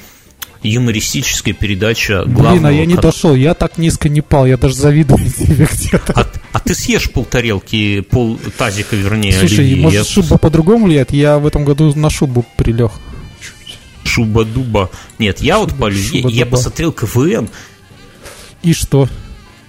юмористическая 0.63 1.53
передача 1.53 2.24
главного... 2.24 2.53
Блин, 2.53 2.65
а 2.65 2.72
я 2.72 2.86
не 2.86 2.95
дошел, 2.95 3.36
я 3.36 3.53
так 3.53 3.78
низко 3.78 4.07
не 4.07 4.22
пал, 4.22 4.45
я 4.45 4.55
даже 4.55 4.76
завидую 4.76 5.20
тебе 5.38 5.67
где-то. 5.70 6.13
А, 6.15 6.26
а 6.53 6.59
ты 6.59 6.74
съешь 6.74 7.11
пол 7.11 7.26
тарелки, 7.26 7.99
пол 7.99 8.39
тазика, 8.57 8.95
вернее, 8.95 9.34
Слушай, 9.34 9.65
оливье. 9.65 9.84
может, 9.84 10.07
шуба 10.07 10.38
по-другому 10.38 10.86
влияет? 10.86 11.11
Я 11.11 11.38
в 11.38 11.45
этом 11.45 11.65
году 11.65 11.93
на 11.95 12.09
шубу 12.09 12.45
прилег. 12.55 12.91
Шуба-дуба. 14.20 14.89
Нет, 15.17 15.39
я 15.41 15.59
вот 15.59 15.74
по 15.76 15.89
я 15.89 16.45
посмотрел 16.45 16.91
КВН. 16.91 17.49
И 18.63 18.74
что? 18.74 19.07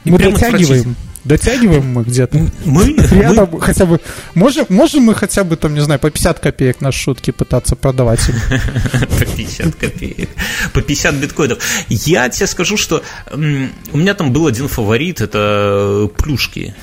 И 0.04 0.10
мы 0.10 0.18
дотягиваем. 0.18 0.96
Дотягиваем 1.22 1.86
мы 1.86 2.02
где-то. 2.02 2.50
Мы? 2.64 2.94
Рядом 3.10 3.50
мы... 3.52 3.60
хотя 3.60 3.84
бы... 3.84 4.00
Можем, 4.34 4.64
можем 4.70 5.02
мы 5.02 5.14
хотя 5.14 5.44
бы, 5.44 5.56
там, 5.56 5.74
не 5.74 5.80
знаю, 5.80 6.00
по 6.00 6.10
50 6.10 6.40
копеек 6.40 6.80
на 6.80 6.92
шутки 6.92 7.30
пытаться 7.30 7.76
продавать 7.76 8.26
им? 8.30 8.34
По 9.18 9.26
50 9.26 9.74
копеек. 9.74 10.30
По 10.72 10.80
50 10.80 11.14
биткоинов. 11.16 11.58
Я 11.90 12.28
тебе 12.30 12.46
скажу, 12.46 12.78
что 12.78 13.02
у 13.32 13.36
меня 13.36 14.14
там 14.14 14.32
был 14.32 14.46
один 14.46 14.68
фаворит, 14.68 15.20
это 15.20 16.10
плюшки 16.16 16.74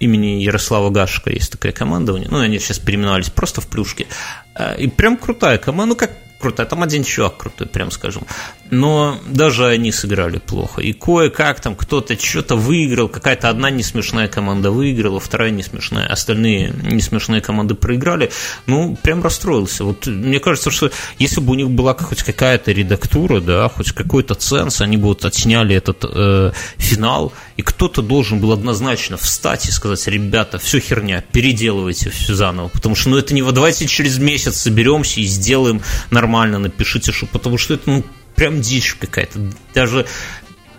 имени 0.00 0.42
Ярослава 0.42 0.90
Гашика 0.90 1.30
есть 1.30 1.52
такая 1.52 1.72
команда 1.72 2.12
у 2.12 2.16
них, 2.16 2.30
ну, 2.30 2.38
они 2.38 2.58
сейчас 2.58 2.78
переименовались 2.78 3.30
просто 3.30 3.60
в 3.60 3.66
плюшки. 3.66 4.06
А, 4.54 4.74
и 4.74 4.88
прям 4.88 5.16
крутая 5.16 5.58
команда, 5.58 5.94
ну, 5.94 5.96
как 5.96 6.10
крутой, 6.38 6.66
там 6.66 6.82
один 6.82 7.04
чувак 7.04 7.36
крутой, 7.36 7.66
прям 7.66 7.90
скажем. 7.90 8.22
Но 8.70 9.18
даже 9.26 9.66
они 9.66 9.92
сыграли 9.92 10.38
плохо. 10.38 10.80
И 10.80 10.92
кое-как 10.92 11.60
там 11.60 11.74
кто-то 11.74 12.18
что-то 12.18 12.56
выиграл, 12.56 13.08
какая-то 13.08 13.48
одна 13.48 13.70
несмешная 13.70 14.28
команда 14.28 14.70
выиграла, 14.70 15.20
вторая 15.20 15.50
несмешная, 15.50 16.06
остальные 16.06 16.72
несмешные 16.82 17.40
команды 17.40 17.74
проиграли. 17.74 18.30
Ну, 18.66 18.96
прям 19.02 19.22
расстроился. 19.22 19.84
Вот 19.84 20.06
мне 20.06 20.40
кажется, 20.40 20.70
что 20.70 20.90
если 21.18 21.40
бы 21.40 21.52
у 21.52 21.54
них 21.54 21.70
была 21.70 21.94
хоть 21.94 22.22
какая-то 22.22 22.72
редактура, 22.72 23.40
да, 23.40 23.68
хоть 23.68 23.92
какой-то 23.92 24.34
ценз, 24.34 24.80
они 24.80 24.96
бы 24.96 25.08
вот 25.08 25.24
отсняли 25.24 25.76
этот 25.76 26.04
э, 26.04 26.52
финал, 26.78 27.32
и 27.56 27.62
кто-то 27.62 28.02
должен 28.02 28.40
был 28.40 28.52
однозначно 28.52 29.16
встать 29.16 29.68
и 29.68 29.70
сказать, 29.70 30.06
ребята, 30.08 30.58
все 30.58 30.80
херня, 30.80 31.22
переделывайте 31.32 32.10
все 32.10 32.34
заново, 32.34 32.68
потому 32.68 32.94
что, 32.94 33.10
ну, 33.10 33.18
это 33.18 33.34
не, 33.34 33.42
давайте 33.42 33.86
через 33.86 34.18
месяц 34.18 34.56
соберемся 34.56 35.20
и 35.20 35.24
сделаем 35.24 35.80
нормально 36.10 36.58
напишите, 36.58 37.12
что, 37.12 37.26
потому 37.26 37.58
что 37.58 37.74
это 37.74 37.88
ну, 37.88 38.04
прям 38.34 38.60
дичь 38.60 38.94
какая-то. 38.94 39.38
Даже 39.74 40.06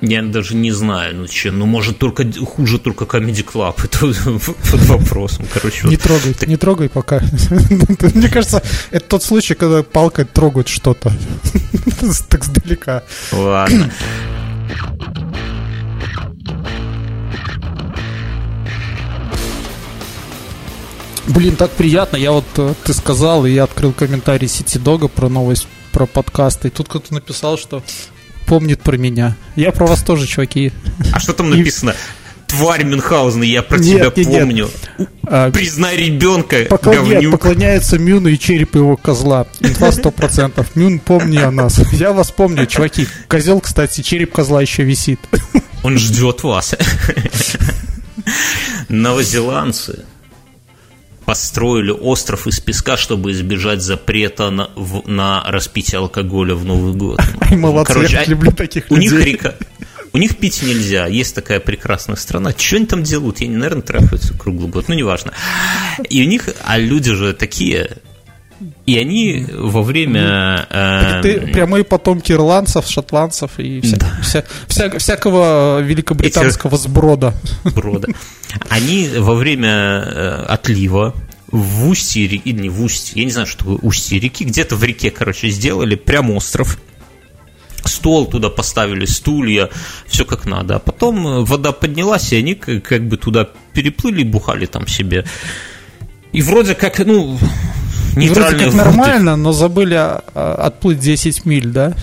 Я 0.01 0.21
даже 0.21 0.55
не 0.55 0.71
знаю, 0.71 1.15
ну 1.15 1.27
чем. 1.27 1.59
Ну, 1.59 1.65
может, 1.65 1.97
только 1.97 2.25
хуже 2.45 2.79
только 2.79 3.05
Comedy 3.05 3.45
Club. 3.45 3.75
Это 3.83 3.99
под 4.71 4.85
вопросом. 4.85 5.45
Короче, 5.53 5.87
не 5.87 5.97
трогай, 5.97 6.33
ты... 6.33 6.45
не 6.47 6.57
трогай 6.57 6.89
пока. 6.89 7.21
Мне 8.13 8.29
кажется, 8.29 8.61
это 8.91 9.05
тот 9.07 9.23
случай, 9.23 9.55
когда 9.55 9.83
палкой 9.83 10.25
трогают 10.25 10.67
что-то. 10.67 11.13
Так 12.29 12.43
сдалека. 12.43 13.03
Ладно. 13.31 13.91
Блин, 21.27 21.55
так 21.55 21.71
приятно. 21.71 22.17
Я 22.17 22.31
вот, 22.31 22.45
э, 22.57 22.73
ты 22.83 22.93
сказал, 22.93 23.45
и 23.45 23.51
я 23.51 23.63
открыл 23.63 23.93
комментарий 23.93 24.47
Сити 24.47 24.77
Дога 24.77 25.07
про 25.07 25.27
новость 25.29 25.67
про 25.91 26.05
подкасты. 26.05 26.67
И 26.67 26.71
тут 26.71 26.87
кто-то 26.87 27.13
написал, 27.13 27.57
что 27.57 27.81
помнит 28.45 28.81
про 28.81 28.97
меня. 28.97 29.35
Я 29.55 29.71
про 29.71 29.87
вас 29.87 30.03
тоже, 30.03 30.27
чуваки. 30.27 30.71
А 31.13 31.19
что 31.19 31.33
там 31.33 31.49
написано? 31.49 31.95
Тварь 32.47 32.83
Мюнхгаузен, 32.83 33.41
я 33.41 33.63
про 33.63 33.79
нет, 33.79 34.13
тебя 34.13 34.23
нет, 34.25 34.39
помню. 34.39 34.69
Нет. 34.97 35.09
А, 35.23 35.51
Признай 35.51 35.97
ребенка, 35.97 36.65
Поклоня... 36.69 37.31
Поклоняется 37.31 37.97
Мюну 37.97 38.29
и 38.29 38.37
череп 38.37 38.75
его 38.75 38.95
козла. 38.97 39.47
Инфа 39.61 39.91
сто 39.91 40.11
процентов. 40.11 40.75
Мюн, 40.75 40.99
помни 40.99 41.37
о 41.37 41.49
нас. 41.49 41.79
Я 41.93 42.13
вас 42.13 42.31
помню, 42.31 42.67
чуваки. 42.67 43.07
Козел, 43.27 43.61
кстати, 43.61 44.01
череп 44.01 44.31
козла 44.31 44.61
еще 44.61 44.83
висит. 44.83 45.19
Он 45.83 45.97
ждет 45.97 46.43
вас. 46.43 46.75
Новозеландцы 48.89 50.05
построили 51.25 51.91
остров 51.91 52.47
из 52.47 52.59
песка, 52.59 52.97
чтобы 52.97 53.31
избежать 53.31 53.81
запрета 53.81 54.49
на, 54.51 54.69
в, 54.75 55.07
на 55.07 55.43
распитие 55.47 55.99
алкоголя 55.99 56.55
в 56.55 56.65
Новый 56.65 56.93
год. 56.93 57.19
Молодцы, 57.51 57.93
Короче, 57.93 58.15
я 58.15 58.25
люблю 58.25 58.51
таких 58.51 58.85
у 58.89 58.95
людей. 58.95 59.09
Них 59.09 59.25
река, 59.25 59.55
у 60.13 60.17
них 60.17 60.37
пить 60.37 60.63
нельзя. 60.63 61.07
Есть 61.07 61.35
такая 61.35 61.59
прекрасная 61.59 62.15
страна. 62.15 62.53
Что 62.55 62.77
они 62.77 62.85
там 62.85 63.03
делают? 63.03 63.41
Я, 63.41 63.49
наверное, 63.49 63.81
трахаются 63.81 64.33
круглый 64.33 64.69
год. 64.69 64.87
Ну, 64.87 64.95
неважно. 64.95 65.33
И 66.09 66.23
у 66.23 66.25
них, 66.25 66.47
а 66.63 66.77
люди 66.77 67.11
же 67.11 67.33
такие, 67.33 67.97
и 68.85 68.97
они 68.97 69.45
во 69.51 69.81
время... 69.81 70.67
Э, 70.69 71.21
Ты 71.21 71.39
прямые 71.41 71.83
потомки 71.83 72.31
ирландцев, 72.31 72.87
шотландцев 72.87 73.51
и 73.57 73.81
вся, 73.81 73.97
да. 73.97 74.17
вся, 74.21 74.43
вся, 74.67 74.97
всякого 74.97 75.81
великобританского 75.81 76.75
Эти... 76.75 76.81
сброда. 76.81 77.33
Брода. 77.63 78.07
Они 78.69 79.09
во 79.17 79.35
время 79.35 79.69
э, 79.71 80.45
отлива 80.47 81.13
в 81.47 81.87
устье 81.87 82.27
реки, 82.27 82.53
не 82.53 82.69
в 82.69 82.83
устье, 82.83 83.21
я 83.21 83.25
не 83.25 83.31
знаю, 83.31 83.47
что 83.47 83.59
такое 83.59 83.77
устье 83.81 84.19
реки, 84.19 84.43
где-то 84.43 84.75
в 84.75 84.83
реке, 84.83 85.09
короче, 85.11 85.49
сделали 85.49 85.95
прям 85.95 86.31
остров, 86.31 86.77
стол 87.85 88.27
туда 88.27 88.49
поставили, 88.49 89.05
стулья, 89.05 89.69
все 90.07 90.25
как 90.25 90.45
надо. 90.45 90.75
А 90.75 90.79
потом 90.79 91.27
э, 91.27 91.43
вода 91.43 91.71
поднялась, 91.71 92.33
и 92.33 92.37
они 92.37 92.55
как 92.55 93.07
бы 93.07 93.17
туда 93.17 93.49
переплыли 93.73 94.21
и 94.21 94.25
бухали 94.25 94.65
там 94.65 94.87
себе. 94.87 95.25
И 96.31 96.41
вроде 96.41 96.75
как, 96.75 96.99
ну, 96.99 97.39
нейтральные 98.15 98.69
Вроде 98.69 98.77
как 98.77 98.85
нормально, 98.85 99.35
но 99.35 99.51
забыли 99.51 99.99
отплыть 100.33 100.99
10 100.99 101.45
миль, 101.45 101.67
да? 101.67 101.93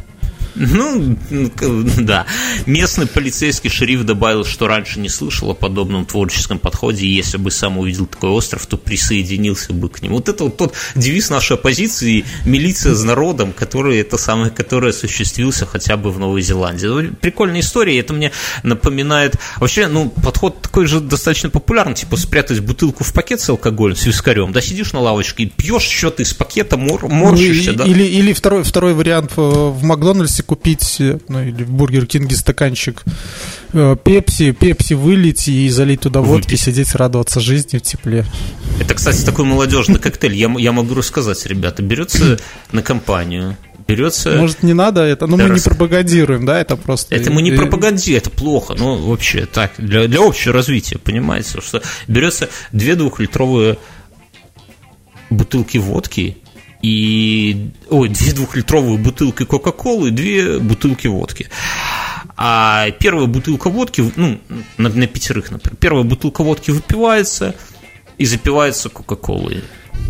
Ну, 0.55 1.16
да. 1.98 2.26
Местный 2.66 3.07
полицейский 3.07 3.70
шериф 3.70 4.05
добавил, 4.05 4.44
что 4.44 4.66
раньше 4.66 5.00
не 5.00 5.09
слышал 5.09 5.50
о 5.50 5.55
подобном 5.55 6.07
творческом 6.07 6.59
подходе, 6.59 7.07
и 7.07 7.14
если 7.14 7.38
бы 7.38 7.50
сам 7.50 7.78
увидел 7.78 8.07
такой 8.07 8.30
остров, 8.30 8.66
то 8.66 8.76
присоединился 8.76 9.72
бы 9.72 9.88
к 9.88 10.03
нему. 10.03 10.16
Вот 10.16 10.28
это 10.28 10.44
вот 10.44 10.57
тот 10.57 10.74
девиз 10.94 11.30
нашей 11.30 11.55
оппозиции 11.55 12.24
«Милиция 12.44 12.94
с 12.94 13.03
народом», 13.03 13.53
который, 13.53 13.98
это 13.98 14.18
самое, 14.18 14.50
который 14.50 14.90
осуществился 14.90 15.66
хотя 15.66 15.96
бы 15.96 16.11
в 16.11 16.18
Новой 16.18 16.42
Зеландии. 16.42 17.12
Прикольная 17.20 17.61
история, 17.61 17.98
это 17.98 18.12
мне 18.12 18.32
напоминает... 18.62 19.36
Вообще, 19.59 19.88
ну, 19.88 20.11
подход 20.11 20.61
такой 20.62 20.86
же 20.86 21.00
достаточно 21.00 21.50
популярный, 21.50 21.94
типа 21.94 22.16
спрятать 22.16 22.61
бутылку 22.61 23.05
в 23.05 23.12
пакет 23.12 23.40
с 23.40 23.48
алкоголем, 23.48 23.96
с 23.96 24.07
вискарем, 24.07 24.53
да, 24.53 24.61
сидишь 24.61 24.92
на 24.92 25.00
лавочке 25.00 25.44
и 25.44 25.46
пьешь 25.46 25.82
что-то 25.82 26.22
из 26.22 26.34
пакета, 26.34 26.76
мор, 26.76 27.09
морщишься, 27.09 27.72
ну, 27.72 27.78
да. 27.78 27.84
Или, 27.84 28.05
или 28.05 28.32
второй, 28.32 28.62
второй 28.62 28.94
вариант 28.94 29.32
в 29.36 29.82
Макдональдсе 29.82 30.41
если 30.43 30.47
купить, 30.47 31.03
ну 31.28 31.43
или 31.43 31.64
в 31.64 31.70
Бургер 31.70 32.07
Кинге 32.07 32.36
стаканчик 32.36 33.03
э, 33.72 33.97
пепси, 34.03 34.53
пепси 34.53 34.95
вылить 34.95 35.49
и 35.49 35.68
залить 35.68 36.01
туда 36.01 36.20
водки, 36.20 36.51
Выпить. 36.53 36.61
сидеть, 36.61 36.95
радоваться 36.95 37.40
жизни 37.40 37.78
в 37.78 37.82
тепле. 37.82 38.24
Это, 38.80 38.95
кстати, 38.95 39.24
такой 39.24 39.45
молодежный 39.45 39.99
коктейль. 39.99 40.34
Я, 40.34 40.53
я 40.59 40.72
могу 40.72 40.95
рассказать, 40.95 41.45
ребята. 41.47 41.82
Берется 41.82 42.38
на 42.72 42.82
компанию, 42.82 43.57
берется... 43.86 44.32
Может, 44.32 44.62
не 44.62 44.74
надо 44.74 45.03
это? 45.03 45.26
Ну, 45.26 45.36
мы 45.36 45.51
не 45.51 45.61
пропагандируем, 45.61 46.45
да, 46.45 46.61
это 46.61 46.76
просто... 46.76 47.14
Это 47.14 47.30
мы 47.30 47.43
не 47.43 47.53
пропагандируем, 47.53 48.18
это 48.18 48.30
плохо, 48.30 48.74
ну, 48.76 48.97
вообще, 48.97 49.47
так, 49.47 49.72
для, 49.78 50.09
для 50.09 50.20
общего 50.20 50.53
развития, 50.53 50.99
понимаете, 50.99 51.61
что 51.61 51.82
берется 52.09 52.49
две 52.72 52.95
двухлитровые 52.97 53.78
бутылки 55.30 55.78
водки 55.78 56.41
и... 56.83 57.70
Ой, 57.89 58.09
две 58.09 58.33
двухлитровые 58.33 58.99
бутылки 58.99 59.45
Кока-Колы 59.45 60.11
две 60.11 60.59
бутылки 60.59 61.07
водки. 61.07 61.49
А 62.37 62.91
первая 62.99 63.26
бутылка 63.26 63.70
водки, 63.70 64.12
ну, 64.16 64.41
на, 64.76 64.89
на 64.89 65.07
пятерых, 65.07 65.51
например, 65.51 65.76
первая 65.76 66.05
бутылка 66.05 66.43
водки 66.43 66.70
выпивается 66.70 67.55
и 68.18 68.24
запивается 68.24 68.89
Кока-Колой 68.89 69.62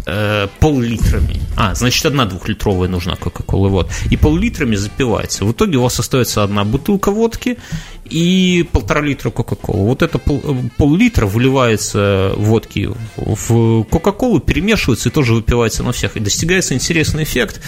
э, 0.06 0.48
пол-литрами. 0.60 1.40
А, 1.56 1.74
значит, 1.74 2.06
одна 2.06 2.24
двухлитровая 2.26 2.88
нужна 2.88 3.16
Кока-Кола, 3.16 3.68
вот. 3.68 3.90
И 4.10 4.16
пол-литрами 4.16 4.76
запивается. 4.76 5.44
В 5.44 5.52
итоге 5.52 5.78
у 5.78 5.82
вас 5.82 5.98
остается 5.98 6.42
одна 6.42 6.64
бутылка 6.64 7.10
водки 7.10 7.58
и 8.04 8.66
полтора 8.72 9.00
литра 9.00 9.30
Кока-Колы. 9.30 9.86
Вот 9.86 10.02
это 10.02 10.18
пол, 10.18 10.42
пол-литра 10.76 11.26
выливается 11.26 12.32
водки 12.36 12.90
в 13.16 13.84
Кока-Колу, 13.84 14.40
перемешивается 14.40 15.08
и 15.08 15.12
тоже 15.12 15.34
выпивается 15.34 15.82
на 15.82 15.92
всех. 15.92 16.16
И 16.16 16.20
достигается 16.20 16.74
интересный 16.74 17.22
эффект 17.24 17.60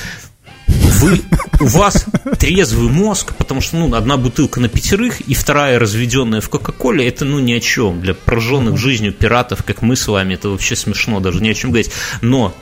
вы, 1.00 1.20
у 1.60 1.66
вас 1.66 2.06
трезвый 2.38 2.88
мозг, 2.88 3.34
потому 3.36 3.60
что 3.60 3.76
ну, 3.76 3.94
одна 3.94 4.16
бутылка 4.16 4.60
на 4.60 4.68
пятерых 4.68 5.20
и 5.22 5.34
вторая 5.34 5.78
разведенная 5.78 6.40
в 6.40 6.48
Кока-Коле, 6.48 7.06
это 7.06 7.24
ну 7.24 7.38
ни 7.38 7.52
о 7.52 7.60
чем. 7.60 8.00
Для 8.00 8.14
прожженных 8.14 8.78
жизнью 8.78 9.12
пиратов, 9.12 9.62
как 9.64 9.82
мы 9.82 9.96
с 9.96 10.06
вами, 10.06 10.34
это 10.34 10.48
вообще 10.48 10.76
смешно, 10.76 11.20
даже 11.20 11.40
ни 11.42 11.48
о 11.48 11.54
чем 11.54 11.70
говорить. 11.70 11.90
Но 12.20 12.54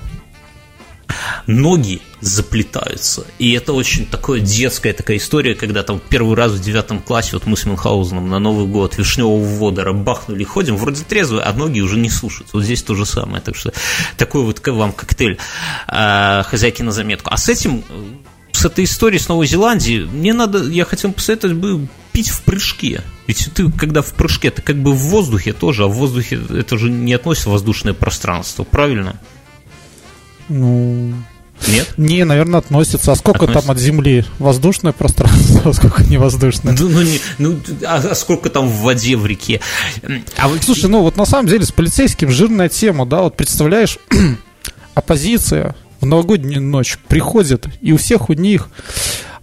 ноги 1.47 2.01
заплетаются. 2.21 3.27
И 3.39 3.53
это 3.53 3.73
очень 3.73 4.07
такое 4.07 4.41
детская 4.41 4.93
такая 4.93 5.17
история, 5.17 5.55
когда 5.55 5.83
там 5.83 6.01
первый 6.09 6.37
раз 6.37 6.53
в 6.53 6.63
девятом 6.63 7.01
классе 7.01 7.31
вот 7.33 7.47
мы 7.47 7.57
с 7.57 7.65
Мюнхгаузеном 7.65 8.29
на 8.29 8.39
Новый 8.39 8.67
год 8.67 8.97
вишневого 8.97 9.45
водора 9.59 9.93
бахнули, 9.93 10.45
ходим, 10.45 10.77
вроде 10.77 11.03
трезвые, 11.05 11.43
а 11.43 11.53
ноги 11.53 11.81
уже 11.81 11.99
не 11.99 12.11
слушаются. 12.11 12.57
Вот 12.57 12.65
здесь 12.65 12.83
то 12.83 12.95
же 12.95 13.07
самое. 13.07 13.43
Так 13.43 13.57
что 13.57 13.73
такой 14.17 14.43
вот 14.43 14.67
вам 14.67 14.93
коктейль 14.93 15.39
э, 15.89 16.43
хозяйки 16.45 16.83
на 16.83 16.93
заметку. 16.93 17.31
А 17.33 17.37
с 17.37 17.49
этим 17.49 17.85
с 18.53 18.65
этой 18.65 18.85
историей 18.85 19.19
с 19.19 19.29
Новой 19.29 19.47
Зеландии, 19.47 20.05
мне 20.05 20.33
надо, 20.33 20.63
я 20.63 20.85
хотел 20.85 21.13
посоветовать 21.13 21.57
бы 21.57 21.89
пить 22.13 22.29
в 22.29 22.43
прыжке. 22.43 23.03
Ведь 23.27 23.49
ты, 23.55 23.71
когда 23.73 24.03
в 24.03 24.13
прыжке, 24.13 24.51
ты 24.51 24.63
как 24.63 24.77
бы 24.77 24.93
в 24.93 24.99
воздухе 24.99 25.53
тоже, 25.53 25.85
а 25.85 25.87
в 25.87 25.95
воздухе 25.95 26.41
это 26.51 26.79
же 26.79 26.91
не 26.91 27.15
относится 27.15 27.51
воздушное 27.51 27.95
пространство, 27.95 28.65
правильно? 28.65 29.19
Ну, 30.49 31.15
нет? 31.69 31.95
Не, 31.97 32.25
наверное, 32.25 32.59
относится. 32.59 33.13
А 33.13 33.17
сколько 33.17 33.45
относится. 33.45 33.67
там 33.67 33.71
от 33.71 33.79
Земли? 33.79 34.25
Воздушное 34.39 34.93
пространство, 34.93 35.63
а 35.71 35.73
сколько 35.73 36.03
невоздушное? 36.05 36.75
Ну, 36.79 36.89
ну, 36.89 37.03
не, 37.03 37.21
ну 37.39 37.59
а, 37.87 37.97
а 38.11 38.15
сколько 38.15 38.51
там 38.51 38.69
в 38.69 38.81
воде, 38.83 39.17
в 39.17 39.27
реке? 39.27 39.61
А 40.37 40.49
вот... 40.49 40.63
Слушай, 40.63 40.91
ну 40.91 41.03
вот 41.03 41.17
на 41.17 41.27
самом 41.27 41.49
деле 41.49 41.65
с 41.65 41.73
полицейским 41.73 42.31
жирная 42.31 42.69
тема, 42.69 43.07
да, 43.07 43.23
вот 43.23 43.37
представляешь, 43.37 43.99
оппозиция 44.95 45.77
в 46.01 46.07
новогоднюю 46.07 46.63
ночь 46.63 46.99
приходит, 47.09 47.67
и 47.81 47.93
у 47.93 47.97
всех 47.97 48.29
у 48.29 48.33
них 48.33 48.69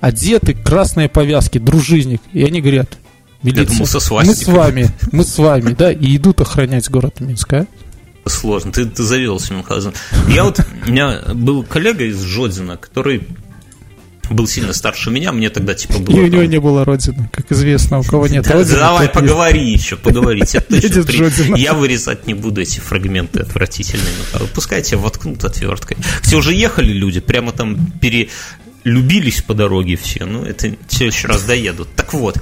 одеты 0.01 0.53
красные 0.53 1.09
повязки, 1.09 1.57
дружинник, 1.57 2.21
и 2.33 2.43
они 2.43 2.61
говорят, 2.61 2.97
милиция, 3.43 3.77
мы 4.25 4.35
с 4.35 4.47
вами, 4.47 4.89
мы 5.11 5.23
с 5.23 5.37
вами, 5.37 5.73
да, 5.73 5.91
и 5.91 6.17
идут 6.17 6.41
охранять 6.41 6.89
город 6.89 7.21
Минск, 7.21 7.53
а? 7.53 7.65
Сложно. 8.25 8.71
Ты, 8.71 8.85
ты 8.85 9.03
завелся, 9.03 9.53
Мюнхгаузен. 9.53 9.93
Я 10.27 10.43
вот, 10.43 10.59
у 10.85 10.91
меня 10.91 11.21
был 11.33 11.63
коллега 11.63 12.05
из 12.05 12.21
Жодина, 12.21 12.77
который 12.77 13.27
был 14.29 14.47
сильно 14.47 14.73
старше 14.73 15.09
меня, 15.09 15.31
мне 15.31 15.49
тогда 15.49 15.73
типа 15.73 15.99
было... 15.99 16.15
И 16.15 16.19
у 16.19 16.27
него 16.27 16.43
не 16.43 16.59
было 16.59 16.85
родины, 16.85 17.29
как 17.33 17.51
известно, 17.51 17.99
у 17.99 18.03
кого 18.03 18.27
нет 18.27 18.45
да, 18.45 18.53
родины. 18.53 18.77
Давай, 18.77 19.09
поговори 19.09 19.71
есть. 19.71 19.83
еще, 19.83 19.95
поговори. 19.95 20.41
При... 20.69 21.59
Я 21.59 21.73
вырезать 21.73 22.27
не 22.27 22.33
буду 22.33 22.61
эти 22.61 22.79
фрагменты 22.79 23.41
отвратительные. 23.41 24.05
Пускай 24.53 24.81
тебя 24.81 24.99
воткнут 24.99 25.43
отверткой. 25.43 25.97
Все 26.21 26.37
уже 26.37 26.53
ехали 26.53 26.91
люди, 26.91 27.19
прямо 27.19 27.51
там 27.51 27.91
пере 27.99 28.29
любились 28.89 29.41
по 29.41 29.53
дороге 29.53 29.95
все, 29.95 30.25
ну, 30.25 30.43
это 30.43 30.75
все 30.87 31.07
еще 31.07 31.27
раз 31.27 31.43
доедут. 31.43 31.89
Так 31.95 32.13
вот, 32.13 32.37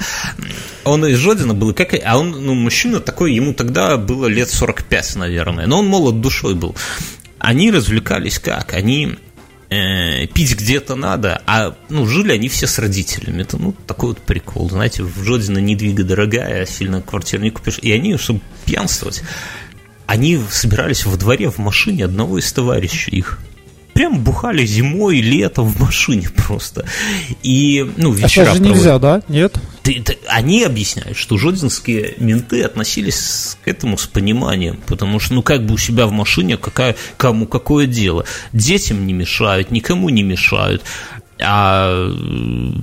он 0.84 1.06
из 1.06 1.18
Жодина 1.18 1.54
был, 1.54 1.74
как, 1.74 1.94
а 1.94 2.18
он, 2.18 2.32
ну, 2.32 2.54
мужчина 2.54 3.00
такой, 3.00 3.34
ему 3.34 3.54
тогда 3.54 3.98
было 3.98 4.28
лет 4.28 4.50
45, 4.50 5.16
наверное, 5.18 5.68
но 5.68 5.80
он 5.80 5.88
молод 5.88 6.22
душой 6.22 6.56
был. 6.56 6.76
Они 7.40 7.72
развлекались 7.72 8.40
как? 8.40 8.74
Они 8.74 9.16
э, 9.70 10.28
пить 10.28 10.56
где-то 10.56 10.96
надо, 10.96 11.42
а 11.46 11.76
ну, 11.90 12.06
жили 12.08 12.32
они 12.32 12.50
все 12.50 12.68
с 12.68 12.80
родителями. 12.80 13.42
Это 13.42 13.58
ну, 13.58 13.74
такой 13.86 14.10
вот 14.10 14.20
прикол. 14.20 14.70
Знаете, 14.70 15.04
в 15.04 15.24
Жодино 15.24 15.60
недвига 15.60 16.04
дорогая, 16.04 16.64
а 16.64 16.66
сильно 16.66 17.02
квартиру 17.02 17.44
не 17.44 17.52
купишь. 17.52 17.80
И 17.82 17.92
они, 17.92 18.18
чтобы 18.18 18.42
пьянствовать, 18.66 19.22
они 20.06 20.40
собирались 20.50 21.06
во 21.06 21.18
дворе 21.18 21.52
в 21.52 21.58
машине 21.58 22.06
одного 22.06 22.40
из 22.40 22.52
товарищей 22.52 23.12
их 23.12 23.40
прям 23.98 24.20
бухали 24.20 24.64
зимой, 24.64 25.22
летом 25.22 25.66
в 25.70 25.82
машине 25.82 26.30
просто. 26.30 26.86
И, 27.42 27.84
ну, 27.98 28.12
вечера... 28.12 28.52
А 28.52 28.54
же 28.54 28.62
нельзя, 28.62 29.00
да? 29.00 29.24
Нет? 29.28 29.58
Ты, 29.82 30.04
ты, 30.04 30.20
они 30.28 30.64
объясняют, 30.64 31.18
что 31.18 31.36
жодинские 31.38 32.14
менты 32.20 32.62
относились 32.62 33.58
к 33.64 33.68
этому 33.68 33.98
с 33.98 34.06
пониманием, 34.06 34.80
потому 34.86 35.20
что, 35.20 35.34
ну, 35.34 35.42
как 35.42 35.66
бы 35.66 35.74
у 35.74 35.78
себя 35.80 36.06
в 36.06 36.12
машине, 36.12 36.58
какая, 36.58 36.96
кому 37.18 37.48
какое 37.48 37.88
дело? 37.88 38.26
Детям 38.54 39.08
не 39.08 39.14
мешают, 39.14 39.72
никому 39.72 40.10
не 40.10 40.22
мешают 40.22 40.84
а 41.40 42.10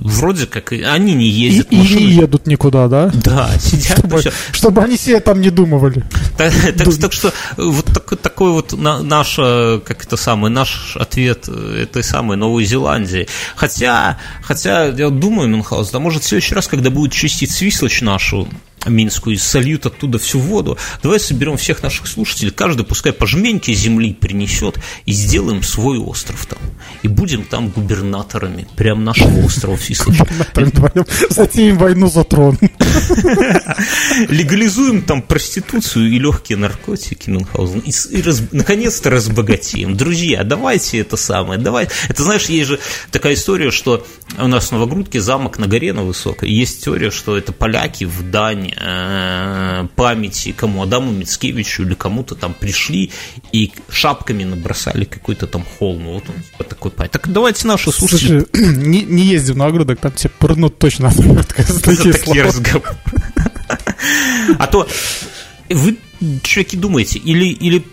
вроде 0.01 0.45
как 0.45 0.71
они 0.71 1.13
не 1.13 1.27
ездят. 1.27 1.71
И, 1.71 1.75
и 1.75 1.79
не 1.79 2.11
едут 2.13 2.47
никуда, 2.47 2.87
да? 2.87 3.11
Да, 3.13 3.49
сидят. 3.59 3.99
Чтобы, 3.99 4.21
чтобы 4.51 4.81
они 4.83 4.97
себе 4.97 5.19
там 5.19 5.41
не 5.41 5.49
думывали. 5.49 6.03
Так, 6.37 6.53
так, 6.77 6.97
так 6.97 7.13
что 7.13 7.33
вот 7.57 7.85
такой, 7.85 8.17
такой 8.17 8.51
вот 8.51 8.73
наш, 8.77 9.35
как 9.35 10.03
это 10.03 10.17
самый, 10.17 10.51
наш 10.51 10.95
ответ 10.97 11.47
этой 11.47 12.03
самой 12.03 12.37
Новой 12.37 12.65
Зеландии. 12.65 13.27
Хотя, 13.55 14.17
хотя 14.41 14.85
я 14.85 15.09
думаю, 15.09 15.49
Мюнхгаузен, 15.49 15.91
да 15.93 15.99
может 15.99 16.23
в 16.23 16.27
следующий 16.27 16.55
раз, 16.55 16.67
когда 16.67 16.89
будет 16.89 17.11
чистить 17.11 17.51
свислочь 17.51 18.01
нашу, 18.01 18.47
Минскую 18.85 19.35
и 19.35 19.39
сольют 19.39 19.85
оттуда 19.85 20.19
всю 20.19 20.39
воду. 20.39 20.77
Давай 21.01 21.19
соберем 21.19 21.57
всех 21.57 21.81
наших 21.83 22.07
слушателей, 22.07 22.51
каждый 22.51 22.85
пускай 22.85 23.13
по 23.13 23.25
жменьке 23.25 23.73
земли 23.73 24.13
принесет 24.13 24.79
и 25.05 25.11
сделаем 25.11 25.63
свой 25.63 25.97
остров 25.97 26.45
там. 26.45 26.59
И 27.05 27.07
будем 27.07 27.43
там 27.43 27.69
губернаторами 27.69 28.67
прям 28.75 29.03
нашего 29.03 29.45
острова 29.45 29.77
Фислоча. 29.77 30.25
Затеем 31.29 31.77
войну 31.77 32.07
за 32.07 32.23
трон. 32.23 32.57
Легализуем 34.29 35.03
там 35.03 35.21
проституцию 35.21 36.11
и 36.11 36.17
легкие 36.17 36.57
наркотики, 36.57 37.29
Мюнхгаузен. 37.29 37.81
И, 37.81 37.91
и 38.09 38.21
раз, 38.23 38.41
наконец-то 38.51 39.11
разбогатеем. 39.11 39.95
Друзья, 39.95 40.43
давайте 40.43 40.97
это 40.97 41.15
самое. 41.15 41.59
Давай. 41.59 41.89
Это 42.09 42.23
знаешь, 42.23 42.45
есть 42.45 42.69
же 42.69 42.79
такая 43.11 43.35
история, 43.35 43.69
что 43.69 44.03
у 44.39 44.47
нас 44.47 44.69
в 44.69 44.71
Новогрудке 44.71 45.21
замок 45.21 45.59
на 45.59 45.67
горе 45.67 45.93
на 45.93 46.01
высокой. 46.01 46.49
Есть 46.49 46.85
теория, 46.85 47.11
что 47.11 47.37
это 47.37 47.51
поляки 47.51 48.05
в 48.05 48.31
дань 48.31 48.71
Э, 48.77 49.87
памяти 49.95 50.51
кому 50.51 50.83
Адаму 50.83 51.11
Мицкевичу 51.11 51.83
или 51.83 51.93
кому-то 51.93 52.35
там 52.35 52.53
пришли 52.53 53.11
и 53.51 53.71
шапками 53.89 54.43
набросали 54.43 55.05
какой-то 55.05 55.47
там 55.47 55.63
холм. 55.63 56.05
Вот 56.05 56.29
он 56.29 56.35
типа 56.35 56.63
такой 56.63 56.91
память. 56.95 57.11
Так 57.11 57.31
давайте 57.31 57.67
наши 57.67 57.91
слушатели... 57.91 58.45
Слушай, 58.51 58.75
не, 58.87 59.01
не 59.03 59.23
езди 59.25 59.51
в 59.51 59.57
Новогрудок, 59.57 59.99
там 59.99 60.11
тебе 60.11 60.31
пырнут 60.39 60.77
точно 60.79 61.11
такие 61.11 62.43
разговоры. 62.43 62.83
А 64.59 64.67
то 64.67 64.87
вы, 65.69 65.97
чуваки, 66.43 66.77
думаете, 66.77 67.17
или, 67.17 67.45
или 67.45 67.83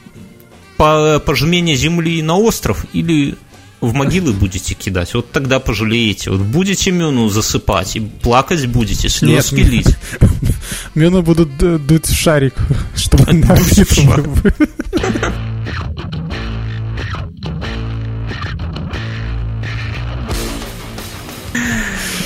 пожмение 0.77 1.77
земли 1.77 2.21
на 2.23 2.37
остров, 2.37 2.85
или 2.93 3.37
в 3.83 3.95
могилы 3.95 4.33
будете 4.33 4.75
кидать, 4.75 5.13
вот 5.15 5.33
тогда 5.33 5.59
пожалеете. 5.59 6.31
Вот 6.31 6.41
будете 6.41 6.93
Мюну 6.93 7.29
засыпать 7.29 7.97
и 7.97 8.01
плакать 8.01 8.67
будете, 8.67 9.09
слезки 9.09 9.57
Нет, 9.57 9.69
лить. 9.69 9.97
Мюну 10.95 11.23
будут 11.23 11.57
дуть 11.59 12.07
в 12.07 12.15
шарик, 12.15 12.55
чтобы 12.95 13.33
на 13.33 13.57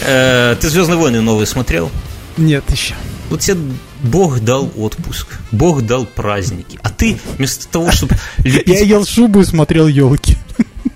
э, 0.06 0.56
Ты 0.60 0.68
Звездные 0.68 0.96
войны 0.96 1.20
новые 1.20 1.46
смотрел? 1.46 1.90
Нет, 2.36 2.64
еще. 2.70 2.94
Вот 3.30 3.40
тебе 3.40 3.58
Бог 4.02 4.40
дал 4.40 4.70
отпуск, 4.76 5.26
Бог 5.50 5.82
дал 5.82 6.06
праздники, 6.06 6.78
а 6.82 6.90
ты 6.90 7.18
вместо 7.36 7.66
того, 7.68 7.90
чтобы 7.90 8.16
Я 8.44 8.80
ел 8.80 9.04
шубу 9.04 9.40
и 9.40 9.44
смотрел 9.44 9.88
елки. 9.88 10.36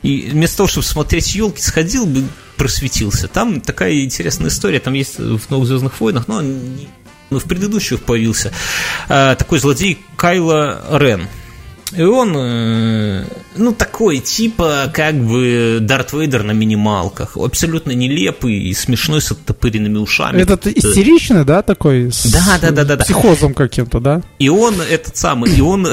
И 0.02 0.28
вместо 0.30 0.58
того, 0.58 0.68
чтобы 0.68 0.86
смотреть 0.86 1.34
елки, 1.34 1.60
сходил 1.60 2.06
бы, 2.06 2.24
просветился. 2.56 3.26
Там 3.26 3.60
такая 3.60 4.04
интересная 4.04 4.48
история, 4.48 4.80
там 4.80 4.94
есть 4.94 5.18
в 5.18 5.50
«Новых 5.50 5.66
Звездных 5.66 6.00
войнах», 6.00 6.28
но 6.28 6.40
ну, 6.42 7.38
в 7.38 7.44
предыдущих 7.44 8.00
появился 8.02 8.52
э, 9.08 9.34
такой 9.38 9.58
злодей 9.58 9.98
Кайло 10.16 10.84
Рен– 10.98 11.26
и 11.92 12.02
он, 12.02 12.34
э, 12.36 13.24
ну, 13.56 13.72
такой, 13.72 14.18
типа, 14.18 14.90
как 14.94 15.16
бы 15.16 15.78
Дарт 15.80 16.12
Вейдер 16.12 16.44
на 16.44 16.52
минималках. 16.52 17.36
Абсолютно 17.36 17.90
нелепый 17.90 18.54
и 18.54 18.74
смешной 18.74 19.20
с 19.20 19.32
оттопыренными 19.32 19.98
ушами. 19.98 20.40
Этот 20.40 20.66
истеричный, 20.68 21.44
да, 21.44 21.62
такой? 21.62 22.12
С, 22.12 22.30
да, 22.30 22.58
да, 22.60 22.70
да, 22.70 22.84
да, 22.84 22.96
да. 22.96 23.04
Психозом 23.04 23.54
каким-то, 23.54 23.98
да? 23.98 24.22
И 24.38 24.48
он, 24.48 24.80
этот 24.80 25.16
самый, 25.16 25.50
и 25.50 25.60
он 25.60 25.88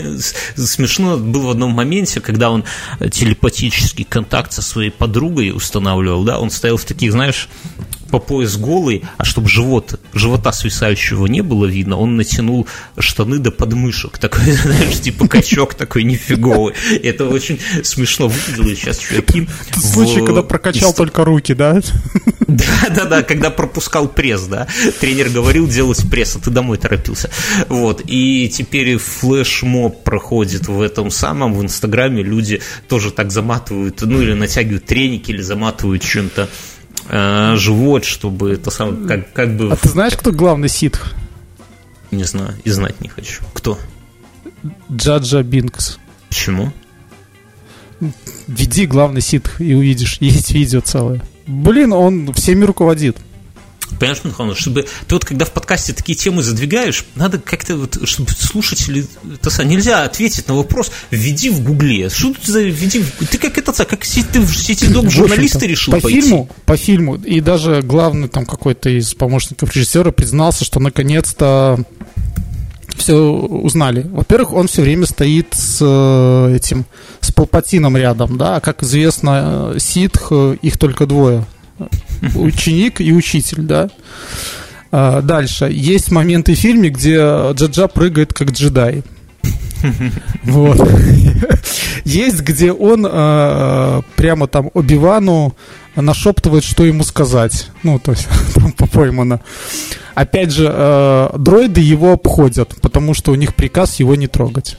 смешно 0.56 1.18
был 1.18 1.42
в 1.42 1.50
одном 1.50 1.72
моменте, 1.72 2.20
когда 2.20 2.50
он 2.50 2.64
телепатический 3.10 4.04
контакт 4.04 4.52
со 4.52 4.62
своей 4.62 4.90
подругой 4.90 5.50
устанавливал, 5.50 6.24
да, 6.24 6.38
он 6.38 6.50
стоял 6.50 6.78
в 6.78 6.84
таких, 6.84 7.12
знаешь, 7.12 7.48
по 8.14 8.20
пояс 8.20 8.56
голый, 8.56 9.02
а 9.16 9.24
чтобы 9.24 9.48
живот, 9.48 9.98
живота 10.12 10.52
свисающего 10.52 11.26
не 11.26 11.40
было 11.40 11.66
видно, 11.66 11.96
он 11.96 12.14
натянул 12.14 12.68
штаны 12.96 13.38
до 13.38 13.50
подмышек. 13.50 14.18
Такой, 14.18 14.52
знаешь, 14.52 15.00
типа 15.00 15.26
качок 15.26 15.74
такой 15.74 16.04
нифиговый. 16.04 16.74
Это 17.02 17.26
очень 17.26 17.58
смешно 17.82 18.28
выглядело. 18.28 18.72
Сейчас 18.76 18.98
чуваки... 18.98 19.48
Случай, 19.76 20.20
в... 20.20 20.26
когда 20.26 20.44
прокачал 20.44 20.90
Ист... 20.90 20.96
только 20.96 21.24
руки, 21.24 21.54
да? 21.54 21.80
Да, 22.46 22.88
да, 22.94 23.04
да, 23.06 23.22
когда 23.24 23.50
пропускал 23.50 24.06
пресс, 24.06 24.42
да. 24.42 24.68
Тренер 25.00 25.30
говорил 25.30 25.66
делать 25.66 26.08
пресс, 26.08 26.36
а 26.36 26.38
ты 26.38 26.50
домой 26.50 26.78
торопился. 26.78 27.30
Вот. 27.68 28.00
И 28.06 28.48
теперь 28.48 28.96
флешмоб 28.98 30.04
проходит 30.04 30.68
в 30.68 30.80
этом 30.80 31.10
самом, 31.10 31.54
в 31.54 31.62
Инстаграме 31.62 32.22
люди 32.22 32.62
тоже 32.86 33.10
так 33.10 33.32
заматывают, 33.32 34.02
ну 34.02 34.22
или 34.22 34.34
натягивают 34.34 34.84
треники, 34.84 35.32
или 35.32 35.42
заматывают 35.42 36.04
чем-то 36.04 36.48
э, 37.08 37.56
живот, 37.56 38.04
чтобы 38.04 38.52
это 38.52 38.70
самое, 38.70 39.06
как, 39.06 39.32
как 39.32 39.56
бы... 39.56 39.72
А 39.72 39.76
ты 39.76 39.88
знаешь, 39.88 40.16
кто 40.16 40.32
главный 40.32 40.68
ситх? 40.68 41.14
Не 42.10 42.24
знаю, 42.24 42.54
и 42.64 42.70
знать 42.70 43.00
не 43.00 43.08
хочу. 43.08 43.42
Кто? 43.52 43.78
Джаджа 44.90 45.42
Бинкс. 45.42 45.98
Почему? 46.28 46.72
Веди 48.46 48.86
главный 48.86 49.20
ситх 49.20 49.60
и 49.60 49.74
увидишь. 49.74 50.18
Есть 50.20 50.52
видео 50.52 50.80
целое. 50.80 51.22
Блин, 51.46 51.92
он 51.92 52.32
всеми 52.32 52.64
руководит. 52.64 53.16
Понимаешь, 53.98 54.22
Михаил, 54.24 54.54
чтобы 54.54 54.86
ты 55.06 55.14
вот 55.14 55.24
когда 55.24 55.44
в 55.44 55.52
подкасте 55.52 55.92
такие 55.92 56.16
темы 56.16 56.42
задвигаешь, 56.42 57.04
надо 57.14 57.38
как-то 57.38 57.76
вот, 57.76 57.98
чтобы 58.04 58.30
слушатели, 58.30 59.06
это, 59.34 59.64
нельзя 59.64 60.04
ответить 60.04 60.48
на 60.48 60.54
вопрос, 60.54 60.90
введи 61.10 61.50
в 61.50 61.62
гугле. 61.62 62.08
Что 62.08 62.34
ты 62.34 62.52
за 62.52 62.62
введи 62.62 63.00
в... 63.00 63.26
Ты 63.26 63.38
как 63.38 63.58
это, 63.58 63.72
как 63.84 64.04
ты 64.04 64.40
в 64.40 64.56
сети 64.56 64.86
док 64.88 65.10
журналисты 65.10 65.66
решил 65.66 65.92
по 65.92 66.00
пойти? 66.00 66.20
фильму, 66.20 66.48
по 66.66 66.76
фильму, 66.76 67.16
и 67.16 67.40
даже 67.40 67.82
главный 67.82 68.28
там 68.28 68.46
какой-то 68.46 68.90
из 68.90 69.14
помощников 69.14 69.74
режиссера 69.74 70.10
признался, 70.10 70.64
что 70.64 70.80
наконец-то 70.80 71.84
все 72.96 73.16
узнали. 73.16 74.06
Во-первых, 74.08 74.52
он 74.52 74.68
все 74.68 74.82
время 74.82 75.06
стоит 75.06 75.48
с 75.52 75.78
э, 75.80 76.56
этим, 76.56 76.86
с 77.20 77.32
Палпатином 77.32 77.96
рядом, 77.96 78.38
да, 78.38 78.56
а 78.56 78.60
как 78.60 78.82
известно, 78.82 79.72
э, 79.74 79.78
ситх, 79.78 80.28
э, 80.30 80.56
их 80.62 80.78
только 80.78 81.06
двое 81.06 81.44
ученик 82.34 83.00
и 83.00 83.12
учитель, 83.12 83.62
да. 83.62 83.90
А, 84.90 85.22
дальше. 85.22 85.68
Есть 85.70 86.10
моменты 86.10 86.54
в 86.54 86.58
фильме, 86.58 86.88
где 86.88 87.16
Джаджа 87.52 87.88
прыгает 87.88 88.32
как 88.32 88.52
джедай. 88.52 89.02
Вот. 90.44 90.80
Есть, 92.04 92.40
где 92.40 92.72
он 92.72 93.06
э, 93.10 94.02
прямо 94.16 94.46
там 94.46 94.70
Оби-Вану 94.72 95.54
нашептывает, 95.96 96.64
что 96.64 96.84
ему 96.84 97.02
сказать. 97.04 97.68
Ну, 97.82 97.98
то 97.98 98.12
есть, 98.12 98.28
там 98.54 98.72
по 98.72 98.86
поймано. 98.86 99.40
Опять 100.14 100.52
же, 100.52 100.70
э, 100.72 101.30
дроиды 101.38 101.80
его 101.80 102.12
обходят, 102.12 102.74
потому 102.80 103.14
что 103.14 103.32
у 103.32 103.34
них 103.34 103.54
приказ 103.54 103.96
его 104.00 104.14
не 104.14 104.26
трогать. 104.26 104.78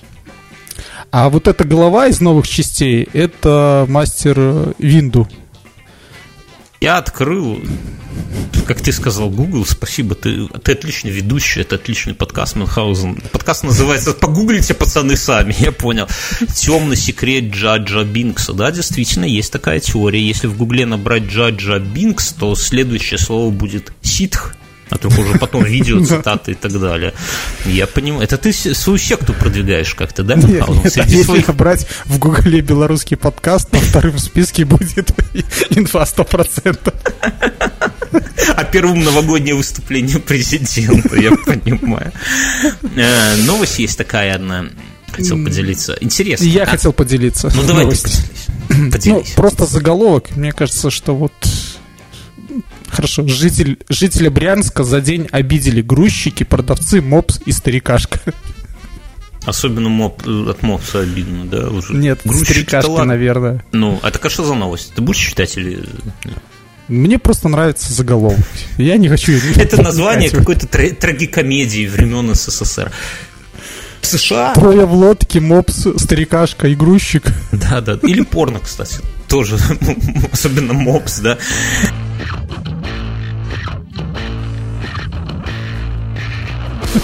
А 1.11 1.29
вот 1.29 1.47
эта 1.47 1.63
голова 1.63 2.07
из 2.07 2.19
новых 2.19 2.47
частей, 2.47 3.07
это 3.13 3.85
мастер 3.87 4.73
Винду. 4.79 5.27
Я 6.81 6.97
открыл, 6.97 7.61
как 8.67 8.81
ты 8.81 8.91
сказал, 8.91 9.29
Google, 9.29 9.65
спасибо, 9.65 10.15
ты, 10.15 10.47
ты 10.47 10.73
отличный 10.73 11.11
ведущий, 11.11 11.61
это 11.61 11.75
отличный 11.75 12.13
подкаст 12.13 12.55
Мюнхгаузен. 12.55 13.21
Подкаст 13.31 13.63
называется 13.63 14.13
«Погуглите, 14.13 14.73
пацаны, 14.73 15.15
сами», 15.15 15.55
я 15.59 15.71
понял. 15.71 16.07
«Темный 16.53 16.97
секрет 16.97 17.45
Джаджа 17.53 18.03
Бинкса». 18.03 18.53
Да, 18.53 18.71
действительно, 18.71 19.25
есть 19.25 19.51
такая 19.51 19.79
теория. 19.79 20.21
Если 20.21 20.47
в 20.47 20.57
Гугле 20.57 20.85
набрать 20.85 21.23
Джаджа 21.23 21.79
Бинкс, 21.79 22.33
то 22.33 22.55
следующее 22.55 23.19
слово 23.19 23.51
будет 23.51 23.93
«ситх», 24.01 24.53
а 24.89 24.97
только 24.97 25.19
уже 25.19 25.39
потом 25.39 25.63
видео, 25.63 26.03
цитаты 26.03 26.51
и 26.51 26.55
так 26.55 26.79
далее. 26.79 27.13
Я 27.65 27.87
понимаю. 27.87 28.23
Это 28.23 28.37
ты 28.37 28.53
свою 28.53 28.97
секту 28.97 29.33
продвигаешь 29.33 29.95
как-то, 29.95 30.23
да? 30.23 30.35
Нет, 30.35 30.67
нет, 30.67 30.97
а 30.97 31.03
если 31.03 31.51
брать 31.51 31.87
в 32.05 32.19
гугле 32.19 32.61
белорусский 32.61 33.17
подкаст, 33.17 33.71
на 33.71 33.79
вторым 33.79 34.17
списке 34.17 34.65
будет 34.65 35.11
инфа 35.71 36.03
100%. 36.03 36.93
А 38.55 38.63
первым 38.63 39.03
новогоднее 39.03 39.55
выступление 39.55 40.19
президента, 40.19 41.15
я 41.15 41.31
понимаю. 41.31 42.11
Э, 42.95 43.35
новость 43.37 43.79
есть 43.79 43.97
такая 43.97 44.35
одна 44.35 44.67
хотел 45.15 45.43
поделиться. 45.43 45.97
Интересно. 46.01 46.45
Я 46.45 46.63
а? 46.63 46.65
хотел 46.65 46.93
поделиться. 46.93 47.51
Ну, 47.55 47.63
давай 47.63 47.85
поделись. 47.85 48.25
поделись. 48.91 49.05
Ну, 49.05 49.23
просто 49.35 49.65
заголовок. 49.65 50.35
Мне 50.35 50.51
кажется, 50.51 50.89
что 50.89 51.15
вот 51.15 51.33
Хорошо. 52.95 53.27
Житель, 53.27 53.77
жителя 53.89 54.29
Брянска 54.31 54.83
за 54.83 55.01
день 55.01 55.27
обидели 55.31 55.81
грузчики, 55.81 56.43
продавцы, 56.43 57.01
мопс 57.01 57.39
и 57.45 57.51
старикашка. 57.51 58.19
Особенно 59.45 59.89
моп, 59.89 60.25
от 60.25 60.63
мопса 60.63 61.01
обидно, 61.01 61.45
да? 61.45 61.69
Уже. 61.69 61.93
Нет, 61.93 62.21
старикашка, 62.25 62.89
ладно. 62.89 63.13
наверное. 63.13 63.65
Ну, 63.73 63.99
а 64.01 64.11
так 64.11 64.25
а 64.25 64.29
что 64.29 64.43
за 64.43 64.55
новость? 64.55 64.93
Ты 64.95 65.01
будешь 65.01 65.19
читать 65.19 65.55
или... 65.57 65.83
Мне 66.87 67.19
просто 67.19 67.49
нравится 67.49 67.91
заголовок. 67.91 68.39
Я 68.77 68.97
не 68.97 69.09
хочу... 69.09 69.33
Это 69.55 69.81
название 69.81 70.29
какой-то 70.29 70.67
трагикомедии 70.67 71.87
времен 71.87 72.33
СССР. 72.33 72.91
США... 74.01 74.53
Трое 74.53 74.85
в 74.85 74.93
лодке, 74.93 75.41
мопс, 75.41 75.87
старикашка 75.97 76.67
и 76.67 76.75
грузчик. 76.75 77.25
Да, 77.51 77.81
да. 77.81 77.99
Или 78.03 78.21
порно, 78.21 78.59
кстати. 78.59 78.99
Тоже. 79.27 79.57
Особенно 80.31 80.73
мопс, 80.73 81.19
да. 81.19 81.37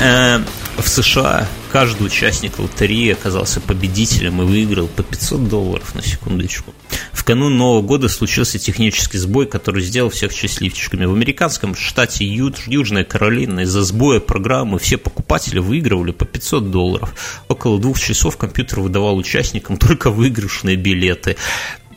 Э, 0.02 0.39
в 0.78 0.88
США 0.88 1.47
каждый 1.72 2.08
участник 2.08 2.58
лотереи 2.58 3.12
оказался 3.12 3.62
победителем 3.62 4.41
и 4.41 4.45
выиграл 4.45 4.88
по 4.88 5.04
500 5.04 5.47
долларов 5.47 5.93
на 5.93 6.02
секундочку. 6.02 6.74
В 7.12 7.24
канун 7.24 7.56
Нового 7.56 7.84
года 7.84 8.10
случился 8.10 8.58
технический 8.58 9.20
сбой, 9.20 9.45
который 9.45 9.84
сделал 9.84 10.10
всех 10.10 10.32
счастливчиками. 10.32 11.06
В 11.06 11.14
американском 11.14 11.76
штате 11.76 12.26
Юж, 12.26 12.66
Южная 12.66 13.04
Каролина 13.04 13.60
из-за 13.60 13.84
сбоя 13.84 14.20
программы 14.20 14.80
все 14.80 14.97
покупатели 14.97 15.60
выигрывали 15.60 16.14
по 16.14 16.26
500 16.26 16.72
долларов. 16.72 17.14
Около 17.47 17.80
двух 17.80 17.99
часов 17.99 18.38
компьютер 18.38 18.80
выдавал 18.80 19.18
участникам 19.18 19.78
только 19.78 20.10
выигрышные 20.10 20.78
билеты. 20.78 21.38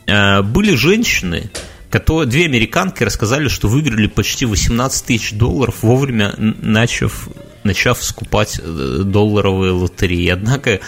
Э, 0.05 0.43
были 0.43 0.75
женщины, 0.75 1.49
которые, 1.89 2.27
две 2.27 2.45
американки 2.45 3.01
рассказали, 3.01 3.47
что 3.47 3.67
выиграли 3.67 4.05
почти 4.05 4.45
18 4.45 5.05
тысяч 5.05 5.31
долларов, 5.31 5.77
вовремя 5.81 6.35
начав 6.37 7.29
начав 7.65 8.01
скупать 8.03 8.59
э, 8.63 9.01
долларовые 9.03 9.73
лотереи. 9.73 10.29
Однако, 10.29 10.79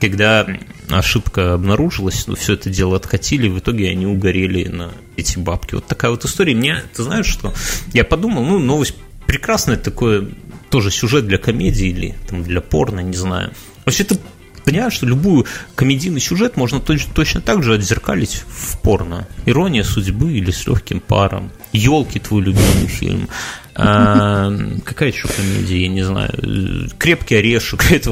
когда 0.00 0.46
ошибка 0.90 1.54
обнаружилась, 1.54 2.26
ну, 2.26 2.34
все 2.34 2.54
это 2.54 2.68
дело 2.68 2.96
откатили, 2.96 3.48
в 3.48 3.58
итоге 3.58 3.88
они 3.90 4.06
угорели 4.06 4.68
на 4.68 4.90
эти 5.16 5.38
бабки. 5.38 5.76
Вот 5.76 5.86
такая 5.86 6.10
вот 6.10 6.24
история. 6.24 6.54
Мне, 6.54 6.82
ты 6.94 7.02
знаешь, 7.02 7.26
что 7.26 7.54
я 7.92 8.04
подумал, 8.04 8.44
ну, 8.44 8.58
новость 8.58 8.96
прекрасная, 9.26 9.76
такое 9.76 10.28
тоже 10.70 10.90
сюжет 10.90 11.26
для 11.26 11.38
комедии 11.38 11.88
или 11.88 12.14
там, 12.28 12.42
для 12.42 12.60
порно, 12.60 13.00
не 13.00 13.16
знаю. 13.16 13.52
Вообще 13.84 14.04
ты 14.04 14.18
понимаешь, 14.64 14.94
что 14.94 15.06
любую 15.06 15.46
комедийный 15.74 16.20
сюжет 16.20 16.56
можно 16.56 16.80
точно, 16.80 17.12
точно 17.14 17.40
так 17.40 17.62
же 17.62 17.74
отзеркалить 17.74 18.42
в 18.48 18.78
порно. 18.80 19.28
Ирония 19.46 19.84
судьбы 19.84 20.32
или 20.32 20.50
с 20.50 20.66
легким 20.66 21.00
паром. 21.00 21.52
Елки 21.72 22.18
твой 22.18 22.42
любимый 22.42 22.86
фильм. 22.86 23.28
А, 23.76 24.52
какая 24.84 25.08
еще 25.08 25.26
комедия, 25.26 25.82
я 25.82 25.88
не 25.88 26.02
знаю. 26.02 26.88
Крепкий 26.96 27.36
орешек. 27.36 27.84
Это, 27.90 28.10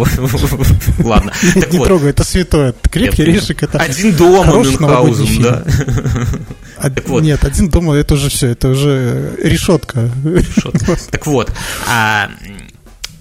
ладно. 0.98 1.32
Так 1.54 1.72
не 1.72 1.78
вот. 1.78 1.86
трогай, 1.86 2.10
это 2.10 2.24
святое. 2.24 2.74
Крепкий 2.90 3.22
орешек 3.22 3.62
это. 3.62 3.78
Один 3.78 4.14
дома 4.16 4.56
Мюнхгаузен, 4.56 5.42
да. 5.42 5.64
так 6.76 7.08
вот. 7.08 7.22
Нет, 7.22 7.44
один 7.44 7.68
дома 7.68 7.94
это 7.94 8.14
уже 8.14 8.28
все, 8.28 8.48
это 8.48 8.70
уже 8.70 9.36
решетка. 9.40 10.10
решетка. 10.24 10.96
Так 11.10 11.26
вот, 11.26 11.52
а, 11.88 12.30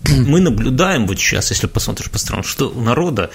мы 0.10 0.42
наблюдаем 0.42 1.06
вот 1.06 1.20
сейчас, 1.20 1.52
если 1.52 1.68
посмотришь 1.68 2.10
по 2.10 2.18
сторонам, 2.18 2.44
что 2.44 2.70
у 2.70 2.82
народа 2.82 3.30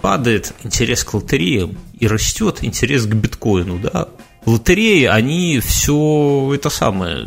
падает 0.00 0.52
интерес 0.64 1.04
к 1.04 1.12
лотереям 1.14 1.76
и 1.98 2.06
растет 2.06 2.58
интерес 2.62 3.04
к 3.04 3.14
биткоину, 3.14 3.78
да. 3.78 4.08
Лотереи, 4.46 5.04
они 5.04 5.60
все 5.60 6.52
это 6.54 6.70
самое 6.70 7.26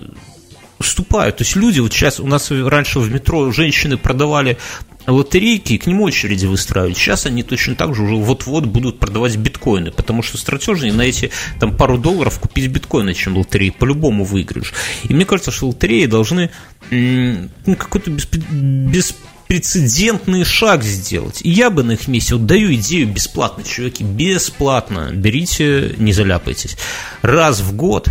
уступают. 0.79 1.37
То 1.37 1.43
есть 1.43 1.55
люди, 1.55 1.79
вот 1.79 1.93
сейчас 1.93 2.19
у 2.19 2.27
нас 2.27 2.51
раньше 2.51 2.99
в 2.99 3.11
метро 3.11 3.51
женщины 3.51 3.97
продавали 3.97 4.59
лотерейки, 5.05 5.73
и 5.73 5.77
к 5.77 5.85
ним 5.87 6.01
очереди 6.01 6.45
выстраивали. 6.45 6.93
Сейчас 6.93 7.25
они 7.25 7.43
точно 7.43 7.75
так 7.75 7.95
же 7.95 8.03
уже 8.03 8.15
вот-вот 8.15 8.65
будут 8.65 8.99
продавать 8.99 9.35
биткоины, 9.35 9.91
потому 9.91 10.23
что 10.23 10.37
стратежнее 10.37 10.93
на 10.93 11.01
эти 11.01 11.31
там 11.59 11.75
пару 11.75 11.97
долларов 11.97 12.39
купить 12.39 12.67
биткоины, 12.67 13.13
чем 13.13 13.37
лотереи, 13.37 13.71
по-любому 13.71 14.23
выиграешь. 14.23 14.73
И 15.03 15.13
мне 15.13 15.25
кажется, 15.25 15.51
что 15.51 15.67
лотереи 15.67 16.05
должны 16.05 16.51
ну, 16.91 17.75
какой-то 17.77 18.11
беспрецедентный 18.11 20.43
шаг 20.43 20.83
сделать. 20.83 21.41
И 21.43 21.49
я 21.49 21.69
бы 21.69 21.83
на 21.83 21.91
их 21.93 22.07
месте 22.07 22.35
вот 22.35 22.45
даю 22.45 22.73
идею 22.75 23.07
бесплатно, 23.07 23.63
чуваки, 23.63 24.03
бесплатно. 24.03 25.09
Берите, 25.11 25.95
не 25.97 26.13
заляпайтесь. 26.13 26.77
Раз 27.21 27.59
в 27.59 27.75
год 27.75 28.07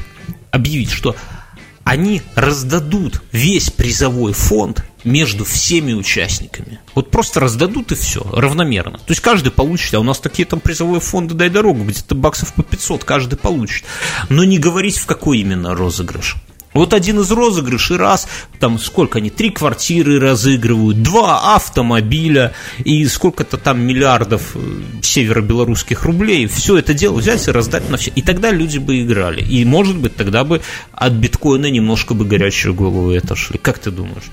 объявить, 0.50 0.90
что 0.90 1.16
они 1.88 2.20
раздадут 2.34 3.22
весь 3.32 3.70
призовой 3.70 4.34
фонд 4.34 4.84
между 5.04 5.46
всеми 5.46 5.94
участниками. 5.94 6.80
Вот 6.94 7.10
просто 7.10 7.40
раздадут 7.40 7.92
и 7.92 7.94
все, 7.94 8.20
равномерно. 8.30 8.98
То 8.98 9.12
есть 9.12 9.22
каждый 9.22 9.50
получит, 9.50 9.94
а 9.94 10.00
у 10.00 10.02
нас 10.02 10.18
такие 10.18 10.44
там 10.44 10.60
призовые 10.60 11.00
фонды 11.00 11.32
«Дай 11.32 11.48
дорогу», 11.48 11.84
где-то 11.84 12.14
баксов 12.14 12.52
по 12.52 12.62
500 12.62 13.04
каждый 13.04 13.36
получит. 13.36 13.86
Но 14.28 14.44
не 14.44 14.58
говорить, 14.58 14.98
в 14.98 15.06
какой 15.06 15.38
именно 15.38 15.74
розыгрыш. 15.74 16.36
Вот 16.78 16.94
один 16.94 17.18
из 17.18 17.30
розыгрышей 17.32 17.96
раз, 17.96 18.28
там 18.60 18.78
сколько 18.78 19.18
они, 19.18 19.30
три 19.30 19.50
квартиры 19.50 20.20
разыгрывают, 20.20 21.02
два 21.02 21.56
автомобиля 21.56 22.54
и 22.84 23.04
сколько-то 23.06 23.56
там 23.56 23.80
миллиардов 23.80 24.52
э, 24.54 24.60
северо-белорусских 25.02 26.04
рублей. 26.04 26.46
Все 26.46 26.78
это 26.78 26.94
дело 26.94 27.16
взять 27.16 27.48
и 27.48 27.50
раздать 27.50 27.90
на 27.90 27.96
все. 27.96 28.12
И 28.14 28.22
тогда 28.22 28.52
люди 28.52 28.78
бы 28.78 29.00
играли. 29.00 29.42
И, 29.42 29.64
может 29.64 29.96
быть, 29.96 30.14
тогда 30.14 30.44
бы 30.44 30.60
от 30.92 31.14
биткоина 31.14 31.68
немножко 31.68 32.14
бы 32.14 32.24
горячие 32.24 32.72
головы 32.72 33.16
отошли. 33.16 33.58
Как 33.58 33.80
ты 33.80 33.90
думаешь? 33.90 34.30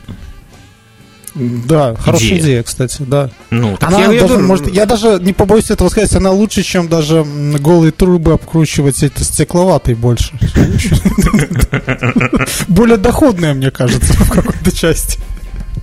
Да, 1.35 1.95
хорошая 1.95 2.29
идея, 2.29 2.39
идея 2.39 2.63
кстати, 2.63 3.01
да. 3.01 3.29
Ну, 3.49 3.77
она 3.81 4.01
я, 4.01 4.21
даже, 4.21 4.33
я, 4.33 4.39
может, 4.39 4.73
я 4.73 4.85
даже 4.85 5.19
не 5.19 5.33
побоюсь 5.33 5.69
этого 5.69 5.89
сказать, 5.89 6.13
она 6.15 6.31
лучше, 6.31 6.63
чем 6.63 6.87
даже 6.87 7.25
голые 7.59 7.91
трубы 7.91 8.33
обкручивать 8.33 9.03
эти 9.03 9.21
стекловатые 9.21 9.95
больше. 9.95 10.31
Более 12.69 12.97
доходная, 12.97 13.53
мне 13.53 13.69
кажется, 13.69 14.13
в 14.13 14.31
какой-то 14.31 14.75
части. 14.75 15.19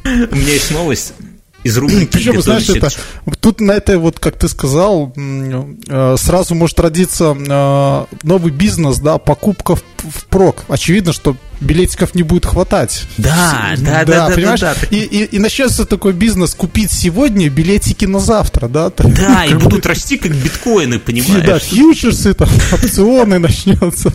У 0.04 0.08
меня 0.08 0.52
есть 0.52 0.70
новость 0.70 1.12
из 1.64 1.76
рубрики. 1.78 2.10
Причем, 2.12 2.40
знаешь, 2.42 2.68
это, 2.68 2.88
тут 3.40 3.60
на 3.60 3.72
это, 3.72 3.98
вот 3.98 4.18
как 4.18 4.38
ты 4.38 4.48
сказал, 4.48 5.12
э, 5.16 6.16
сразу 6.18 6.54
может 6.54 6.78
родиться 6.80 7.36
э, 7.36 8.16
новый 8.22 8.52
бизнес, 8.52 8.98
да, 8.98 9.18
покупка 9.18 9.76
в, 9.76 10.24
прок. 10.28 10.64
Очевидно, 10.68 11.12
что 11.12 11.36
билетиков 11.60 12.14
не 12.14 12.22
будет 12.22 12.46
хватать. 12.46 13.04
Да, 13.16 13.74
да, 13.78 14.04
да, 14.04 14.28
да, 14.28 14.34
понимаешь? 14.34 14.60
Да, 14.60 14.74
да. 14.74 14.86
И, 14.96 15.00
и, 15.00 15.24
и 15.24 15.38
начнется 15.38 15.84
такой 15.84 16.12
бизнес 16.12 16.54
купить 16.54 16.90
сегодня 16.90 17.48
билетики 17.48 18.04
на 18.04 18.18
завтра, 18.18 18.68
да? 18.68 18.90
Да, 18.96 19.44
и 19.48 19.54
будут 19.54 19.86
расти 19.86 20.18
как 20.18 20.32
биткоины, 20.32 20.98
понимаешь? 20.98 21.44
Да, 21.44 21.58
фьючерсы, 21.58 22.34
там, 22.34 22.48
опционы 22.72 23.38
начнется. 23.38 24.12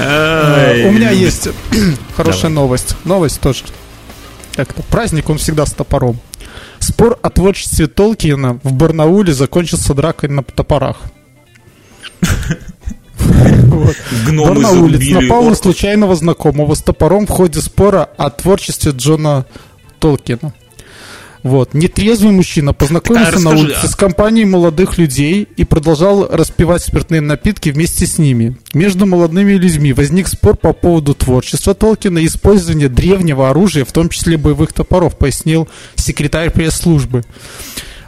У 0.00 0.92
меня 0.92 1.10
есть 1.10 1.48
хорошая 2.16 2.50
новость. 2.50 2.96
Новость 3.04 3.40
тоже. 3.40 3.64
Как-то 4.54 4.82
праздник, 4.82 5.28
он 5.30 5.38
всегда 5.38 5.66
с 5.66 5.72
топором. 5.72 6.18
Спор 6.78 7.18
о 7.22 7.30
творчестве 7.30 7.86
Толкина 7.86 8.58
в 8.62 8.72
Барнауле 8.72 9.32
закончился 9.32 9.94
дракой 9.94 10.28
на 10.28 10.42
топорах. 10.42 10.96
Вот. 13.18 13.96
Барнаулец 14.26 15.08
напал 15.10 15.44
на 15.44 15.54
случайного 15.54 16.16
знакомого 16.16 16.74
с 16.74 16.82
топором 16.82 17.26
в 17.26 17.30
ходе 17.30 17.60
спора 17.60 18.08
о 18.16 18.30
творчестве 18.30 18.92
Джона 18.92 19.46
Толкина. 19.98 20.52
Вот. 21.42 21.74
Нетрезвый 21.74 22.32
мужчина 22.32 22.72
познакомился 22.72 23.32
так, 23.32 23.42
на 23.42 23.50
улице 23.50 23.80
а... 23.84 23.88
с 23.88 23.94
компанией 23.94 24.44
молодых 24.44 24.98
людей 24.98 25.48
и 25.56 25.64
продолжал 25.64 26.28
распивать 26.28 26.82
спиртные 26.82 27.20
напитки 27.20 27.70
вместе 27.70 28.06
с 28.06 28.18
ними. 28.18 28.56
Между 28.74 29.06
молодыми 29.06 29.52
людьми 29.52 29.92
возник 29.92 30.28
спор 30.28 30.56
по 30.56 30.72
поводу 30.72 31.14
творчества 31.14 31.74
Толкина 31.74 32.18
и 32.18 32.26
использования 32.26 32.88
древнего 32.88 33.50
оружия, 33.50 33.84
в 33.84 33.92
том 33.92 34.08
числе 34.08 34.36
боевых 34.36 34.72
топоров, 34.72 35.16
пояснил 35.16 35.68
секретарь 35.94 36.50
пресс-службы. 36.50 37.24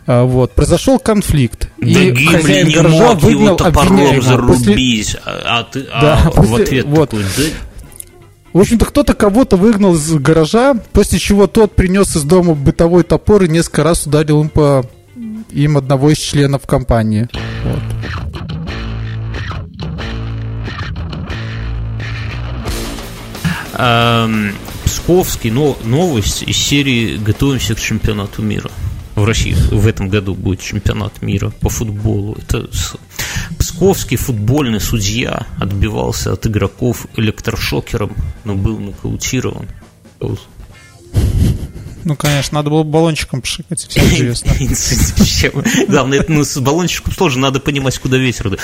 А, 0.07 0.25
вот, 0.25 0.53
произошел 0.53 0.99
конфликт. 0.99 1.71
Да 1.79 1.87
и 1.87 2.11
Гимли 2.11 2.27
хозяин 2.27 2.69
не 2.69 2.75
гаража 2.75 2.97
мог 2.97 3.23
выгнал 3.23 3.43
его 3.43 3.55
топором 3.55 4.23
зарубить, 4.23 5.17
после... 5.17 5.21
а, 5.25 5.61
а 5.61 5.65
ты 5.65 5.87
а 5.93 6.01
да, 6.01 6.31
после... 6.31 6.51
в 6.51 6.55
ответ 6.57 6.87
вот. 6.87 7.11
такой, 7.11 7.25
да 7.37 7.43
в 8.53 8.61
общем-то, 8.61 8.85
кто-то 8.85 9.15
кого-то 9.15 9.57
выгнал 9.57 9.95
из 9.95 10.13
гаража, 10.15 10.75
после 10.93 11.19
чего 11.19 11.47
тот 11.47 11.75
принес 11.75 12.15
из 12.17 12.25
дома 12.25 12.55
бытовой 12.55 13.03
топор 13.03 13.43
и 13.45 13.49
несколько 13.49 13.83
раз 13.83 14.07
ударил 14.07 14.43
им 14.43 14.49
по 14.49 14.85
им 15.51 15.77
одного 15.77 16.11
из 16.11 16.19
членов 16.19 16.67
компании. 16.67 17.29
Вот. 17.65 17.83
Эм, 23.75 24.53
Псковский, 24.85 25.51
но 25.51 25.79
новость 25.85 26.43
из 26.43 26.57
серии 26.57 27.17
«Готовимся 27.17 27.75
к 27.75 27.81
чемпионату 27.81 28.43
мира» 28.43 28.71
в 29.15 29.25
России 29.25 29.55
в 29.71 29.87
этом 29.87 30.09
году 30.09 30.35
будет 30.35 30.61
чемпионат 30.61 31.23
мира 31.23 31.51
по 31.61 31.69
футболу. 31.69 32.37
Это 32.41 32.69
псковский 33.59 34.17
футбольный 34.17 34.81
судья 34.81 35.47
отбивался 35.59 36.33
от 36.33 36.47
игроков 36.47 37.07
электрошокером, 37.17 38.17
но 38.45 38.55
был 38.55 38.79
нокаутирован. 38.79 39.69
Ну, 42.05 42.17
конечно, 42.17 42.57
надо 42.57 42.71
было 42.71 42.83
баллончиком 42.83 43.43
пшикать, 43.43 43.87
все 43.89 44.01
известно. 44.01 44.53
Главное, 45.89 46.25
ну, 46.27 46.43
с 46.43 46.59
баллончиком 46.59 47.15
тоже 47.15 47.39
надо 47.39 47.61
понимать, 47.61 47.99
куда 47.99 48.17
ветер. 48.17 48.59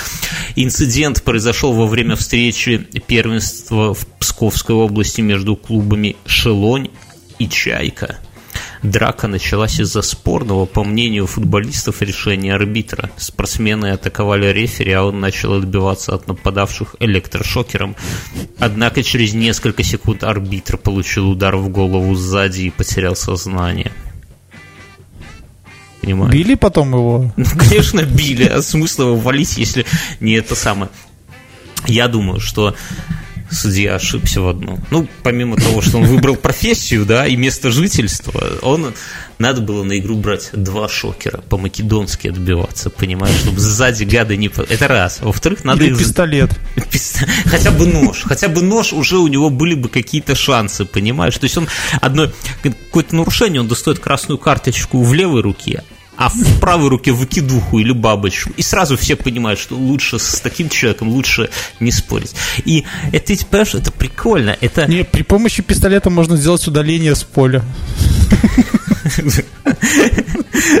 Инцидент 0.55 1.23
произошел 1.23 1.71
во 1.73 1.87
время 1.87 2.15
встречи 2.17 2.87
первенства 3.07 3.93
в 3.93 4.05
Псковской 4.19 4.75
области 4.75 5.21
между 5.21 5.55
клубами 5.55 6.17
«Шелонь» 6.25 6.89
и 7.37 7.47
«Чайка». 7.47 8.17
Драка 8.83 9.27
началась 9.27 9.79
из-за 9.79 10.01
спорного, 10.01 10.65
по 10.65 10.83
мнению 10.83 11.27
футболистов, 11.27 12.01
решения 12.01 12.53
арбитра. 12.55 13.11
Спортсмены 13.17 13.91
атаковали 13.91 14.47
рефери, 14.53 14.93
а 14.93 15.03
он 15.03 15.19
начал 15.19 15.53
отбиваться 15.53 16.15
от 16.15 16.27
нападавших 16.27 16.95
электрошокером. 16.99 17.95
Однако 18.57 19.03
через 19.03 19.33
несколько 19.33 19.83
секунд 19.83 20.23
арбитр 20.23 20.77
получил 20.77 21.29
удар 21.29 21.57
в 21.57 21.67
голову 21.69 22.15
сзади 22.15 22.61
и 22.61 22.69
потерял 22.69 23.15
сознание. 23.15 23.91
Понимаете? 26.01 26.37
Били 26.37 26.55
потом 26.55 26.93
его? 26.93 27.33
Ну, 27.35 27.45
конечно, 27.57 28.01
били. 28.03 28.45
А 28.45 28.61
смысл 28.61 29.01
его 29.01 29.15
валить, 29.17 29.57
если 29.57 29.85
не 30.21 30.33
это 30.33 30.55
самое? 30.55 30.89
Я 31.85 32.07
думаю, 32.07 32.39
что 32.39 32.75
судья 33.51 33.95
ошибся 33.95 34.41
в 34.41 34.47
одном. 34.47 34.83
Ну, 34.91 35.07
помимо 35.23 35.57
того, 35.57 35.81
что 35.81 35.97
он 35.97 36.05
выбрал 36.05 36.35
профессию, 36.35 37.05
да, 37.05 37.25
и 37.27 37.35
место 37.35 37.71
жительства, 37.71 38.43
он 38.61 38.93
надо 39.37 39.61
было 39.61 39.83
на 39.83 39.97
игру 39.99 40.17
брать 40.17 40.49
два 40.53 40.89
шокера, 40.89 41.41
по-македонски 41.49 42.27
отбиваться, 42.27 42.89
понимаешь, 42.89 43.35
чтобы 43.37 43.59
сзади 43.59 44.03
гады 44.03 44.37
не... 44.37 44.47
Это 44.47 44.87
раз. 44.87 45.19
Во-вторых, 45.21 45.63
надо... 45.63 45.83
Или 45.83 45.91
их... 45.91 45.99
пистолет. 45.99 46.51
Хотя 47.45 47.71
бы 47.71 47.85
нож. 47.85 48.23
Хотя 48.23 48.47
бы 48.49 48.61
нож, 48.61 48.93
уже 48.93 49.17
у 49.17 49.27
него 49.27 49.49
были 49.49 49.75
бы 49.75 49.89
какие-то 49.89 50.35
шансы, 50.35 50.85
понимаешь? 50.85 51.37
То 51.37 51.45
есть 51.45 51.57
он 51.57 51.67
одно... 52.01 52.31
Какое-то 52.61 53.15
нарушение, 53.15 53.61
он 53.61 53.67
достает 53.67 53.99
красную 53.99 54.37
карточку 54.37 55.01
в 55.01 55.13
левой 55.13 55.41
руке, 55.41 55.83
а 56.19 56.27
в 56.27 56.59
правой 56.59 56.89
руке 56.89 57.13
выкидуху 57.13 57.79
или 57.79 57.93
бабочку. 57.93 58.51
И 58.57 58.61
сразу 58.61 58.97
все 58.97 59.15
понимают, 59.15 59.57
что 59.57 59.75
лучше 59.75 60.19
с 60.19 60.41
таким 60.41 60.67
человеком 60.67 61.07
лучше 61.07 61.49
не 61.79 61.93
спорить. 61.93 62.35
И 62.65 62.85
это, 63.13 63.33
понимаешь, 63.49 63.73
это 63.73 63.89
прикольно. 63.93 64.57
Это... 64.59 64.85
Не, 64.85 65.05
при 65.05 65.21
помощи 65.21 65.61
пистолета 65.63 66.09
можно 66.09 66.35
сделать 66.35 66.67
удаление 66.67 67.15
с 67.15 67.23
поля. 67.23 67.63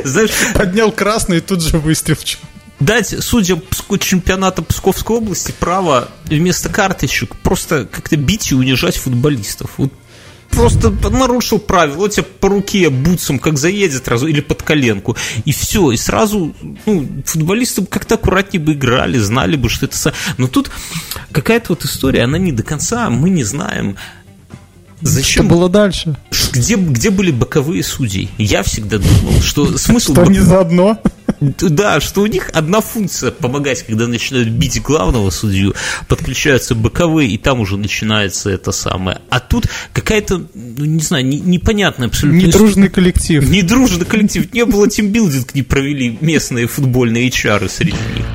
Знаешь, 0.03 0.31
поднял 0.53 0.91
красный 0.91 1.37
и 1.37 1.41
тут 1.41 1.63
же 1.63 1.79
выстрел 1.79 2.17
дать, 2.81 3.15
судя 3.19 3.61
чемпионата 3.99 4.61
Псковской 4.61 5.17
области, 5.17 5.53
право 5.57 6.09
вместо 6.25 6.69
карточек 6.69 7.35
просто 7.37 7.85
как-то 7.85 8.17
бить 8.17 8.51
и 8.51 8.55
унижать 8.55 8.97
футболистов. 8.97 9.71
Вот 9.77 9.93
просто 10.51 10.89
нарушил 11.09 11.59
правила, 11.59 11.97
вот 11.97 12.11
тебе 12.11 12.23
по 12.23 12.49
руке 12.49 12.89
бутсом 12.89 13.39
как 13.39 13.57
заедет 13.57 14.05
сразу 14.05 14.27
или 14.27 14.41
под 14.41 14.63
коленку, 14.63 15.15
и 15.45 15.51
все, 15.51 15.91
и 15.91 15.97
сразу 15.97 16.53
ну, 16.85 17.07
футболисты 17.25 17.85
как-то 17.85 18.15
аккуратнее 18.15 18.63
бы 18.63 18.73
играли, 18.73 19.17
знали 19.17 19.55
бы, 19.55 19.69
что 19.69 19.85
это... 19.85 20.13
Но 20.37 20.47
тут 20.47 20.71
какая-то 21.31 21.67
вот 21.69 21.85
история, 21.85 22.23
она 22.23 22.37
не 22.37 22.51
до 22.51 22.63
конца, 22.63 23.09
мы 23.09 23.29
не 23.29 23.43
знаем, 23.43 23.95
Зачем 25.01 25.45
что 25.45 25.55
было 25.55 25.69
дальше? 25.69 26.17
Где, 26.51 26.75
где 26.75 27.09
были 27.09 27.31
боковые 27.31 27.83
судьи? 27.83 28.29
Я 28.37 28.63
всегда 28.63 28.97
думал, 28.97 29.41
что 29.41 29.77
смысл... 29.77 30.13
Что 30.13 30.23
они 30.23 30.39
заодно? 30.39 31.01
Да, 31.39 31.99
что 32.01 32.21
у 32.21 32.25
них 32.25 32.49
одна 32.53 32.81
функция 32.81 33.31
помогать, 33.31 33.83
когда 33.83 34.07
начинают 34.07 34.49
бить 34.49 34.81
главного 34.81 35.29
судью, 35.29 35.73
подключаются 36.07 36.75
боковые, 36.75 37.29
и 37.29 37.37
там 37.37 37.61
уже 37.61 37.77
начинается 37.77 38.49
это 38.49 38.71
самое. 38.71 39.21
А 39.29 39.39
тут 39.39 39.65
какая-то, 39.93 40.45
ну, 40.53 40.85
не 40.85 41.01
знаю, 41.01 41.25
непонятная 41.25 42.07
абсолютно... 42.07 42.45
Недружный 42.45 42.89
коллектив. 42.89 43.47
Недружный 43.49 44.05
коллектив. 44.05 44.51
Не 44.53 44.65
было 44.65 44.89
тимбилдинг, 44.89 45.55
не 45.55 45.63
провели 45.63 46.17
местные 46.19 46.67
футбольные 46.67 47.31
чары 47.31 47.69
среди 47.69 47.91
них. 47.91 48.25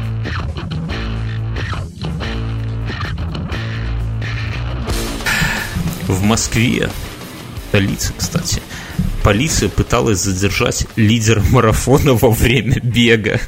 В 6.07 6.23
Москве, 6.23 6.89
столице, 7.75 8.13
кстати, 8.17 8.63
полиция 9.25 9.69
пыталась 9.69 10.21
задержать 10.21 10.87
лидера 10.95 11.43
марафона 11.51 12.15
во 12.15 12.31
время 12.31 12.79
бега. 12.81 13.41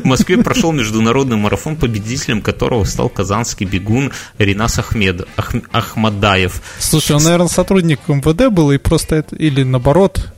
В 0.00 0.04
Москве 0.04 0.38
прошел 0.38 0.70
международный 0.70 1.36
марафон, 1.36 1.74
победителем 1.74 2.40
которого 2.40 2.84
стал 2.84 3.08
казанский 3.08 3.66
бегун 3.66 4.12
Ринас 4.38 4.78
Ахмед, 4.78 5.26
Ах, 5.36 5.52
Ахмадаев. 5.72 6.62
Слушай, 6.78 7.16
он, 7.16 7.24
наверное, 7.24 7.48
сотрудник 7.48 7.98
МВД 8.06 8.48
был 8.48 8.70
и 8.70 8.78
просто 8.78 9.16
это, 9.16 9.34
или 9.34 9.64
наоборот. 9.64 10.32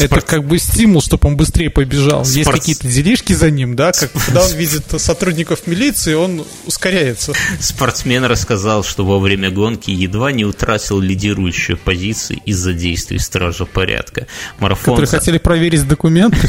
Это 0.00 0.20
как 0.20 0.44
бы 0.46 0.58
стимул, 0.58 1.02
чтобы 1.02 1.28
он 1.28 1.36
быстрее 1.36 1.70
побежал. 1.70 2.24
Спорт... 2.24 2.36
Есть 2.36 2.50
какие-то 2.50 2.88
делишки 2.88 3.32
за 3.32 3.50
ним, 3.50 3.76
да? 3.76 3.92
Как, 3.92 4.10
когда 4.12 4.44
он 4.44 4.52
видит 4.52 4.84
сотрудников 4.96 5.66
милиции, 5.66 6.14
он 6.14 6.44
ускоряется. 6.66 7.32
Спортсмен 7.60 8.24
рассказал, 8.24 8.84
что 8.84 9.04
во 9.04 9.18
время 9.18 9.50
гонки 9.50 9.90
едва 9.90 10.32
не 10.32 10.44
утратил 10.44 11.00
лидирующую 11.00 11.76
позицию 11.76 12.40
из-за 12.44 12.72
действий 12.72 13.18
стража 13.18 13.64
порядка. 13.64 14.26
Марафонца... 14.58 15.02
Которые 15.02 15.20
хотели 15.20 15.38
проверить 15.38 15.86
документы? 15.86 16.48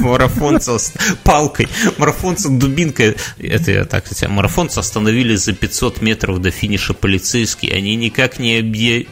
Марафонца 0.00 0.78
палкой, 1.22 1.68
марафонца 1.98 2.48
дубинкой. 2.48 3.16
Это 3.38 3.70
я 3.70 3.84
так, 3.84 4.04
кстати, 4.04 4.28
марафонца 4.30 4.80
остановили 4.80 5.36
за 5.36 5.52
500 5.52 6.00
метров 6.02 6.40
до 6.40 6.50
финиша 6.50 6.94
полицейские. 6.94 7.74
Они 7.74 7.94
никак 7.96 8.38
не 8.38 8.58
объявили 8.58 9.08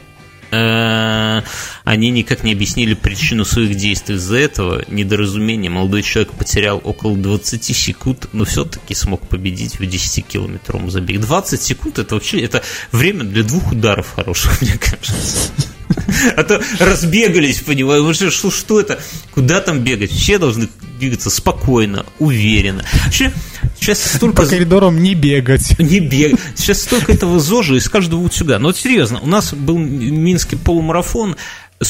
они 0.52 2.10
никак 2.10 2.44
не 2.44 2.52
объяснили 2.52 2.94
причину 2.94 3.44
своих 3.44 3.74
действий 3.76 4.16
из-за 4.16 4.36
этого 4.36 4.84
недоразумения. 4.88 5.70
Молодой 5.70 6.02
человек 6.02 6.32
потерял 6.32 6.80
около 6.84 7.16
20 7.16 7.64
секунд, 7.64 8.28
но 8.32 8.44
все-таки 8.44 8.94
смог 8.94 9.26
победить 9.26 9.78
в 9.78 9.82
10-километровом 9.82 10.90
забеге. 10.90 11.20
20 11.20 11.60
секунд 11.60 11.98
это 11.98 12.14
вообще 12.14 12.40
это 12.42 12.62
время 12.92 13.24
для 13.24 13.42
двух 13.42 13.72
ударов 13.72 14.12
хороших, 14.14 14.60
мне 14.62 14.78
кажется. 14.78 15.52
А 16.36 16.42
то 16.44 16.62
разбегались, 16.78 17.60
понимаю, 17.60 18.12
что, 18.14 18.50
что 18.50 18.80
это? 18.80 19.00
Куда 19.32 19.60
там 19.60 19.80
бегать? 19.80 20.10
Все 20.10 20.38
должны 20.38 20.68
двигаться 20.98 21.30
спокойно, 21.30 22.06
уверенно. 22.18 22.84
Вообще, 23.04 23.32
сейчас 23.78 24.02
столько... 24.14 24.42
По 24.42 24.48
коридорам 24.48 25.02
не 25.02 25.14
бегать. 25.14 25.78
Не 25.78 26.00
бегать. 26.00 26.40
Сейчас 26.54 26.82
столько 26.82 27.12
этого 27.12 27.40
ЗОЖа 27.40 27.74
из 27.74 27.88
каждого 27.88 28.20
утюга. 28.20 28.58
Но 28.58 28.68
вот 28.68 28.76
серьезно, 28.76 29.20
у 29.20 29.26
нас 29.26 29.52
был 29.52 29.78
минский 29.78 30.56
полумарафон, 30.56 31.36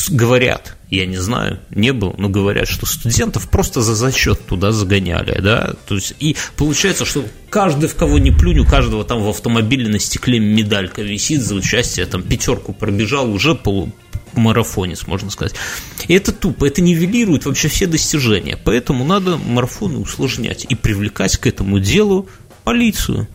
говорят, 0.09 0.77
я 0.97 1.07
не 1.07 1.17
знаю, 1.17 1.59
не 1.71 1.93
был, 1.93 2.15
но 2.19 2.29
говорят, 2.29 2.69
что 2.69 2.85
студентов 2.85 3.49
просто 3.49 3.81
за 3.81 3.95
зачет 3.95 4.45
туда 4.47 4.73
загоняли, 4.73 5.41
да, 5.41 5.75
то 5.87 5.95
есть, 5.95 6.15
и 6.21 6.37
получается, 6.57 7.07
что 7.07 7.25
каждый, 7.49 7.89
в 7.89 7.95
кого 7.95 8.19
не 8.19 8.31
плюнь, 8.31 8.59
у 8.59 8.67
каждого 8.67 9.03
там 9.05 9.23
в 9.23 9.29
автомобиле 9.29 9.89
на 9.89 9.99
стекле 9.99 10.39
медалька 10.39 11.01
висит 11.01 11.43
за 11.43 11.55
участие, 11.55 12.05
там 12.05 12.23
пятерку 12.23 12.75
пробежал, 12.75 13.33
уже 13.33 13.55
полу, 13.55 13.91
марафонец, 14.35 15.07
можно 15.07 15.31
сказать. 15.31 15.55
И 16.09 16.15
это 16.15 16.33
тупо, 16.33 16.67
это 16.67 16.83
нивелирует 16.83 17.47
вообще 17.47 17.69
все 17.69 17.87
достижения. 17.87 18.59
Поэтому 18.63 19.05
надо 19.05 19.37
марафоны 19.37 19.99
усложнять 19.99 20.67
и 20.69 20.75
привлекать 20.75 21.37
к 21.39 21.47
этому 21.47 21.79
делу 21.79 22.29
полицию. 22.65 23.29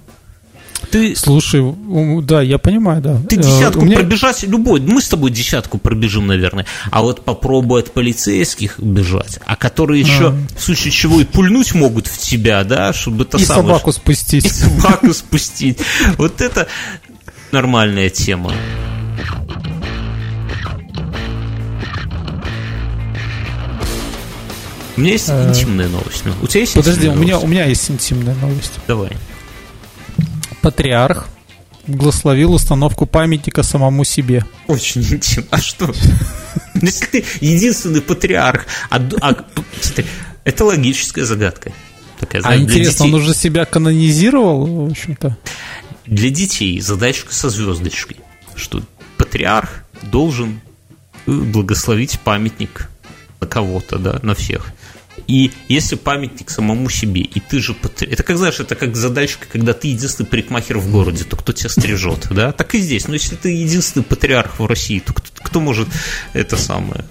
Ты... 0.91 1.15
Слушай, 1.15 1.63
да, 2.23 2.41
я 2.41 2.57
понимаю, 2.57 3.01
да. 3.01 3.19
Ты 3.27 3.37
десятку 3.37 3.85
меня... 3.85 3.97
пробежать, 3.97 4.43
любой, 4.43 4.79
мы 4.79 5.01
с 5.01 5.09
тобой 5.09 5.31
десятку 5.31 5.77
пробежим, 5.77 6.27
наверное, 6.27 6.65
а 6.91 7.01
вот 7.01 7.25
попробуй 7.25 7.81
от 7.81 7.91
полицейских 7.91 8.79
бежать, 8.79 9.39
а 9.45 9.55
которые 9.55 10.01
еще, 10.01 10.29
а. 10.29 10.35
в 10.57 10.61
случае 10.61 10.91
чего, 10.91 11.19
и 11.19 11.25
пульнуть 11.25 11.73
могут 11.73 12.07
в 12.07 12.17
тебя, 12.17 12.63
да, 12.63 12.93
чтобы 12.93 13.23
это 13.23 13.37
и 13.37 13.43
самое... 13.43 13.67
собаку 13.67 13.91
спустить. 13.91 14.45
И 14.47 14.49
собаку 14.49 15.13
спустить. 15.13 15.79
Вот 16.17 16.41
это 16.41 16.67
нормальная 17.51 18.09
тема. 18.09 18.53
У 24.95 25.01
меня 25.01 25.11
есть 25.11 25.29
Э, 25.29 25.49
интимная 25.49 25.87
новость. 25.89 26.23
Ну, 26.25 26.33
У 26.41 26.47
тебя 26.47 26.61
есть 26.61 26.73
Подожди, 26.73 27.07
у 27.07 27.15
меня, 27.15 27.37
у 27.37 27.45
меня 27.45 27.65
есть 27.65 27.89
интимная 27.91 28.33
новость. 28.35 28.73
Давай. 28.87 29.11
Патриарх 30.67 31.29
благословил 31.87 32.53
установку 32.53 33.05
памятника 33.05 33.63
самому 33.63 34.03
себе. 34.03 34.43
Очень 34.67 35.01
интимно. 35.01 35.47
А 35.49 35.59
что? 35.59 35.93
Если 36.73 37.05
ты 37.05 37.25
единственный 37.39 38.01
патриарх, 38.01 38.65
а, 38.89 39.01
а, 39.21 39.45
это 40.43 40.65
логическая 40.65 41.23
загадка. 41.23 41.71
Такая, 42.19 42.41
А 42.41 42.43
знаешь, 42.43 42.59
для 42.63 42.79
интересно, 42.79 43.05
детей. 43.05 43.13
он 43.15 43.21
уже 43.21 43.33
себя 43.33 43.63
канонизировал, 43.63 44.87
в 44.87 44.91
общем-то? 44.91 45.37
Для 46.05 46.29
детей 46.31 46.81
задачка 46.81 47.33
со 47.33 47.49
звездочкой, 47.49 48.17
что 48.53 48.83
патриарх 49.17 49.85
должен 50.01 50.59
э, 51.27 51.31
благословить 51.31 52.19
памятник 52.19 52.89
на 53.39 53.47
кого-то, 53.47 53.99
да, 53.99 54.19
на 54.21 54.35
всех. 54.35 54.73
И 55.25 55.51
если 55.67 55.95
памятник 55.95 56.49
самому 56.49 56.89
себе, 56.89 57.21
и 57.21 57.39
ты 57.39 57.59
же 57.59 57.73
патри... 57.73 58.07
Это 58.09 58.23
как, 58.23 58.37
знаешь, 58.37 58.59
это 58.59 58.75
как 58.75 58.95
задачка, 58.95 59.47
когда 59.51 59.73
ты 59.73 59.89
единственный 59.89 60.27
парикмахер 60.27 60.77
в 60.77 60.91
городе, 60.91 61.23
то 61.23 61.35
кто 61.35 61.53
тебя 61.53 61.69
стрижет, 61.69 62.27
да? 62.29 62.51
Так 62.51 62.75
и 62.75 62.79
здесь. 62.79 63.07
Но 63.07 63.15
если 63.15 63.35
ты 63.35 63.49
единственный 63.49 64.03
патриарх 64.03 64.59
в 64.59 64.65
России, 64.65 64.99
то 64.99 65.13
кто, 65.13 65.29
кто 65.43 65.59
может 65.59 65.87
это 66.33 66.57
самое... 66.57 67.03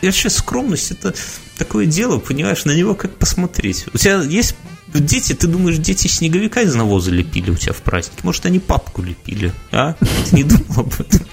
И 0.00 0.06
вообще 0.06 0.28
скромность 0.28 0.90
это 0.90 1.14
такое 1.56 1.86
дело, 1.86 2.18
понимаешь, 2.18 2.66
на 2.66 2.72
него 2.72 2.94
как 2.94 3.16
посмотреть. 3.16 3.86
У 3.94 3.96
тебя 3.96 4.20
есть 4.20 4.54
дети, 4.92 5.32
ты 5.32 5.46
думаешь, 5.46 5.78
дети 5.78 6.08
снеговика 6.08 6.60
из 6.60 6.74
навоза 6.74 7.10
лепили 7.10 7.50
у 7.50 7.56
тебя 7.56 7.72
в 7.72 7.78
празднике? 7.78 8.20
Может, 8.22 8.44
они 8.44 8.58
папку 8.58 9.00
лепили, 9.00 9.50
а? 9.72 9.94
Ты 10.28 10.36
не 10.36 10.44
думал 10.44 10.80
об 10.80 10.92
этом? 11.00 11.26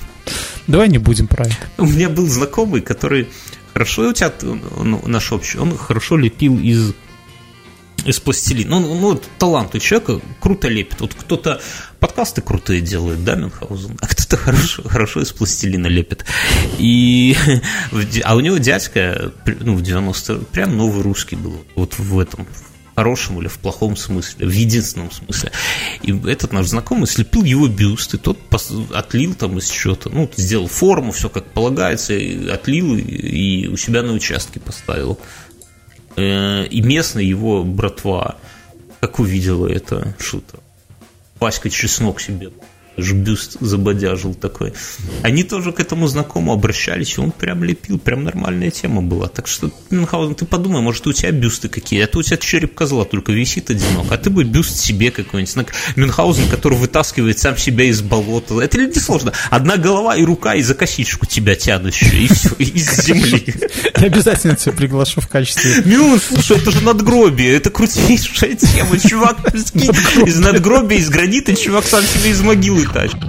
Давай 0.67 0.87
не 0.87 0.99
будем 0.99 1.27
про 1.27 1.47
это. 1.47 1.57
У 1.77 1.85
меня 1.85 2.07
был 2.07 2.27
знакомый, 2.27 2.79
который 2.79 3.27
хорошо, 3.81 4.09
у 4.09 4.13
тебя 4.13 4.31
ну, 4.41 5.01
наш 5.05 5.31
общий, 5.31 5.57
он 5.57 5.75
хорошо 5.77 6.17
лепил 6.17 6.59
из 6.59 6.93
из 8.03 8.19
пластилина. 8.19 8.79
Ну, 8.79 8.95
ну, 8.95 8.95
вот 8.95 9.29
талант 9.37 9.75
у 9.75 9.79
человека 9.79 10.21
круто 10.39 10.67
лепит. 10.67 11.01
Вот 11.01 11.13
кто-то 11.13 11.61
подкасты 11.99 12.41
крутые 12.41 12.81
делает, 12.81 13.23
да, 13.23 13.35
Мюнхгаузен, 13.35 13.95
а 14.01 14.07
кто-то 14.07 14.37
хорошо, 14.37 14.81
хорошо 14.89 15.21
из 15.21 15.31
пластилина 15.31 15.85
лепит. 15.85 16.25
И, 16.79 17.35
а 18.23 18.35
у 18.35 18.39
него 18.39 18.57
дядька, 18.57 19.31
ну, 19.45 19.75
в 19.75 19.83
90 19.83 20.35
прям 20.51 20.77
новый 20.77 21.03
русский 21.03 21.35
был, 21.35 21.63
вот 21.75 21.99
в 21.99 22.19
этом, 22.19 22.45
в 22.45 22.70
хорошем 22.95 23.39
или 23.39 23.47
в 23.47 23.57
плохом 23.59 23.95
смысле, 23.95 24.47
в 24.47 24.51
единственном 24.51 25.11
смысле. 25.11 25.51
И 26.01 26.11
этот 26.27 26.51
наш 26.51 26.67
знакомый 26.67 27.07
слепил 27.07 27.43
его 27.43 27.67
бюст, 27.67 28.13
и 28.13 28.17
тот 28.17 28.37
отлил 28.93 29.33
там 29.35 29.57
из 29.57 29.69
чего-то, 29.69 30.09
ну, 30.09 30.29
сделал 30.35 30.67
форму, 30.67 31.11
все 31.11 31.29
как 31.29 31.45
полагается, 31.45 32.13
и 32.13 32.49
отлил 32.49 32.95
и, 32.95 33.01
и 33.01 33.67
у 33.67 33.77
себя 33.77 34.03
на 34.03 34.13
участке 34.13 34.59
поставил. 34.59 35.19
Э, 36.15 36.65
И 36.67 36.81
местная 36.81 37.23
его 37.23 37.63
братва, 37.63 38.37
как 38.99 39.19
увидела 39.19 39.67
это, 39.67 40.15
что-то, 40.19 40.59
Васька 41.39 41.69
Чеснок 41.69 42.21
себе 42.21 42.51
ж 42.97 43.13
бюст 43.13 43.57
забодяжил 43.59 44.33
такой. 44.33 44.73
Они 45.23 45.43
тоже 45.43 45.71
к 45.71 45.79
этому 45.79 46.07
знакомому 46.07 46.53
обращались, 46.53 47.17
и 47.17 47.21
он 47.21 47.31
прям 47.31 47.63
лепил, 47.63 47.97
прям 47.97 48.23
нормальная 48.23 48.71
тема 48.71 49.01
была. 49.01 49.27
Так 49.27 49.47
что, 49.47 49.71
Мюнхгаузен, 49.89 50.35
ты 50.35 50.45
подумай, 50.45 50.81
может, 50.81 51.07
у 51.07 51.13
тебя 51.13 51.31
бюсты 51.31 51.69
какие, 51.69 52.01
а 52.01 52.07
то 52.07 52.19
у 52.19 52.23
тебя 52.23 52.37
череп 52.37 52.75
козла 52.75 53.05
только 53.05 53.31
висит 53.31 53.69
одинок, 53.69 54.11
а 54.11 54.17
ты 54.17 54.29
бы 54.29 54.43
бюст 54.43 54.77
себе 54.77 55.11
какой-нибудь. 55.11 55.67
Мюнхгаузен, 55.95 56.49
который 56.49 56.77
вытаскивает 56.77 57.39
сам 57.39 57.57
себя 57.57 57.85
из 57.85 58.01
болота. 58.01 58.59
Это 58.59 58.77
не 58.77 58.99
сложно? 58.99 59.33
Одна 59.49 59.77
голова 59.77 60.15
и 60.15 60.23
рука, 60.23 60.55
и 60.55 60.61
за 60.61 60.75
косичку 60.75 61.25
тебя 61.25 61.55
тянущая, 61.55 62.11
и 62.11 62.27
все, 62.27 62.49
из 62.57 63.05
земли. 63.05 63.55
Я 63.97 64.07
обязательно 64.07 64.55
тебя 64.55 64.73
приглашу 64.73 65.21
в 65.21 65.27
качестве... 65.27 65.83
Мюн, 65.85 66.19
слушай, 66.19 66.57
это 66.57 66.71
же 66.71 66.81
надгробие, 66.81 67.55
это 67.55 67.69
крутейшая 67.69 68.55
тема. 68.55 68.99
Чувак 68.99 69.37
из 69.55 70.39
надгробия, 70.39 70.97
из 70.97 71.09
гранита, 71.09 71.55
чувак 71.55 71.85
сам 71.85 72.03
себе 72.03 72.31
из 72.31 72.41
могилы 72.41 72.81
тащит. 72.93 73.19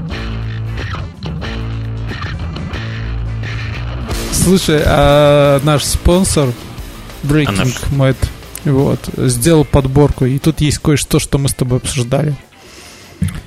Слушай, 4.32 4.82
а 4.84 5.60
наш 5.62 5.84
спонсор 5.84 6.48
А 6.48 7.26
Breaking 7.26 7.56
наш? 7.56 7.68
Mad 7.92 8.16
вот, 8.64 9.00
сделал 9.16 9.64
подборку, 9.64 10.24
и 10.24 10.38
тут 10.38 10.60
есть 10.60 10.78
кое-что, 10.78 11.18
что 11.18 11.38
мы 11.38 11.48
с 11.48 11.54
тобой 11.54 11.78
обсуждали. 11.78 12.36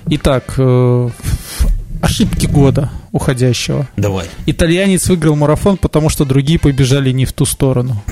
Итак, 0.07 0.55
э, 0.57 1.09
ошибки 2.01 2.45
года 2.47 2.91
уходящего. 3.13 3.88
Давай. 3.95 4.26
Итальянец 4.45 5.07
выиграл 5.07 5.36
марафон, 5.36 5.78
потому 5.78 6.09
что 6.09 6.26
другие 6.26 6.59
побежали 6.59 7.11
не 7.11 7.26
в 7.26 7.32
ту 7.32 7.45
сторону. 7.45 8.03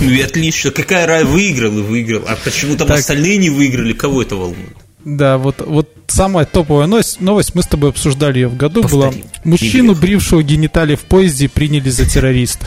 Ну 0.00 0.10
и 0.10 0.20
отлично. 0.22 0.70
Какая 0.70 1.06
рай 1.06 1.24
выиграл 1.24 1.78
и 1.78 1.82
выиграл. 1.82 2.22
А 2.26 2.36
почему 2.42 2.76
там 2.76 2.88
Так. 2.88 2.98
остальные 3.00 3.36
не 3.36 3.50
выиграли? 3.50 3.92
Кого 3.92 4.22
это 4.22 4.34
волнует? 4.36 4.76
Да, 5.04 5.36
вот, 5.36 5.62
вот 5.66 5.93
самая 6.06 6.46
топовая 6.46 6.86
новость, 6.86 7.20
новость, 7.20 7.54
мы 7.54 7.62
с 7.62 7.66
тобой 7.66 7.90
обсуждали 7.90 8.38
ее 8.38 8.48
в 8.48 8.56
году, 8.56 8.82
была 8.82 9.06
Повтори. 9.06 9.24
мужчину, 9.44 9.94
брившего 9.94 10.42
гениталии 10.42 10.96
в 10.96 11.02
поезде, 11.02 11.48
приняли 11.48 11.90
за 11.90 12.06
террориста. 12.06 12.66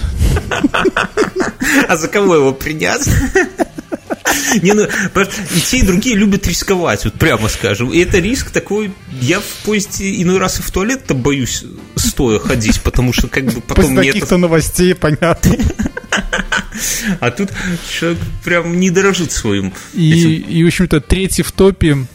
А 1.87 1.97
за 1.97 2.07
кого 2.07 2.35
его 2.35 2.53
принять? 2.53 3.07
Не, 4.61 4.73
ну, 4.73 4.83
и 4.83 5.59
те, 5.61 5.79
и 5.79 5.81
другие 5.81 6.15
любят 6.15 6.47
рисковать, 6.47 7.05
вот 7.05 7.13
прямо 7.15 7.49
скажем. 7.49 7.91
И 7.91 7.99
это 7.99 8.19
риск 8.19 8.51
такой, 8.51 8.91
я 9.21 9.39
в 9.39 9.65
поезде 9.65 10.21
иной 10.21 10.37
раз 10.37 10.59
и 10.59 10.61
в 10.61 10.71
туалет-то 10.71 11.13
боюсь 11.13 11.63
стоя 11.95 12.39
ходить, 12.39 12.81
потому 12.81 13.13
что 13.13 13.27
как 13.27 13.45
бы 13.45 13.61
потом 13.61 13.75
После 13.75 13.91
мне 13.91 14.09
это 14.09 14.13
каких-то 14.13 14.37
новостей, 14.37 14.95
понятно. 14.95 15.55
А 17.19 17.31
тут 17.31 17.49
человек 17.89 18.19
прям 18.43 18.79
не 18.79 18.89
дорожит 18.89 19.31
своим. 19.31 19.73
И, 19.93 20.11
этим. 20.11 20.49
и, 20.49 20.63
в 20.63 20.67
общем-то, 20.67 21.01
третий 21.01 21.43
в 21.43 21.51
топе. 21.51 22.05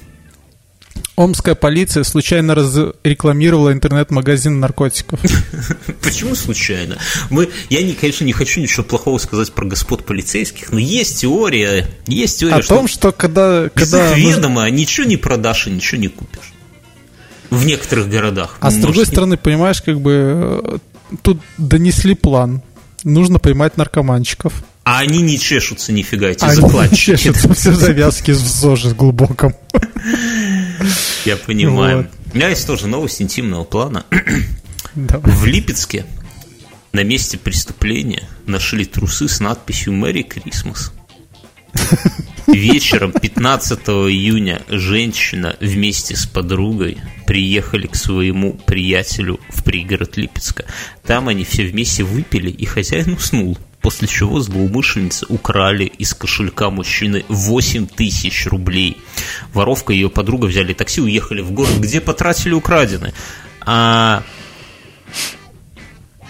Омская 1.22 1.54
полиция 1.54 2.02
случайно 2.02 2.54
разрекламировала 2.54 3.72
интернет-магазин 3.72 4.58
наркотиков. 4.58 5.20
Почему 6.02 6.34
случайно? 6.34 6.98
Мы, 7.30 7.48
я, 7.70 7.82
не, 7.82 7.92
конечно, 7.92 8.24
не 8.24 8.32
хочу 8.32 8.60
ничего 8.60 8.82
плохого 8.82 9.18
сказать 9.18 9.52
про 9.52 9.64
господ 9.66 10.04
полицейских, 10.04 10.72
но 10.72 10.78
есть 10.80 11.20
теория, 11.20 11.86
есть 12.06 12.40
теория, 12.40 12.56
О 12.56 12.62
том, 12.62 12.88
что 12.88 13.12
когда... 13.12 13.68
когда 13.72 14.16
их 14.16 14.36
ведома 14.36 14.68
ничего 14.70 15.06
не 15.06 15.16
продашь 15.16 15.68
и 15.68 15.70
ничего 15.70 16.00
не 16.00 16.08
купишь. 16.08 16.52
В 17.50 17.64
некоторых 17.66 18.08
городах. 18.08 18.56
А 18.60 18.70
с 18.70 18.76
другой 18.76 19.04
и- 19.04 19.06
стороны, 19.06 19.36
понимаешь, 19.36 19.80
как 19.80 20.00
бы 20.00 20.60
э, 20.64 20.78
тут 21.22 21.40
донесли 21.58 22.14
план. 22.14 22.62
Нужно 23.04 23.38
поймать 23.38 23.76
наркоманчиков. 23.76 24.54
А 24.84 24.98
они 25.00 25.22
не 25.22 25.38
чешутся 25.38 25.92
нифига, 25.92 26.28
эти 26.28 26.42
Они 26.44 26.56
закладчики. 26.56 27.16
чешутся 27.16 27.52
все 27.54 27.70
в 27.72 27.76
завязке 27.76 28.32
в 28.32 28.38
ЗОЖе 28.38 28.90
глубоком. 28.94 29.54
Я 31.24 31.36
понимаю. 31.36 31.98
Вот. 31.98 32.32
У 32.32 32.36
меня 32.36 32.48
есть 32.48 32.66
тоже 32.66 32.86
новость 32.86 33.20
интимного 33.22 33.64
плана. 33.64 34.04
Давай. 34.94 35.34
В 35.34 35.44
Липецке 35.44 36.04
на 36.92 37.02
месте 37.04 37.38
преступления 37.38 38.28
нашли 38.46 38.84
трусы 38.84 39.28
с 39.28 39.40
надписью 39.40 39.92
«Мэри 39.92 40.22
Крисмас». 40.22 40.92
Вечером 42.46 43.12
15 43.12 43.78
июня 44.10 44.62
женщина 44.68 45.56
вместе 45.60 46.16
с 46.16 46.26
подругой 46.26 46.98
приехали 47.26 47.86
к 47.86 47.96
своему 47.96 48.54
приятелю 48.54 49.40
в 49.48 49.62
пригород 49.62 50.16
Липецка. 50.16 50.64
Там 51.06 51.28
они 51.28 51.44
все 51.44 51.64
вместе 51.64 52.02
выпили, 52.02 52.50
и 52.50 52.64
хозяин 52.66 53.14
уснул. 53.14 53.56
После 53.82 54.06
чего 54.06 54.40
злоумышленницы 54.40 55.26
украли 55.28 55.84
из 55.84 56.14
кошелька 56.14 56.70
мужчины 56.70 57.24
8 57.28 57.86
тысяч 57.86 58.46
рублей. 58.46 58.96
Воровка 59.52 59.92
и 59.92 59.96
ее 59.96 60.08
подруга 60.08 60.46
взяли 60.46 60.72
такси, 60.72 61.00
уехали 61.00 61.40
в 61.40 61.50
город, 61.50 61.78
где 61.78 62.00
потратили 62.00 62.54
украденное. 62.54 63.12
А 63.60 64.22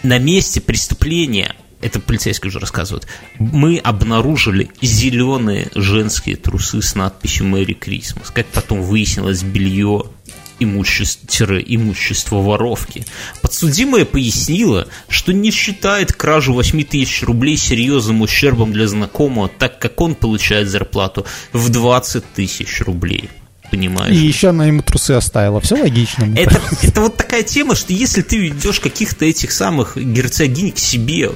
на 0.03 0.19
месте 0.19 0.61
преступления, 0.61 1.55
это 1.81 2.01
полицейские 2.01 2.49
уже 2.49 2.59
рассказывают, 2.59 3.07
мы 3.39 3.79
обнаружили 3.79 4.71
зеленые 4.81 5.71
женские 5.75 6.37
трусы 6.37 6.81
с 6.81 6.95
надписью 6.95 7.47
«Мэри 7.47 7.75
Крисмас». 7.75 8.31
Как 8.31 8.47
потом 8.47 8.83
выяснилось, 8.83 9.43
белье 9.43 10.05
имущество, 10.63 12.37
воровки. 12.37 13.05
Подсудимая 13.41 14.05
пояснила, 14.05 14.89
что 15.09 15.33
не 15.33 15.51
считает 15.51 16.13
кражу 16.13 16.55
8 16.55 16.85
тысяч 16.85 17.23
рублей 17.23 17.57
серьезным 17.57 18.23
ущербом 18.23 18.73
для 18.73 18.87
знакомого, 18.87 19.49
так 19.49 19.79
как 19.79 20.01
он 20.01 20.15
получает 20.15 20.69
зарплату 20.69 21.27
в 21.53 21.69
20 21.69 22.25
тысяч 22.35 22.81
рублей. 22.81 23.29
Понимаешь? 23.71 24.15
И 24.15 24.19
еще 24.19 24.51
она 24.51 24.67
ему 24.67 24.83
трусы 24.83 25.13
оставила. 25.13 25.59
Все 25.61 25.77
логично. 25.77 26.31
Это, 26.37 26.61
это 26.83 27.01
вот 27.01 27.17
такая 27.17 27.43
тема, 27.43 27.75
что 27.75 27.95
если 27.95 28.21
ты 28.21 28.37
ведешь 28.37 28.81
каких-то 28.81 29.25
этих 29.25 29.51
самых 29.51 29.97
герцогинь 29.97 30.73
к 30.73 30.79
себе 30.79 31.31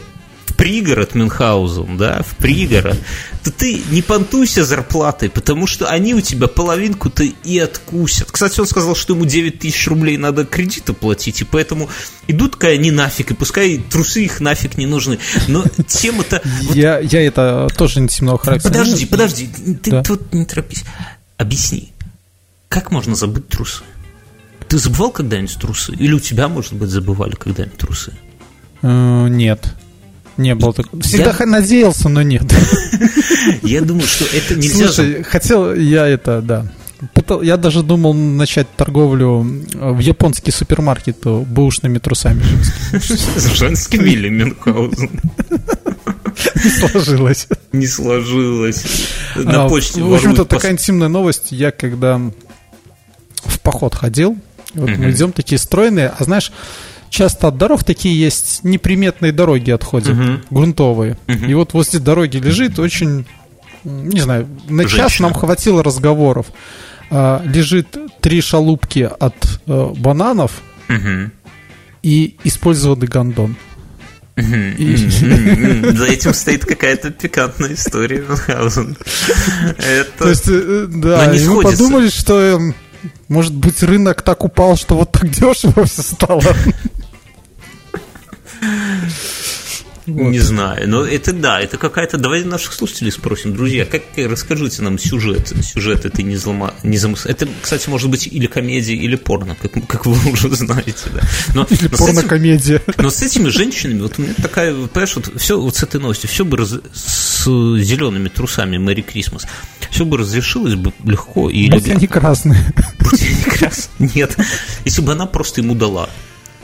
пригород 0.57 1.14
Мюнхгаузен, 1.14 1.96
да, 1.96 2.22
в 2.22 2.36
пригород, 2.36 2.98
то 3.44 3.50
ты 3.50 3.82
не 3.90 4.02
понтуйся 4.02 4.64
зарплатой, 4.64 5.28
потому 5.30 5.66
что 5.66 5.88
они 5.88 6.14
у 6.14 6.20
тебя 6.20 6.46
половинку-то 6.46 7.24
и 7.24 7.59
откусят. 7.59 8.30
Кстати, 8.30 8.61
он 8.61 8.66
сказал, 8.66 8.96
что 8.96 9.14
ему 9.14 9.24
9 9.24 9.59
тысяч 9.59 9.86
рублей 9.86 10.16
надо 10.16 10.44
кредита 10.44 10.92
платить, 10.92 11.42
и 11.42 11.44
поэтому 11.44 11.88
идут-ка 12.26 12.68
они 12.68 12.90
нафиг, 12.90 13.30
и 13.30 13.34
пускай 13.34 13.78
трусы 13.78 14.24
их 14.24 14.40
нафиг 14.40 14.78
не 14.78 14.86
нужны. 14.86 15.18
Но 15.48 15.64
тема-то... 15.86 16.42
Я, 16.72 16.98
я 16.98 17.22
это 17.22 17.68
тоже 17.76 18.00
интимного 18.00 18.38
характера. 18.38 18.72
Подожди, 18.72 19.07
подожди, 19.07 19.48
ты 19.82 19.90
да. 19.90 20.02
тут 20.02 20.32
не 20.32 20.44
торопись. 20.44 20.84
Объясни, 21.36 21.92
как 22.68 22.90
можно 22.90 23.14
забыть 23.14 23.48
трусы? 23.48 23.82
Ты 24.68 24.78
забывал 24.78 25.12
когда-нибудь 25.12 25.57
трусы? 25.59 25.92
Или 25.92 26.14
у 26.14 26.20
тебя, 26.20 26.48
может 26.48 26.72
быть, 26.72 26.90
забывали 26.90 27.34
когда-нибудь 27.34 27.78
трусы? 27.78 28.12
Э, 28.82 29.28
нет. 29.28 29.74
Не 30.37 30.55
было 30.55 30.72
такого. 30.72 31.03
Всегда 31.03 31.34
я... 31.39 31.47
надеялся, 31.47 32.09
но 32.09 32.22
нет. 32.22 32.45
Я 33.62 33.80
думаю, 33.80 34.07
что 34.07 34.24
это 34.24 34.55
нельзя... 34.57 34.89
Слушай, 34.89 35.22
хотел 35.22 35.74
я 35.74 36.07
это, 36.07 36.43
да. 36.43 36.66
Я 37.43 37.57
даже 37.57 37.82
думал 37.82 38.14
начать 38.14 38.66
торговлю 38.76 39.41
в 39.74 39.99
японский 39.99 40.51
супермаркет 40.51 41.18
бэушными 41.26 41.99
трусами 41.99 42.43
женскими. 42.93 43.55
Женскими 43.55 44.11
или 44.11 44.28
Мюнхгаузен? 44.30 45.20
Не 46.64 46.70
сложилось. 46.70 47.49
Не 47.72 47.87
сложилось. 47.87 48.84
На 49.37 49.64
а, 49.64 49.68
почте 49.68 50.03
В 50.03 50.14
общем-то, 50.14 50.45
такая 50.45 50.72
интимная 50.72 51.09
новость. 51.09 51.53
Я 51.53 51.70
когда 51.70 52.18
в 53.45 53.61
поход 53.61 53.95
ходил, 53.95 54.39
вот 54.74 54.91
мы 54.91 55.11
идем 55.11 55.32
такие 55.32 55.59
стройные, 55.59 56.12
а 56.18 56.24
знаешь, 56.24 56.53
часто 57.16 57.48
от 57.48 57.56
дорог 57.56 57.82
такие 57.82 58.18
есть 58.18 58.62
неприметные 58.62 59.32
дороги 59.32 59.70
отходят, 59.70 60.10
uh-huh. 60.16 60.44
грунтовые. 60.50 61.16
Uh-huh. 61.26 61.50
И 61.50 61.54
вот 61.54 61.72
возле 61.72 61.98
дороги 61.98 62.36
лежит 62.36 62.78
очень, 62.78 63.26
не 63.84 64.20
знаю, 64.20 64.46
на 64.68 64.82
Женщина. 64.82 65.08
час 65.08 65.20
нам 65.20 65.32
хватило 65.32 65.82
разговоров. 65.82 66.46
А, 67.10 67.42
лежит 67.44 67.96
три 68.20 68.40
шалупки 68.42 69.08
от 69.18 69.34
а, 69.66 69.94
бананов 69.96 70.60
uh-huh. 70.88 71.30
и 72.02 72.36
использованный 72.44 73.06
гондон. 73.06 73.56
За 74.36 76.04
этим 76.04 76.34
стоит 76.34 76.66
какая-то 76.66 77.10
пикантная 77.10 77.72
история 77.72 78.20
Мюнхгаузен. 78.20 78.94
То 80.18 80.28
есть, 80.28 80.48
э, 80.48 80.86
да, 80.90 81.32
мы 81.32 81.62
подумали, 81.62 82.10
что 82.10 82.38
эм, 82.38 82.74
может 83.28 83.54
быть 83.54 83.82
рынок 83.82 84.20
так 84.20 84.44
упал, 84.44 84.76
что 84.76 84.96
вот 84.96 85.12
так 85.12 85.30
дешево 85.30 85.84
все 85.86 86.02
стало. 86.02 86.42
Вот. 90.07 90.30
Не 90.30 90.38
знаю, 90.38 90.88
но 90.88 91.04
это 91.04 91.32
да, 91.32 91.61
это 91.61 91.78
какая-то. 91.78 92.16
Давайте 92.16 92.46
наших 92.46 92.72
слушателей 92.74 93.11
спросим, 93.11 93.54
друзья, 93.54 93.84
как 93.84 94.02
расскажите 94.16 94.82
нам 94.82 95.00
сюжет, 95.00 95.52
сюжет 95.62 96.04
это 96.04 96.22
не, 96.22 96.36
злома, 96.36 96.74
не 96.84 96.96
замысл. 96.96 97.28
Это, 97.28 97.48
кстати, 97.61 97.88
может 97.88 98.09
быть 98.09 98.28
или 98.28 98.46
комедия, 98.46 98.94
или 98.94 99.16
порно, 99.16 99.57
как, 99.61 99.72
как 99.88 100.07
вы 100.07 100.16
уже 100.32 100.48
знаете, 100.54 101.11
да. 101.12 101.22
Но, 101.54 101.66
или 101.68 101.88
порно-комедия. 101.88 102.82
Но 102.98 103.11
с 103.11 103.20
этими 103.20 103.48
женщинами, 103.48 104.02
вот 104.02 104.14
у 104.18 104.22
меня 104.22 104.34
такая, 104.40 104.72
понимаешь, 104.74 105.16
вот 105.16 105.32
все 105.40 105.61
вот 105.61 105.74
с 105.74 105.82
этой 105.82 106.00
новостью, 106.00 106.30
все 106.30 106.44
бы 106.44 106.57
раз, 106.57 106.74
с 106.94 107.44
зелеными 107.44 108.28
трусами 108.28 108.78
Мэри 108.78 109.02
Крисмас, 109.02 109.44
все 109.90 110.04
бы 110.04 110.18
разрешилось 110.18 110.76
бы 110.76 110.92
легко 111.04 111.50
и 111.50 111.68
Будь 111.68 111.88
они 111.88 112.07
красные. 112.07 112.72
Будь 113.00 113.22
они 113.22 113.42
красные. 113.42 114.11
Нет. 114.14 114.36
Если 114.84 115.02
бы 115.02 115.12
она 115.12 115.26
просто 115.26 115.62
ему 115.62 115.74
дала 115.74 116.09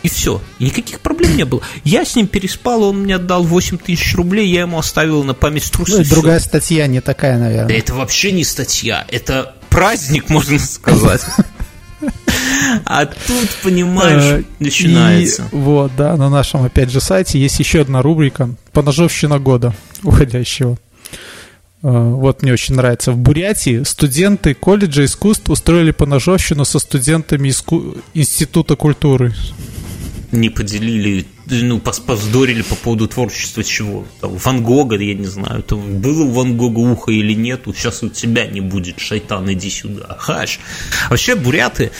и 0.02 0.08
все. 0.08 0.40
И 0.58 0.64
никаких 0.66 1.00
проблем 1.00 1.36
не 1.36 1.44
было. 1.44 1.62
Я 1.84 2.04
с 2.04 2.16
ним 2.16 2.26
переспал, 2.26 2.82
он 2.82 3.02
мне 3.02 3.16
отдал 3.16 3.44
8 3.44 3.78
тысяч 3.78 4.14
рублей, 4.14 4.48
я 4.48 4.62
ему 4.62 4.78
оставил 4.78 5.24
на 5.24 5.34
память 5.34 5.70
трусы. 5.70 5.98
Ну, 5.98 6.04
другая 6.04 6.38
все. 6.38 6.48
статья, 6.48 6.86
не 6.86 7.00
такая, 7.00 7.38
наверное. 7.38 7.68
Да 7.68 7.74
это 7.74 7.94
вообще 7.94 8.32
не 8.32 8.44
статья, 8.44 9.06
это 9.10 9.54
праздник, 9.70 10.28
можно 10.28 10.58
сказать. 10.58 11.22
А 12.84 13.06
тут, 13.06 13.48
понимаешь, 13.62 14.40
э, 14.40 14.44
начинается. 14.58 15.48
И 15.52 15.54
вот, 15.54 15.92
да, 15.96 16.16
на 16.16 16.30
нашем, 16.30 16.64
опять 16.64 16.90
же, 16.90 17.00
сайте 17.00 17.38
есть 17.38 17.58
еще 17.58 17.82
одна 17.82 18.02
рубрика 18.02 18.50
«Поножовщина 18.72 19.38
года» 19.38 19.74
уходящего. 20.02 20.78
Э, 21.82 21.88
вот 21.88 22.42
мне 22.42 22.52
очень 22.52 22.74
нравится. 22.74 23.12
В 23.12 23.18
Бурятии 23.18 23.82
студенты 23.84 24.54
колледжа 24.54 25.04
искусств 25.04 25.50
устроили 25.50 25.90
поножовщину 25.90 26.64
со 26.64 26.78
студентами 26.78 27.48
иску... 27.48 27.96
Института 28.14 28.74
культуры 28.76 29.34
не 30.32 30.50
поделили, 30.50 31.26
ну, 31.46 31.80
повздорили 31.80 32.62
по 32.62 32.74
поводу 32.74 33.08
творчества 33.08 33.64
чего? 33.64 34.06
Там, 34.20 34.36
Ван 34.36 34.62
Гога, 34.62 34.96
я 34.96 35.14
не 35.14 35.26
знаю, 35.26 35.62
там, 35.62 36.00
было 36.00 36.22
у 36.24 36.30
Ван 36.30 36.56
Гога 36.56 36.78
ухо 36.78 37.10
или 37.10 37.34
нету, 37.34 37.74
сейчас 37.74 38.02
у 38.02 38.08
тебя 38.08 38.46
не 38.46 38.60
будет, 38.60 39.00
шайтан, 39.00 39.52
иди 39.52 39.70
сюда, 39.70 40.16
хаш. 40.18 40.60
Вообще, 41.10 41.34
буряты, 41.34 41.90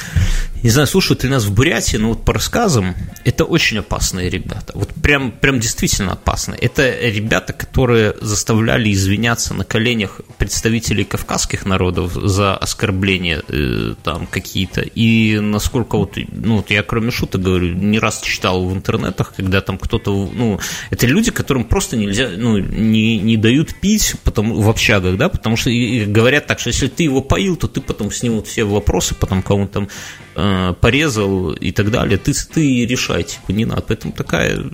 не 0.62 0.70
знаю, 0.70 0.86
слушают 0.86 1.24
ли 1.24 1.30
нас 1.30 1.44
в 1.44 1.52
Бурятии, 1.52 1.96
но 1.96 2.10
вот 2.10 2.24
по 2.24 2.32
рассказам, 2.32 2.94
это 3.24 3.44
очень 3.44 3.78
опасные 3.78 4.30
ребята. 4.30 4.72
Вот 4.76 4.90
прям, 4.94 5.32
прям 5.32 5.58
действительно 5.58 6.12
опасные. 6.12 6.58
Это 6.60 6.88
ребята, 7.00 7.52
которые 7.52 8.14
заставляли 8.20 8.92
извиняться 8.92 9.54
на 9.54 9.64
коленях 9.64 10.20
представителей 10.38 11.04
кавказских 11.04 11.66
народов 11.66 12.12
за 12.14 12.56
оскорбления 12.56 13.42
э, 13.48 13.94
там 14.04 14.28
какие-то. 14.28 14.82
И 14.82 15.40
насколько 15.40 15.98
вот, 15.98 16.16
ну, 16.30 16.58
вот 16.58 16.70
я 16.70 16.84
кроме 16.84 17.10
шуток 17.10 17.42
говорю, 17.42 17.74
не 17.74 17.98
раз 17.98 18.20
читал 18.20 18.64
в 18.64 18.72
интернетах, 18.72 19.31
когда 19.36 19.60
там 19.60 19.78
кто-то, 19.78 20.30
ну, 20.32 20.60
это 20.90 21.06
люди, 21.06 21.30
которым 21.30 21.64
просто 21.64 21.96
нельзя, 21.96 22.30
ну, 22.36 22.58
не, 22.58 23.18
не 23.18 23.36
дают 23.36 23.74
пить 23.74 24.14
потому, 24.24 24.60
в 24.60 24.68
общагах, 24.68 25.16
да, 25.16 25.28
потому 25.28 25.56
что 25.56 25.70
говорят 26.06 26.46
так, 26.46 26.60
что 26.60 26.68
если 26.68 26.88
ты 26.88 27.04
его 27.04 27.22
поил, 27.22 27.56
то 27.56 27.68
ты 27.68 27.80
потом 27.80 28.10
снимут 28.10 28.46
все 28.46 28.64
вопросы, 28.64 29.14
потом 29.14 29.42
кому 29.42 29.66
там 29.66 29.88
Э, 30.34 30.72
порезал 30.80 31.52
и 31.52 31.72
так 31.72 31.90
далее, 31.90 32.16
ты, 32.16 32.32
ты 32.32 32.86
решай, 32.86 33.22
типа, 33.22 33.52
не 33.52 33.66
надо. 33.66 33.82
Поэтому 33.82 34.14
такая, 34.14 34.64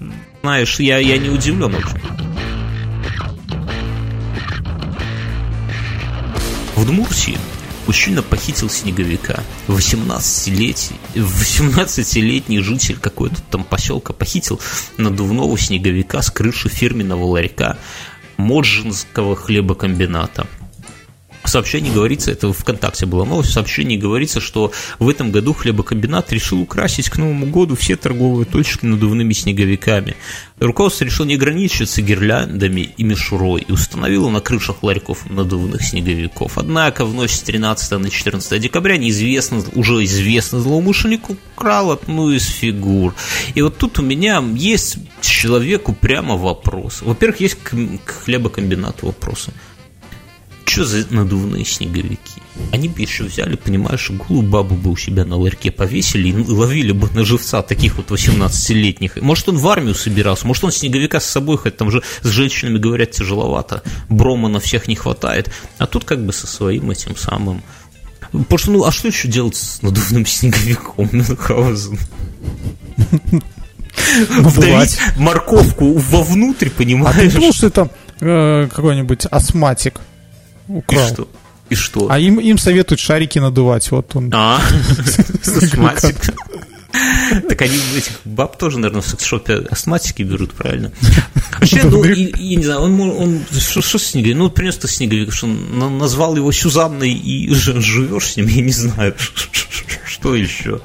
знаешь, 0.40 0.78
я, 0.78 0.98
я 0.98 1.18
не 1.18 1.30
удивлен 1.30 1.74
очень. 1.74 1.98
В 6.76 6.82
Удмуртии 6.82 7.36
мужчина 7.88 8.22
похитил 8.22 8.68
снеговика. 8.68 9.42
18-летний, 9.66 10.98
18-летний 11.14 12.60
житель 12.60 12.98
какой-то 12.98 13.40
там 13.50 13.64
поселка 13.64 14.12
похитил 14.12 14.60
надувного 14.98 15.58
снеговика 15.58 16.20
с 16.20 16.30
крыши 16.30 16.68
фирменного 16.68 17.24
ларька 17.24 17.78
Моджинского 18.36 19.34
хлебокомбината. 19.34 20.46
В 21.44 21.50
сообщении 21.50 21.92
говорится, 21.92 22.30
это 22.30 22.52
ВКонтакте 22.52 23.06
была 23.06 23.24
новость, 23.24 23.50
в 23.50 23.52
сообщении 23.52 23.96
говорится, 23.96 24.40
что 24.40 24.72
в 24.98 25.08
этом 25.08 25.30
году 25.30 25.54
хлебокомбинат 25.54 26.32
решил 26.32 26.60
украсить 26.60 27.08
к 27.08 27.16
Новому 27.16 27.46
году 27.46 27.76
все 27.76 27.96
торговые 27.96 28.44
точки 28.44 28.84
надувными 28.84 29.32
снеговиками. 29.32 30.16
Руководство 30.58 31.04
решило 31.04 31.26
не 31.26 31.36
ограничиться 31.36 32.02
гирляндами 32.02 32.92
и 32.96 33.04
мишурой 33.04 33.62
и 33.62 33.72
установило 33.72 34.28
на 34.28 34.40
крышах 34.40 34.82
ларьков 34.82 35.30
надувных 35.30 35.82
снеговиков. 35.82 36.58
Однако 36.58 37.04
в 37.04 37.14
ночь 37.14 37.32
с 37.32 37.40
13 37.40 37.92
на 37.92 38.10
14 38.10 38.60
декабря 38.60 38.96
неизвестно, 38.96 39.62
уже 39.74 40.04
известный 40.04 40.60
злоумышленник 40.60 41.30
украл 41.30 41.92
одну 41.92 42.30
из 42.30 42.46
фигур. 42.46 43.14
И 43.54 43.62
вот 43.62 43.78
тут 43.78 43.98
у 44.00 44.02
меня 44.02 44.44
есть 44.54 44.98
человеку 45.20 45.94
прямо 45.94 46.36
вопрос. 46.36 47.02
Во-первых, 47.02 47.40
есть 47.40 47.56
к 47.56 48.24
хлебокомбинату 48.24 49.06
вопросы 49.06 49.52
что 50.68 50.84
за 50.84 51.06
надувные 51.10 51.64
снеговики? 51.64 52.42
Они 52.72 52.88
бы 52.88 53.00
еще 53.00 53.24
взяли, 53.24 53.56
понимаешь, 53.56 54.10
голую 54.10 54.46
бабу 54.46 54.74
бы 54.74 54.90
у 54.90 54.96
себя 54.96 55.24
на 55.24 55.36
ларьке 55.36 55.70
повесили 55.70 56.28
и 56.28 56.32
ловили 56.32 56.92
бы 56.92 57.08
на 57.14 57.24
живца 57.24 57.62
таких 57.62 57.96
вот 57.96 58.10
18-летних. 58.10 59.16
Может, 59.16 59.48
он 59.48 59.56
в 59.56 59.68
армию 59.68 59.94
собирался, 59.94 60.46
может, 60.46 60.64
он 60.64 60.72
снеговика 60.72 61.20
с 61.20 61.26
собой, 61.26 61.56
хоть 61.56 61.76
там 61.76 61.90
же 61.90 62.02
с 62.22 62.28
женщинами, 62.28 62.78
говорят, 62.78 63.12
тяжеловато, 63.12 63.82
брома 64.08 64.48
на 64.48 64.60
всех 64.60 64.88
не 64.88 64.96
хватает. 64.96 65.50
А 65.78 65.86
тут 65.86 66.04
как 66.04 66.24
бы 66.24 66.32
со 66.32 66.46
своим 66.46 66.90
этим 66.90 67.16
самым... 67.16 67.62
Потому 68.32 68.58
что, 68.58 68.70
ну, 68.72 68.84
а 68.84 68.92
что 68.92 69.08
еще 69.08 69.28
делать 69.28 69.56
с 69.56 69.80
надувным 69.80 70.26
снеговиком 70.26 71.08
Мюнхгаузен? 71.12 71.98
Вдавить 74.30 74.98
морковку 75.16 75.92
вовнутрь, 75.94 76.68
понимаешь? 76.70 77.16
А 77.16 77.20
ты 77.20 77.30
думал, 77.30 77.52
что 77.52 77.66
это 77.68 77.90
э, 78.20 78.68
какой-нибудь 78.68 79.26
астматик? 79.26 80.00
Украл. 80.68 81.06
И 81.06 81.08
что? 81.08 81.28
И 81.70 81.74
что? 81.74 82.10
А 82.10 82.18
им, 82.18 82.40
им 82.40 82.58
советуют 82.58 83.00
шарики 83.00 83.38
надувать. 83.38 83.90
Вот 83.90 84.14
он. 84.16 84.30
А, 84.32 84.60
Так 87.48 87.60
они 87.62 87.76
этих 87.96 88.12
баб 88.24 88.56
тоже, 88.56 88.78
наверное, 88.78 89.02
в 89.02 89.06
секс-шопе 89.06 89.66
астматики 89.70 90.22
берут, 90.22 90.54
правильно? 90.54 90.90
Вообще, 91.58 91.82
ну, 91.84 92.02
я 92.02 92.56
не 92.56 92.64
знаю, 92.64 92.80
он, 92.80 93.00
он 93.00 93.40
что, 93.52 93.82
что 93.82 93.98
снеговик? 93.98 94.36
Ну, 94.36 94.50
принес 94.50 94.78
ты 94.78 94.88
снеговик, 94.88 95.32
что 95.32 95.46
он 95.46 95.98
назвал 95.98 96.36
его 96.36 96.50
Сюзанной 96.50 97.12
и 97.12 97.52
живешь 97.54 98.32
с 98.32 98.36
ним, 98.36 98.46
я 98.46 98.62
не 98.62 98.72
знаю, 98.72 99.14
что 100.06 100.34
еще. 100.34 100.80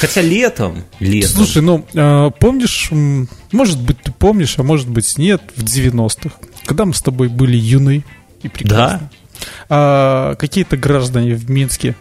Хотя 0.00 0.20
летом, 0.20 0.84
летом. 0.98 1.30
Слушай, 1.30 1.62
ну, 1.62 1.86
э, 1.94 2.30
помнишь, 2.40 2.90
может 3.52 3.80
быть, 3.80 4.02
ты 4.02 4.10
помнишь, 4.10 4.54
а 4.58 4.62
может 4.62 4.88
быть, 4.88 5.16
нет, 5.16 5.42
в 5.54 5.62
90-х, 5.62 6.36
когда 6.66 6.84
мы 6.86 6.94
с 6.94 7.02
тобой 7.02 7.28
были 7.28 7.56
юны 7.56 8.04
и 8.44 8.48
прекрасны. 8.48 8.98
Да. 8.98 9.10
А, 9.68 10.34
какие-то 10.36 10.76
граждане 10.76 11.34
в 11.34 11.50
Минске 11.50 11.96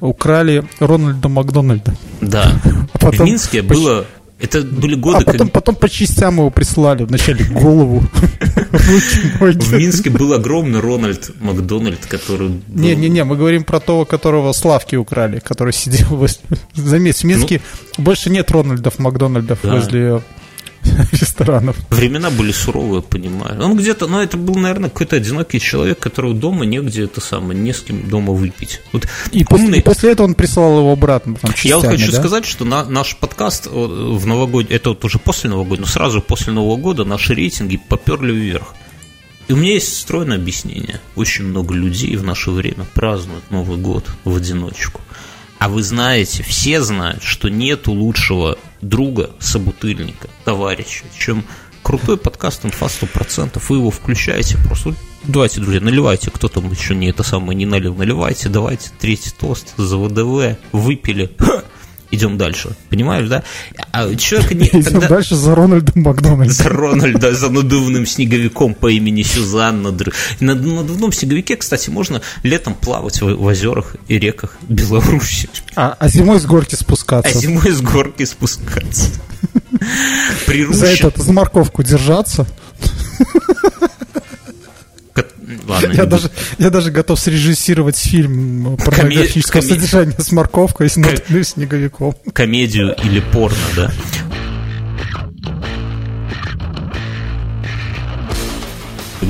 украли 0.00 0.64
Рональда 0.78 1.28
Макдональда. 1.28 1.94
Да. 2.20 2.52
А 2.92 2.98
потом, 2.98 3.26
в 3.26 3.30
Минске 3.30 3.62
было 3.62 4.06
это 4.38 4.60
были 4.60 4.96
годы... 4.96 5.18
А 5.18 5.20
потом, 5.24 5.46
как... 5.46 5.52
потом 5.52 5.74
по 5.76 5.88
частям 5.88 6.36
его 6.36 6.50
прислали. 6.50 7.04
Вначале 7.04 7.44
голову. 7.44 8.02
В 8.70 9.72
Минске 9.72 10.10
был 10.10 10.34
огромный 10.34 10.80
Рональд 10.80 11.30
Макдональд, 11.40 12.04
который... 12.06 12.60
Не-не-не, 12.68 13.24
мы 13.24 13.36
говорим 13.36 13.64
про 13.64 13.80
того, 13.80 14.04
которого 14.04 14.52
Славки 14.52 14.96
украли, 14.96 15.38
который 15.38 15.72
сидел... 15.72 16.26
Заметь, 16.74 17.18
в 17.18 17.24
Минске 17.24 17.62
ну. 17.96 18.04
больше 18.04 18.28
нет 18.28 18.50
Рональдов 18.50 18.98
Макдональдов 18.98 19.60
возле 19.62 20.20
ресторанов. 21.12 21.76
Времена 21.90 22.30
были 22.30 22.52
суровые, 22.52 23.02
понимаю. 23.02 23.62
Он 23.62 23.76
где-то, 23.76 24.06
ну, 24.06 24.20
это 24.20 24.36
был, 24.36 24.54
наверное, 24.56 24.90
какой-то 24.90 25.16
одинокий 25.16 25.60
человек, 25.60 25.98
которого 25.98 26.34
дома 26.34 26.64
негде 26.64 27.04
это 27.04 27.20
самое, 27.20 27.58
не 27.58 27.72
с 27.72 27.80
кем 27.80 28.08
дома 28.08 28.32
выпить. 28.32 28.80
Вот 28.92 29.06
и, 29.32 29.44
умный... 29.50 29.82
после, 29.82 29.82
после 29.82 30.12
этого 30.12 30.26
он 30.26 30.34
прислал 30.34 30.78
его 30.78 30.92
обратно. 30.92 31.36
Там, 31.36 31.52
частями, 31.52 31.68
Я 31.68 31.76
вот 31.78 31.86
хочу 31.86 32.12
да? 32.12 32.18
сказать, 32.18 32.46
что 32.46 32.64
на, 32.64 32.84
наш 32.84 33.16
подкаст 33.16 33.66
в 33.66 34.26
новогодний, 34.26 34.74
это 34.74 34.90
вот 34.90 35.04
уже 35.04 35.18
после 35.18 35.50
Нового 35.50 35.64
года, 35.66 35.82
но 35.82 35.86
сразу 35.86 36.20
после 36.20 36.52
Нового 36.52 36.76
года 36.76 37.04
наши 37.04 37.34
рейтинги 37.34 37.76
поперли 37.76 38.32
вверх. 38.32 38.74
И 39.48 39.52
у 39.52 39.56
меня 39.56 39.74
есть 39.74 39.96
стройное 39.96 40.36
объяснение. 40.38 41.00
Очень 41.14 41.44
много 41.44 41.72
людей 41.72 42.16
в 42.16 42.24
наше 42.24 42.50
время 42.50 42.84
празднуют 42.94 43.50
Новый 43.50 43.78
год 43.78 44.04
в 44.24 44.36
одиночку. 44.36 45.00
А 45.58 45.68
вы 45.68 45.82
знаете, 45.82 46.42
все 46.42 46.82
знают, 46.82 47.22
что 47.22 47.48
нету 47.48 47.92
лучшего 47.92 48.58
друга, 48.80 49.30
собутыльника, 49.38 50.28
товарища, 50.44 51.04
чем 51.18 51.44
крутой 51.82 52.16
подкаст 52.16 52.64
«Инфа 52.64 52.86
100%». 52.86 53.62
Вы 53.68 53.76
его 53.76 53.90
включаете 53.90 54.58
просто. 54.58 54.94
Давайте, 55.24 55.60
друзья, 55.60 55.80
наливайте, 55.80 56.30
кто 56.30 56.48
там 56.48 56.70
еще 56.70 56.94
не 56.94 57.10
это 57.10 57.22
самое 57.22 57.56
не 57.56 57.66
налил, 57.66 57.94
наливайте, 57.94 58.48
давайте 58.48 58.90
третий 58.98 59.32
тост 59.38 59.74
за 59.76 59.96
ВДВ, 59.96 60.58
выпили 60.72 61.30
идем 62.10 62.38
дальше. 62.38 62.70
Понимаешь, 62.90 63.28
да? 63.28 63.42
А 63.92 64.14
человек 64.14 64.52
не... 64.52 64.66
Идем 64.80 64.84
тогда... 64.84 65.08
дальше 65.08 65.36
за 65.36 65.54
Рональдом 65.54 66.02
Макдональдом. 66.02 66.54
За 66.54 66.68
Рональда, 66.68 67.34
за 67.34 67.50
надувным 67.50 68.06
снеговиком 68.06 68.74
по 68.74 68.90
имени 68.90 69.22
Сюзанна. 69.22 69.96
На 70.40 70.54
надувном 70.54 71.12
снеговике, 71.12 71.56
кстати, 71.56 71.90
можно 71.90 72.20
летом 72.42 72.74
плавать 72.74 73.20
в, 73.20 73.34
в 73.34 73.44
озерах 73.44 73.96
и 74.08 74.18
реках 74.18 74.56
Беларуси. 74.68 75.48
А, 75.74 75.96
а 75.98 76.08
зимой 76.08 76.40
с 76.40 76.46
горки 76.46 76.74
спускаться. 76.74 77.36
А 77.36 77.40
зимой 77.40 77.70
с 77.70 77.80
горки 77.80 78.24
спускаться. 78.24 79.10
За 80.70 80.86
это, 80.86 81.12
за 81.16 81.32
морковку 81.32 81.82
держаться. 81.82 82.46
Ладно, 85.66 85.92
я, 85.92 86.06
даже, 86.06 86.30
я 86.58 86.70
даже 86.70 86.90
готов 86.90 87.20
срежиссировать 87.20 87.96
фильм 87.96 88.76
порнографическое 88.76 89.62
Коме... 89.62 89.74
содержание 89.74 90.16
с 90.18 90.32
морковкой 90.32 90.88
и 90.88 90.90
с 90.90 90.94
Ком... 90.94 91.44
снеговиком. 91.44 92.14
Комедию 92.32 92.96
или 93.04 93.20
порно, 93.20 93.56
да? 93.76 93.92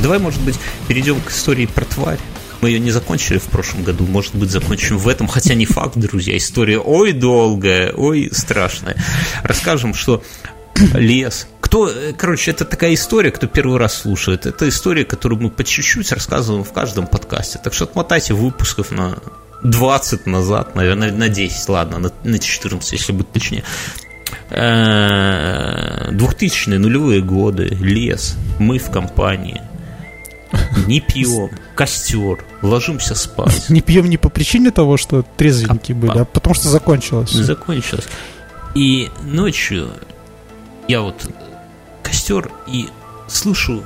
Давай, 0.03 0.19
может 0.19 0.41
быть, 0.43 0.57
перейдем 0.89 1.21
к 1.21 1.31
истории 1.31 1.67
про 1.67 1.85
тварь. 1.85 2.19
Мы 2.61 2.71
ее 2.71 2.79
не 2.79 2.91
закончили 2.91 3.39
в 3.39 3.45
прошлом 3.45 3.83
году, 3.83 4.07
может 4.07 4.35
быть, 4.35 4.51
закончим 4.51 4.99
в 4.99 5.09
этом, 5.09 5.27
хотя 5.27 5.55
не 5.55 5.67
факт, 5.67 5.97
друзья. 5.97 6.37
История 6.37 6.79
ой 6.79 7.13
долгая, 7.13 7.93
ой 7.93 8.31
страшная. 8.33 8.97
Расскажем, 9.43 9.95
что 9.95 10.23
лес. 10.95 11.47
Кто, 11.67 11.91
э, 11.91 12.13
короче, 12.13 12.53
это 12.53 12.65
такая 12.65 12.95
история, 12.95 13.33
кто 13.33 13.49
первый 13.49 13.79
раз 13.79 14.03
слушает. 14.03 14.47
Это 14.47 14.69
история, 14.69 15.05
которую 15.05 15.43
мы 15.43 15.51
по 15.51 15.65
чуть-чуть 15.65 16.13
рассказываем 16.13 16.63
в 16.63 16.73
каждом 16.73 17.09
подкасте. 17.09 17.59
Так 17.63 17.75
что 17.75 17.87
отмотайте 17.87 18.35
выпусков 18.35 18.93
на 18.93 19.19
20 19.65 20.27
назад, 20.27 20.77
наверное, 20.77 21.11
на 21.11 21.29
10, 21.29 21.69
ладно, 21.69 21.99
на, 21.99 22.13
на 22.23 22.39
14, 22.39 22.93
если 22.93 23.13
быть 23.13 23.33
точнее. 23.33 23.65
2000-е, 24.51 26.77
э, 26.77 26.79
нулевые 26.79 27.21
годы, 27.21 27.65
лес, 27.65 28.37
мы 28.61 28.79
в 28.79 28.89
компании, 28.93 29.61
не 30.87 31.01
пьем, 31.01 31.51
костер, 31.75 32.45
ложимся 32.63 33.17
спать. 33.17 33.69
Не 33.71 33.81
пьем 33.81 34.09
не 34.09 34.19
по 34.19 34.29
причине 34.29 34.71
того, 34.71 34.97
что 34.97 35.25
трезвенькие 35.37 35.97
были, 35.97 36.19
а 36.19 36.25
потому 36.25 36.55
что 36.55 36.69
закончилось. 36.69 37.33
Закончилось. 37.33 38.05
И 38.77 39.11
ночью 39.25 39.91
я 40.87 41.01
вот 41.01 41.29
костер 42.07 42.51
и 42.69 42.89
слышу, 43.27 43.85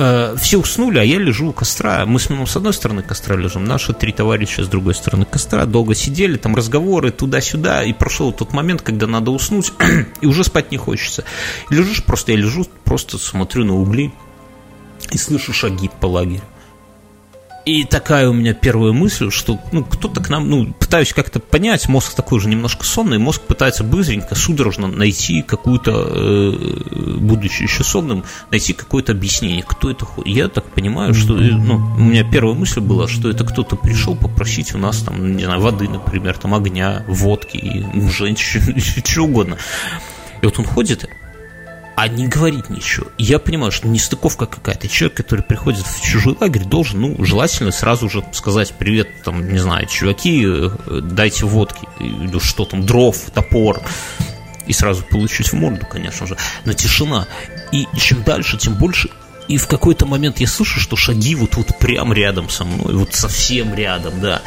э, 0.00 0.34
все 0.40 0.58
уснули, 0.58 0.98
а 0.98 1.04
я 1.04 1.18
лежу 1.18 1.50
у 1.50 1.52
костра. 1.52 2.04
Мы 2.04 2.18
с 2.18 2.28
Мином 2.28 2.48
с 2.48 2.56
одной 2.56 2.72
стороны 2.72 3.02
костра 3.02 3.36
лежим, 3.36 3.64
наши 3.64 3.92
три 3.92 4.12
товарища 4.12 4.64
с 4.64 4.68
другой 4.68 4.94
стороны 4.94 5.24
костра. 5.24 5.66
Долго 5.66 5.94
сидели, 5.94 6.36
там 6.36 6.56
разговоры 6.56 7.12
туда-сюда, 7.12 7.84
и 7.84 7.92
прошел 7.92 8.32
тот 8.32 8.52
момент, 8.52 8.82
когда 8.82 9.06
надо 9.06 9.30
уснуть, 9.30 9.72
и 10.20 10.26
уже 10.26 10.42
спать 10.42 10.72
не 10.72 10.78
хочется. 10.78 11.24
Лежишь 11.70 12.02
просто, 12.02 12.32
я 12.32 12.38
лежу, 12.38 12.66
просто 12.84 13.18
смотрю 13.18 13.64
на 13.64 13.76
угли 13.76 14.12
и 15.12 15.16
слышу 15.16 15.52
шаги 15.52 15.88
по 16.00 16.06
лагерю. 16.06 16.42
И 17.66 17.84
такая 17.84 18.28
у 18.28 18.32
меня 18.32 18.54
первая 18.54 18.92
мысль, 18.92 19.30
что 19.30 19.60
ну, 19.70 19.84
кто-то 19.84 20.22
к 20.22 20.30
нам, 20.30 20.48
ну, 20.48 20.72
пытаюсь 20.72 21.12
как-то 21.12 21.40
понять, 21.40 21.88
мозг 21.88 22.14
такой 22.14 22.38
уже 22.38 22.48
немножко 22.48 22.84
сонный, 22.84 23.18
мозг 23.18 23.42
пытается 23.42 23.84
быстренько, 23.84 24.34
судорожно 24.34 24.88
найти 24.88 25.42
какую-то, 25.42 25.92
э, 25.92 27.16
будучи 27.18 27.62
еще 27.62 27.84
сонным, 27.84 28.24
найти 28.50 28.72
какое-то 28.72 29.12
объяснение, 29.12 29.62
кто 29.62 29.90
это. 29.90 30.06
Я 30.24 30.48
так 30.48 30.64
понимаю, 30.72 31.12
что, 31.12 31.36
э, 31.36 31.50
ну, 31.50 31.76
у 31.76 32.00
меня 32.00 32.24
первая 32.24 32.54
мысль 32.54 32.80
была, 32.80 33.08
что 33.08 33.28
это 33.28 33.44
кто-то 33.44 33.76
пришел 33.76 34.16
попросить 34.16 34.74
у 34.74 34.78
нас 34.78 35.02
там, 35.02 35.36
не 35.36 35.44
знаю, 35.44 35.60
воды, 35.60 35.86
например, 35.86 36.38
там 36.38 36.54
огня, 36.54 37.04
водки, 37.08 37.86
женщин, 38.10 38.74
чего 39.04 39.26
угодно. 39.26 39.58
И 40.40 40.46
вот 40.46 40.58
он 40.58 40.64
ходит, 40.64 41.10
а 42.00 42.08
не 42.08 42.28
говорит 42.28 42.70
ничего. 42.70 43.08
я 43.18 43.38
понимаю, 43.38 43.70
что 43.70 43.86
нестыковка 43.86 44.46
какая-то. 44.46 44.88
Человек, 44.88 45.18
который 45.18 45.42
приходит 45.42 45.84
в 45.84 46.00
чужой 46.00 46.34
лагерь, 46.40 46.64
должен, 46.64 46.98
ну, 46.98 47.22
желательно 47.22 47.72
сразу 47.72 48.08
же 48.08 48.24
сказать 48.32 48.72
привет, 48.72 49.22
там, 49.22 49.46
не 49.52 49.58
знаю, 49.58 49.86
чуваки, 49.86 50.46
э, 50.46 50.70
дайте 51.02 51.44
водки, 51.44 51.86
или 51.98 52.38
что 52.38 52.64
там, 52.64 52.86
дров, 52.86 53.18
топор, 53.34 53.82
и 54.66 54.72
сразу 54.72 55.04
получить 55.04 55.48
в 55.48 55.52
морду, 55.52 55.84
конечно 55.84 56.26
же. 56.26 56.38
Но 56.64 56.72
тишина. 56.72 57.26
И 57.70 57.86
чем 57.98 58.22
дальше, 58.22 58.56
тем 58.56 58.76
больше 58.76 59.10
и 59.48 59.58
в 59.58 59.66
какой-то 59.66 60.06
момент 60.06 60.40
я 60.40 60.46
слышу, 60.46 60.80
что 60.80 60.96
шаги 60.96 61.34
вот 61.34 61.56
вот 61.56 61.78
прям 61.78 62.14
рядом 62.14 62.48
со 62.48 62.64
мной, 62.64 62.94
вот 62.94 63.12
совсем 63.12 63.74
рядом, 63.74 64.22
да. 64.22 64.40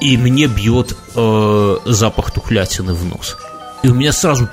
И 0.00 0.16
мне 0.16 0.48
бьет 0.48 0.96
э, 1.14 1.76
запах 1.84 2.32
тухлятины 2.32 2.94
в 2.94 3.04
нос. 3.04 3.36
И 3.84 3.88
у 3.88 3.94
меня 3.94 4.12
сразу 4.12 4.48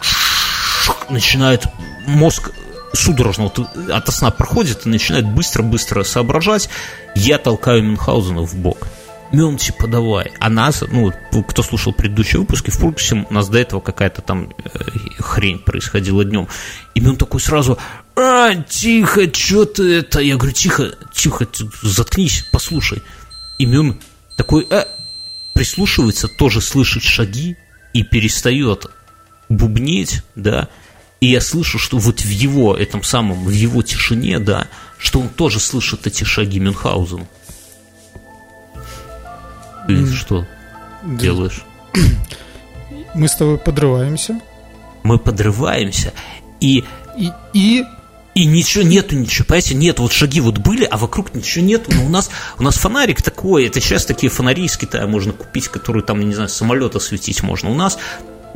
начинает 1.09 1.67
мозг 2.07 2.51
судорожно 2.93 3.45
вот 3.45 3.59
от 3.89 4.13
сна 4.13 4.31
проходит 4.31 4.85
и 4.85 4.89
начинает 4.89 5.25
быстро-быстро 5.25 6.03
соображать. 6.03 6.69
Я 7.15 7.37
толкаю 7.37 7.83
Мюнхгаузена 7.83 8.41
в 8.41 8.55
бок. 8.55 8.87
Мюн, 9.31 9.55
типа, 9.55 9.87
давай. 9.87 10.31
А 10.39 10.49
нас, 10.49 10.83
ну, 10.91 11.13
кто 11.47 11.63
слушал 11.63 11.93
предыдущие 11.93 12.41
выпуски, 12.41 12.69
в 12.69 12.77
курсе, 12.77 13.25
у 13.29 13.33
нас 13.33 13.47
до 13.47 13.59
этого 13.59 13.79
какая-то 13.79 14.21
там 14.21 14.49
э, 14.61 14.79
хрень 15.19 15.59
происходила 15.59 16.25
днем. 16.25 16.49
И 16.95 16.99
Мюн 16.99 17.15
такой 17.15 17.39
сразу, 17.39 17.77
а, 18.17 18.53
тихо, 18.55 19.33
что 19.33 19.63
ты 19.63 19.99
это? 19.99 20.19
Я 20.19 20.35
говорю, 20.35 20.53
тихо, 20.53 20.91
тихо, 21.13 21.47
заткнись, 21.81 22.45
послушай. 22.51 23.01
И 23.57 23.65
Мюн 23.65 24.01
такой, 24.35 24.67
э, 24.69 24.85
прислушивается, 25.53 26.27
тоже 26.27 26.59
слышит 26.59 27.03
шаги 27.03 27.55
и 27.93 28.03
перестает 28.03 28.87
бубнеть, 29.51 30.23
да, 30.35 30.69
и 31.19 31.27
я 31.27 31.41
слышу, 31.41 31.77
что 31.77 31.97
вот 31.97 32.21
в 32.21 32.29
его, 32.29 32.75
этом 32.75 33.03
самом, 33.03 33.45
в 33.45 33.51
его 33.51 33.83
тишине, 33.83 34.39
да, 34.39 34.67
что 34.97 35.19
он 35.19 35.29
тоже 35.29 35.59
слышит 35.59 36.07
эти 36.07 36.23
шаги 36.23 36.59
Мюнхгаузена. 36.59 37.27
Ты 39.87 39.93
mm. 39.93 40.13
что 40.13 40.47
да. 41.03 41.17
делаешь? 41.17 41.61
Мы 43.13 43.27
с 43.27 43.35
тобой 43.35 43.57
подрываемся. 43.57 44.39
Мы 45.03 45.19
подрываемся, 45.19 46.13
и... 46.59 46.83
И, 47.17 47.29
и 47.53 47.83
и 48.33 48.45
ничего 48.45 48.83
нету, 48.85 49.15
ничего, 49.15 49.45
понимаете, 49.45 49.75
нет, 49.75 49.99
вот 49.99 50.13
шаги 50.13 50.39
вот 50.39 50.57
были, 50.57 50.85
а 50.85 50.95
вокруг 50.95 51.33
ничего 51.33 51.65
нету, 51.65 51.91
но 51.93 52.05
у 52.05 52.09
нас, 52.09 52.29
у 52.57 52.63
нас 52.63 52.77
фонарик 52.77 53.21
такой, 53.21 53.65
это 53.65 53.81
сейчас 53.81 54.05
такие 54.05 54.31
фонари 54.31 54.63
из 54.63 54.77
Китая 54.77 55.05
можно 55.05 55.33
купить, 55.33 55.67
которые 55.67 56.03
там, 56.03 56.21
не 56.21 56.33
знаю, 56.33 56.47
самолета 56.47 56.99
светить 56.99 57.43
можно, 57.43 57.69
у 57.69 57.75
нас 57.75 57.97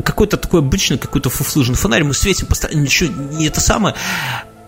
какой-то 0.03 0.37
такой 0.37 0.59
обычный, 0.59 0.97
какой-то 0.97 1.29
фуфлыжный 1.29 1.75
фонарь, 1.75 2.03
мы 2.03 2.13
светим 2.13 2.47
постоянно, 2.47 2.81
ничего, 2.81 3.13
не 3.13 3.47
это 3.47 3.61
самое. 3.61 3.95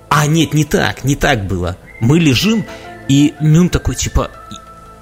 А 0.10 0.26
нет, 0.26 0.54
не 0.54 0.64
так, 0.64 1.04
не 1.04 1.16
так 1.16 1.46
было. 1.46 1.78
Мы 2.00 2.20
лежим, 2.20 2.66
и 3.08 3.34
Мюн 3.40 3.70
такой, 3.70 3.96
типа, 3.96 4.32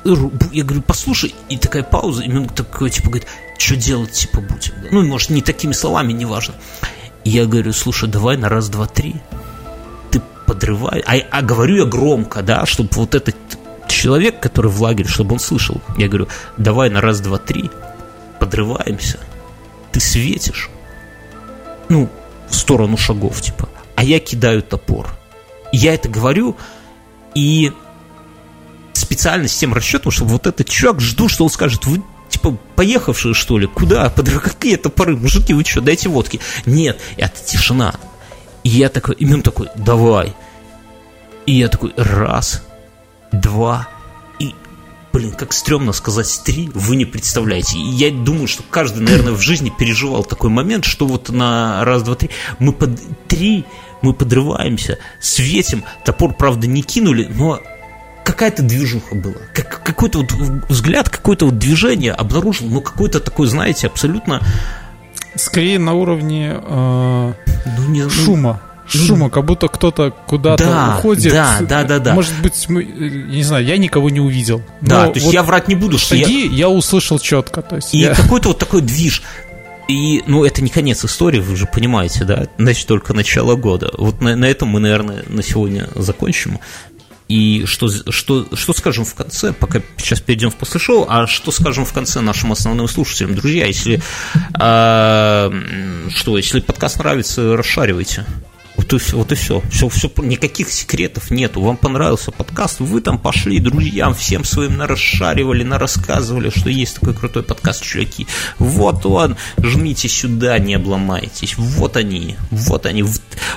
я 0.04 0.64
говорю, 0.64 0.82
послушай, 0.82 1.34
и 1.50 1.58
такая 1.58 1.84
пауза, 1.84 2.24
и 2.24 2.28
Мюн 2.28 2.48
такой, 2.48 2.90
типа, 2.90 3.10
говорит, 3.10 3.28
что 3.58 3.76
делать, 3.76 4.12
типа, 4.12 4.42
будем? 4.42 4.74
Ну, 4.92 5.04
может, 5.04 5.30
не 5.30 5.42
такими 5.42 5.74
словами, 5.74 6.14
неважно. 6.14 6.56
И 7.24 7.32
я 7.32 7.46
говорю, 7.46 7.74
слушай, 7.74 8.08
давай 8.08 8.38
на 8.38 8.50
раз, 8.50 8.70
два, 8.70 8.86
три. 8.88 9.16
Ты 10.12 10.22
подрывай. 10.46 11.04
А, 11.06 11.16
а 11.32 11.42
говорю 11.42 11.78
я 11.78 11.86
громко, 11.86 12.44
да, 12.44 12.66
чтобы 12.66 12.90
вот 12.94 13.16
этот 13.16 13.36
человек, 13.88 14.40
который 14.40 14.70
в 14.70 14.82
лагере, 14.82 15.10
чтобы 15.10 15.34
он 15.34 15.40
слышал. 15.40 15.82
Я 15.98 16.08
говорю, 16.08 16.28
давай 16.58 16.90
на 16.90 17.02
раз, 17.02 17.22
два, 17.22 17.40
три. 17.40 17.72
Подрываемся. 18.40 19.20
Ты 19.96 20.02
светишь. 20.02 20.70
Ну, 21.88 22.10
в 22.50 22.54
сторону 22.54 22.98
шагов, 22.98 23.40
типа. 23.40 23.70
А 23.96 24.04
я 24.04 24.20
кидаю 24.20 24.62
топор. 24.62 25.08
Я 25.72 25.94
это 25.94 26.10
говорю, 26.10 26.58
и 27.34 27.72
специально 28.92 29.48
с 29.48 29.56
тем 29.56 29.74
расчетом, 29.74 30.12
чтобы 30.12 30.32
вот 30.32 30.48
этот 30.48 30.68
чувак 30.68 31.00
жду, 31.00 31.30
что 31.30 31.46
он 31.46 31.50
скажет, 31.50 31.86
вы 31.86 32.04
типа, 32.28 32.58
поехавшие, 32.76 33.34
что 33.34 33.58
ли? 33.58 33.68
Куда? 33.68 34.10
Под 34.16 34.30
какие 34.30 34.76
топоры? 34.76 35.16
Мужики, 35.16 35.54
вы 35.54 35.64
что, 35.64 35.80
дайте 35.80 36.10
водки? 36.10 36.42
Нет, 36.66 37.00
это 37.16 37.42
тишина. 37.42 37.96
И 38.64 38.70
я 38.72 38.90
такой, 38.90 39.16
и 39.16 39.34
он 39.34 39.44
такой, 39.44 39.70
давай. 39.78 40.34
И 41.46 41.54
я 41.54 41.70
такой, 41.70 41.94
раз, 41.96 42.64
два, 43.32 43.88
блин, 45.16 45.32
как 45.32 45.54
стрёмно 45.54 45.94
сказать 45.94 46.42
три, 46.44 46.70
вы 46.74 46.98
не 46.98 47.06
представляете. 47.06 47.80
Я 47.80 48.12
думаю, 48.12 48.48
что 48.48 48.64
каждый, 48.70 49.02
наверное, 49.02 49.32
в 49.32 49.40
жизни 49.40 49.72
переживал 49.76 50.26
такой 50.26 50.50
момент, 50.50 50.84
что 50.84 51.08
вот 51.08 51.30
на 51.30 51.86
раз, 51.86 52.04
два, 52.04 52.16
три, 52.16 52.32
мы 52.60 52.74
под 52.74 53.00
три, 53.30 53.64
мы 54.02 54.14
подрываемся, 54.14 55.00
светим, 55.22 55.86
топор, 56.04 56.34
правда, 56.34 56.68
не 56.68 56.82
кинули, 56.82 57.32
но 57.34 57.62
какая-то 58.26 58.62
движуха 58.62 59.16
была. 59.16 59.38
Как, 59.54 59.82
какой-то 59.84 60.20
вот 60.20 60.34
взгляд, 60.68 61.08
какое-то 61.08 61.46
вот 61.46 61.58
движение 61.58 62.12
обнаружил, 62.12 62.68
ну, 62.68 62.82
какой-то 62.82 63.22
такой, 63.22 63.48
знаете, 63.48 63.88
абсолютно... 63.88 64.42
Скорее 65.38 65.80
на 65.80 65.94
уровне 65.94 66.58
э, 66.62 67.34
ну, 67.78 67.88
не, 67.90 68.04
ну, 68.04 68.10
шума. 68.10 68.62
Ну, 68.62 68.75
шума, 68.88 69.30
как 69.30 69.46
будто 69.46 69.68
кто-то 69.68 70.12
куда-то 70.28 70.66
да, 70.66 70.96
уходит. 70.98 71.34
Да, 71.34 71.58
да, 71.62 71.84
да, 71.84 72.00
да. 72.00 72.14
Может 72.14 72.34
быть, 72.42 72.66
мы, 72.70 72.84
не 72.84 73.44
знаю, 73.44 73.66
я 73.66 73.78
никого 73.78 74.10
не 74.10 74.20
увидел. 74.20 74.62
Да, 74.82 75.08
то 75.08 75.14
есть 75.14 75.26
вот 75.26 75.34
я 75.34 75.44
врать 75.44 75.68
не 75.68 75.76
буду, 75.76 75.98
что 75.98 76.16
шаги 76.16 76.48
я... 76.48 76.56
я 76.56 76.70
услышал 76.70 77.20
четко. 77.20 77.62
То 77.62 77.78
есть 77.78 77.94
и 77.94 78.00
я... 78.00 78.14
какой-то 78.14 78.50
вот 78.50 78.60
такой 78.60 78.82
движ. 78.82 79.22
И, 79.88 80.24
ну, 80.26 80.44
это 80.44 80.64
не 80.64 80.70
конец 80.70 81.06
истории, 81.06 81.40
вы 81.40 81.56
же 81.56 81.68
понимаете, 81.68 82.24
да? 82.24 82.48
Значит, 82.58 82.88
только 82.88 83.14
начало 83.14 83.56
года. 83.56 83.92
Вот 83.98 84.20
на, 84.20 84.36
на 84.36 84.46
этом 84.46 84.70
мы, 84.70 84.80
наверное, 84.80 85.24
на 85.28 85.44
сегодня 85.44 85.88
закончим. 85.94 86.60
И 87.28 87.66
что, 87.66 87.90
что, 88.12 88.48
что 88.54 88.74
скажем 88.74 89.04
в 89.04 89.16
конце, 89.16 89.52
пока 89.52 89.82
сейчас 89.98 90.22
перейдем 90.22 90.52
в 90.52 90.56
после 90.56 90.80
шоу, 90.80 91.08
а 91.10 91.26
что 91.26 91.52
скажем 91.52 91.84
в 91.86 91.92
конце 91.92 92.22
нашим 92.22 92.52
основным 92.52 92.88
слушателям? 92.88 93.34
Друзья, 93.34 93.66
если, 93.66 94.00
э, 94.60 96.10
что, 96.10 96.38
если 96.38 96.60
подкаст 96.60 97.00
нравится, 97.00 97.58
расшаривайте. 97.58 98.26
Вот 98.86 99.02
и, 99.02 99.16
вот 99.16 99.32
и 99.32 99.36
все. 99.36 99.62
все. 99.72 99.90
Все. 99.90 100.12
Никаких 100.18 100.70
секретов 100.70 101.32
нету. 101.32 101.62
Вам 101.62 101.76
понравился 101.76 102.32
подкаст, 102.32 102.80
вы 102.80 103.02
там 103.02 103.18
пошли 103.18 103.60
друзьям, 103.60 104.14
всем 104.14 104.44
своим 104.44 104.78
нарасшаривали, 104.78 105.64
нарассказывали, 105.64 106.52
что 106.56 106.70
есть 106.70 106.96
такой 106.96 107.16
крутой 107.16 107.42
подкаст, 107.42 107.84
чуваки. 107.84 108.28
Вот 108.60 109.06
он, 109.06 109.38
жмите 109.58 110.08
сюда, 110.08 110.60
не 110.60 110.76
обломайтесь. 110.76 111.58
Вот 111.58 111.98
они, 111.98 112.38
вот 112.52 112.86
они. 112.86 113.04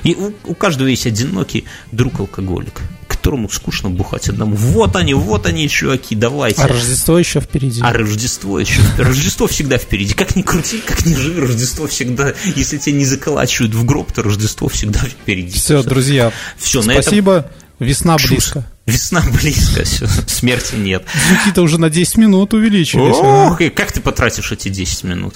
И 0.02 0.14
у, 0.14 0.32
у 0.44 0.54
каждого 0.54 0.88
есть 0.88 1.06
одинокий 1.06 1.64
друг 1.92 2.20
алкоголик 2.20 2.80
которому 3.28 3.50
скучно 3.50 3.90
бухать 3.90 4.30
одному. 4.30 4.56
Вот 4.56 4.96
они, 4.96 5.12
вот 5.12 5.44
они, 5.44 5.68
чуваки, 5.68 6.14
давайте. 6.14 6.62
А 6.62 6.66
Рождество 6.66 7.18
еще 7.18 7.40
впереди. 7.40 7.82
А 7.82 7.92
Рождество 7.92 8.58
еще. 8.58 8.80
Рождество 8.96 9.46
всегда 9.46 9.76
впереди. 9.76 10.14
Как 10.14 10.34
ни 10.34 10.40
крути, 10.40 10.78
как 10.78 11.04
ни 11.04 11.14
живи, 11.14 11.38
Рождество 11.38 11.86
всегда, 11.88 12.32
если 12.56 12.78
тебя 12.78 12.96
не 12.96 13.04
заколачивают 13.04 13.74
в 13.74 13.84
гроб, 13.84 14.12
то 14.12 14.22
Рождество 14.22 14.70
всегда 14.70 15.00
впереди. 15.00 15.58
Все, 15.58 15.80
все. 15.80 15.82
друзья, 15.82 16.32
все, 16.56 16.80
спасибо. 16.80 17.32
На 17.32 17.38
этом... 17.40 17.50
Весна 17.80 18.16
близко. 18.16 18.66
Весна 18.86 19.22
близко, 19.30 19.84
все, 19.84 20.06
смерти 20.26 20.76
нет. 20.76 21.04
Звуки-то 21.28 21.60
уже 21.60 21.78
на 21.78 21.90
10 21.90 22.16
минут 22.16 22.54
увеличились. 22.54 23.14
Ох, 23.14 23.60
а? 23.60 23.62
и 23.62 23.68
как 23.68 23.92
ты 23.92 24.00
потратишь 24.00 24.50
эти 24.52 24.70
10 24.70 25.04
минут? 25.04 25.34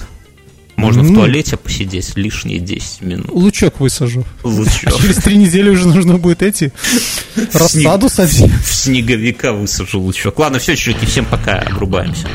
Можно 0.83 1.03
ну, 1.03 1.11
в 1.11 1.15
туалете 1.15 1.57
посидеть 1.57 2.15
лишние 2.15 2.59
10 2.59 3.01
минут. 3.01 3.29
Лучок 3.31 3.79
высажу. 3.79 4.25
Лучок. 4.43 4.85
А 4.85 4.91
через 4.91 5.15
три 5.17 5.37
недели 5.37 5.69
уже 5.69 5.87
нужно 5.87 6.17
будет 6.17 6.41
эти 6.41 6.73
рассаду 7.53 8.09
садить. 8.09 8.51
В 8.63 8.73
снеговика 8.73 9.53
высажу 9.53 9.99
лучок. 10.01 10.37
Ладно, 10.39 10.59
все, 10.59 10.75
чуваки, 10.75 11.05
всем 11.05 11.25
пока, 11.25 11.59
обрубаемся. 11.59 12.27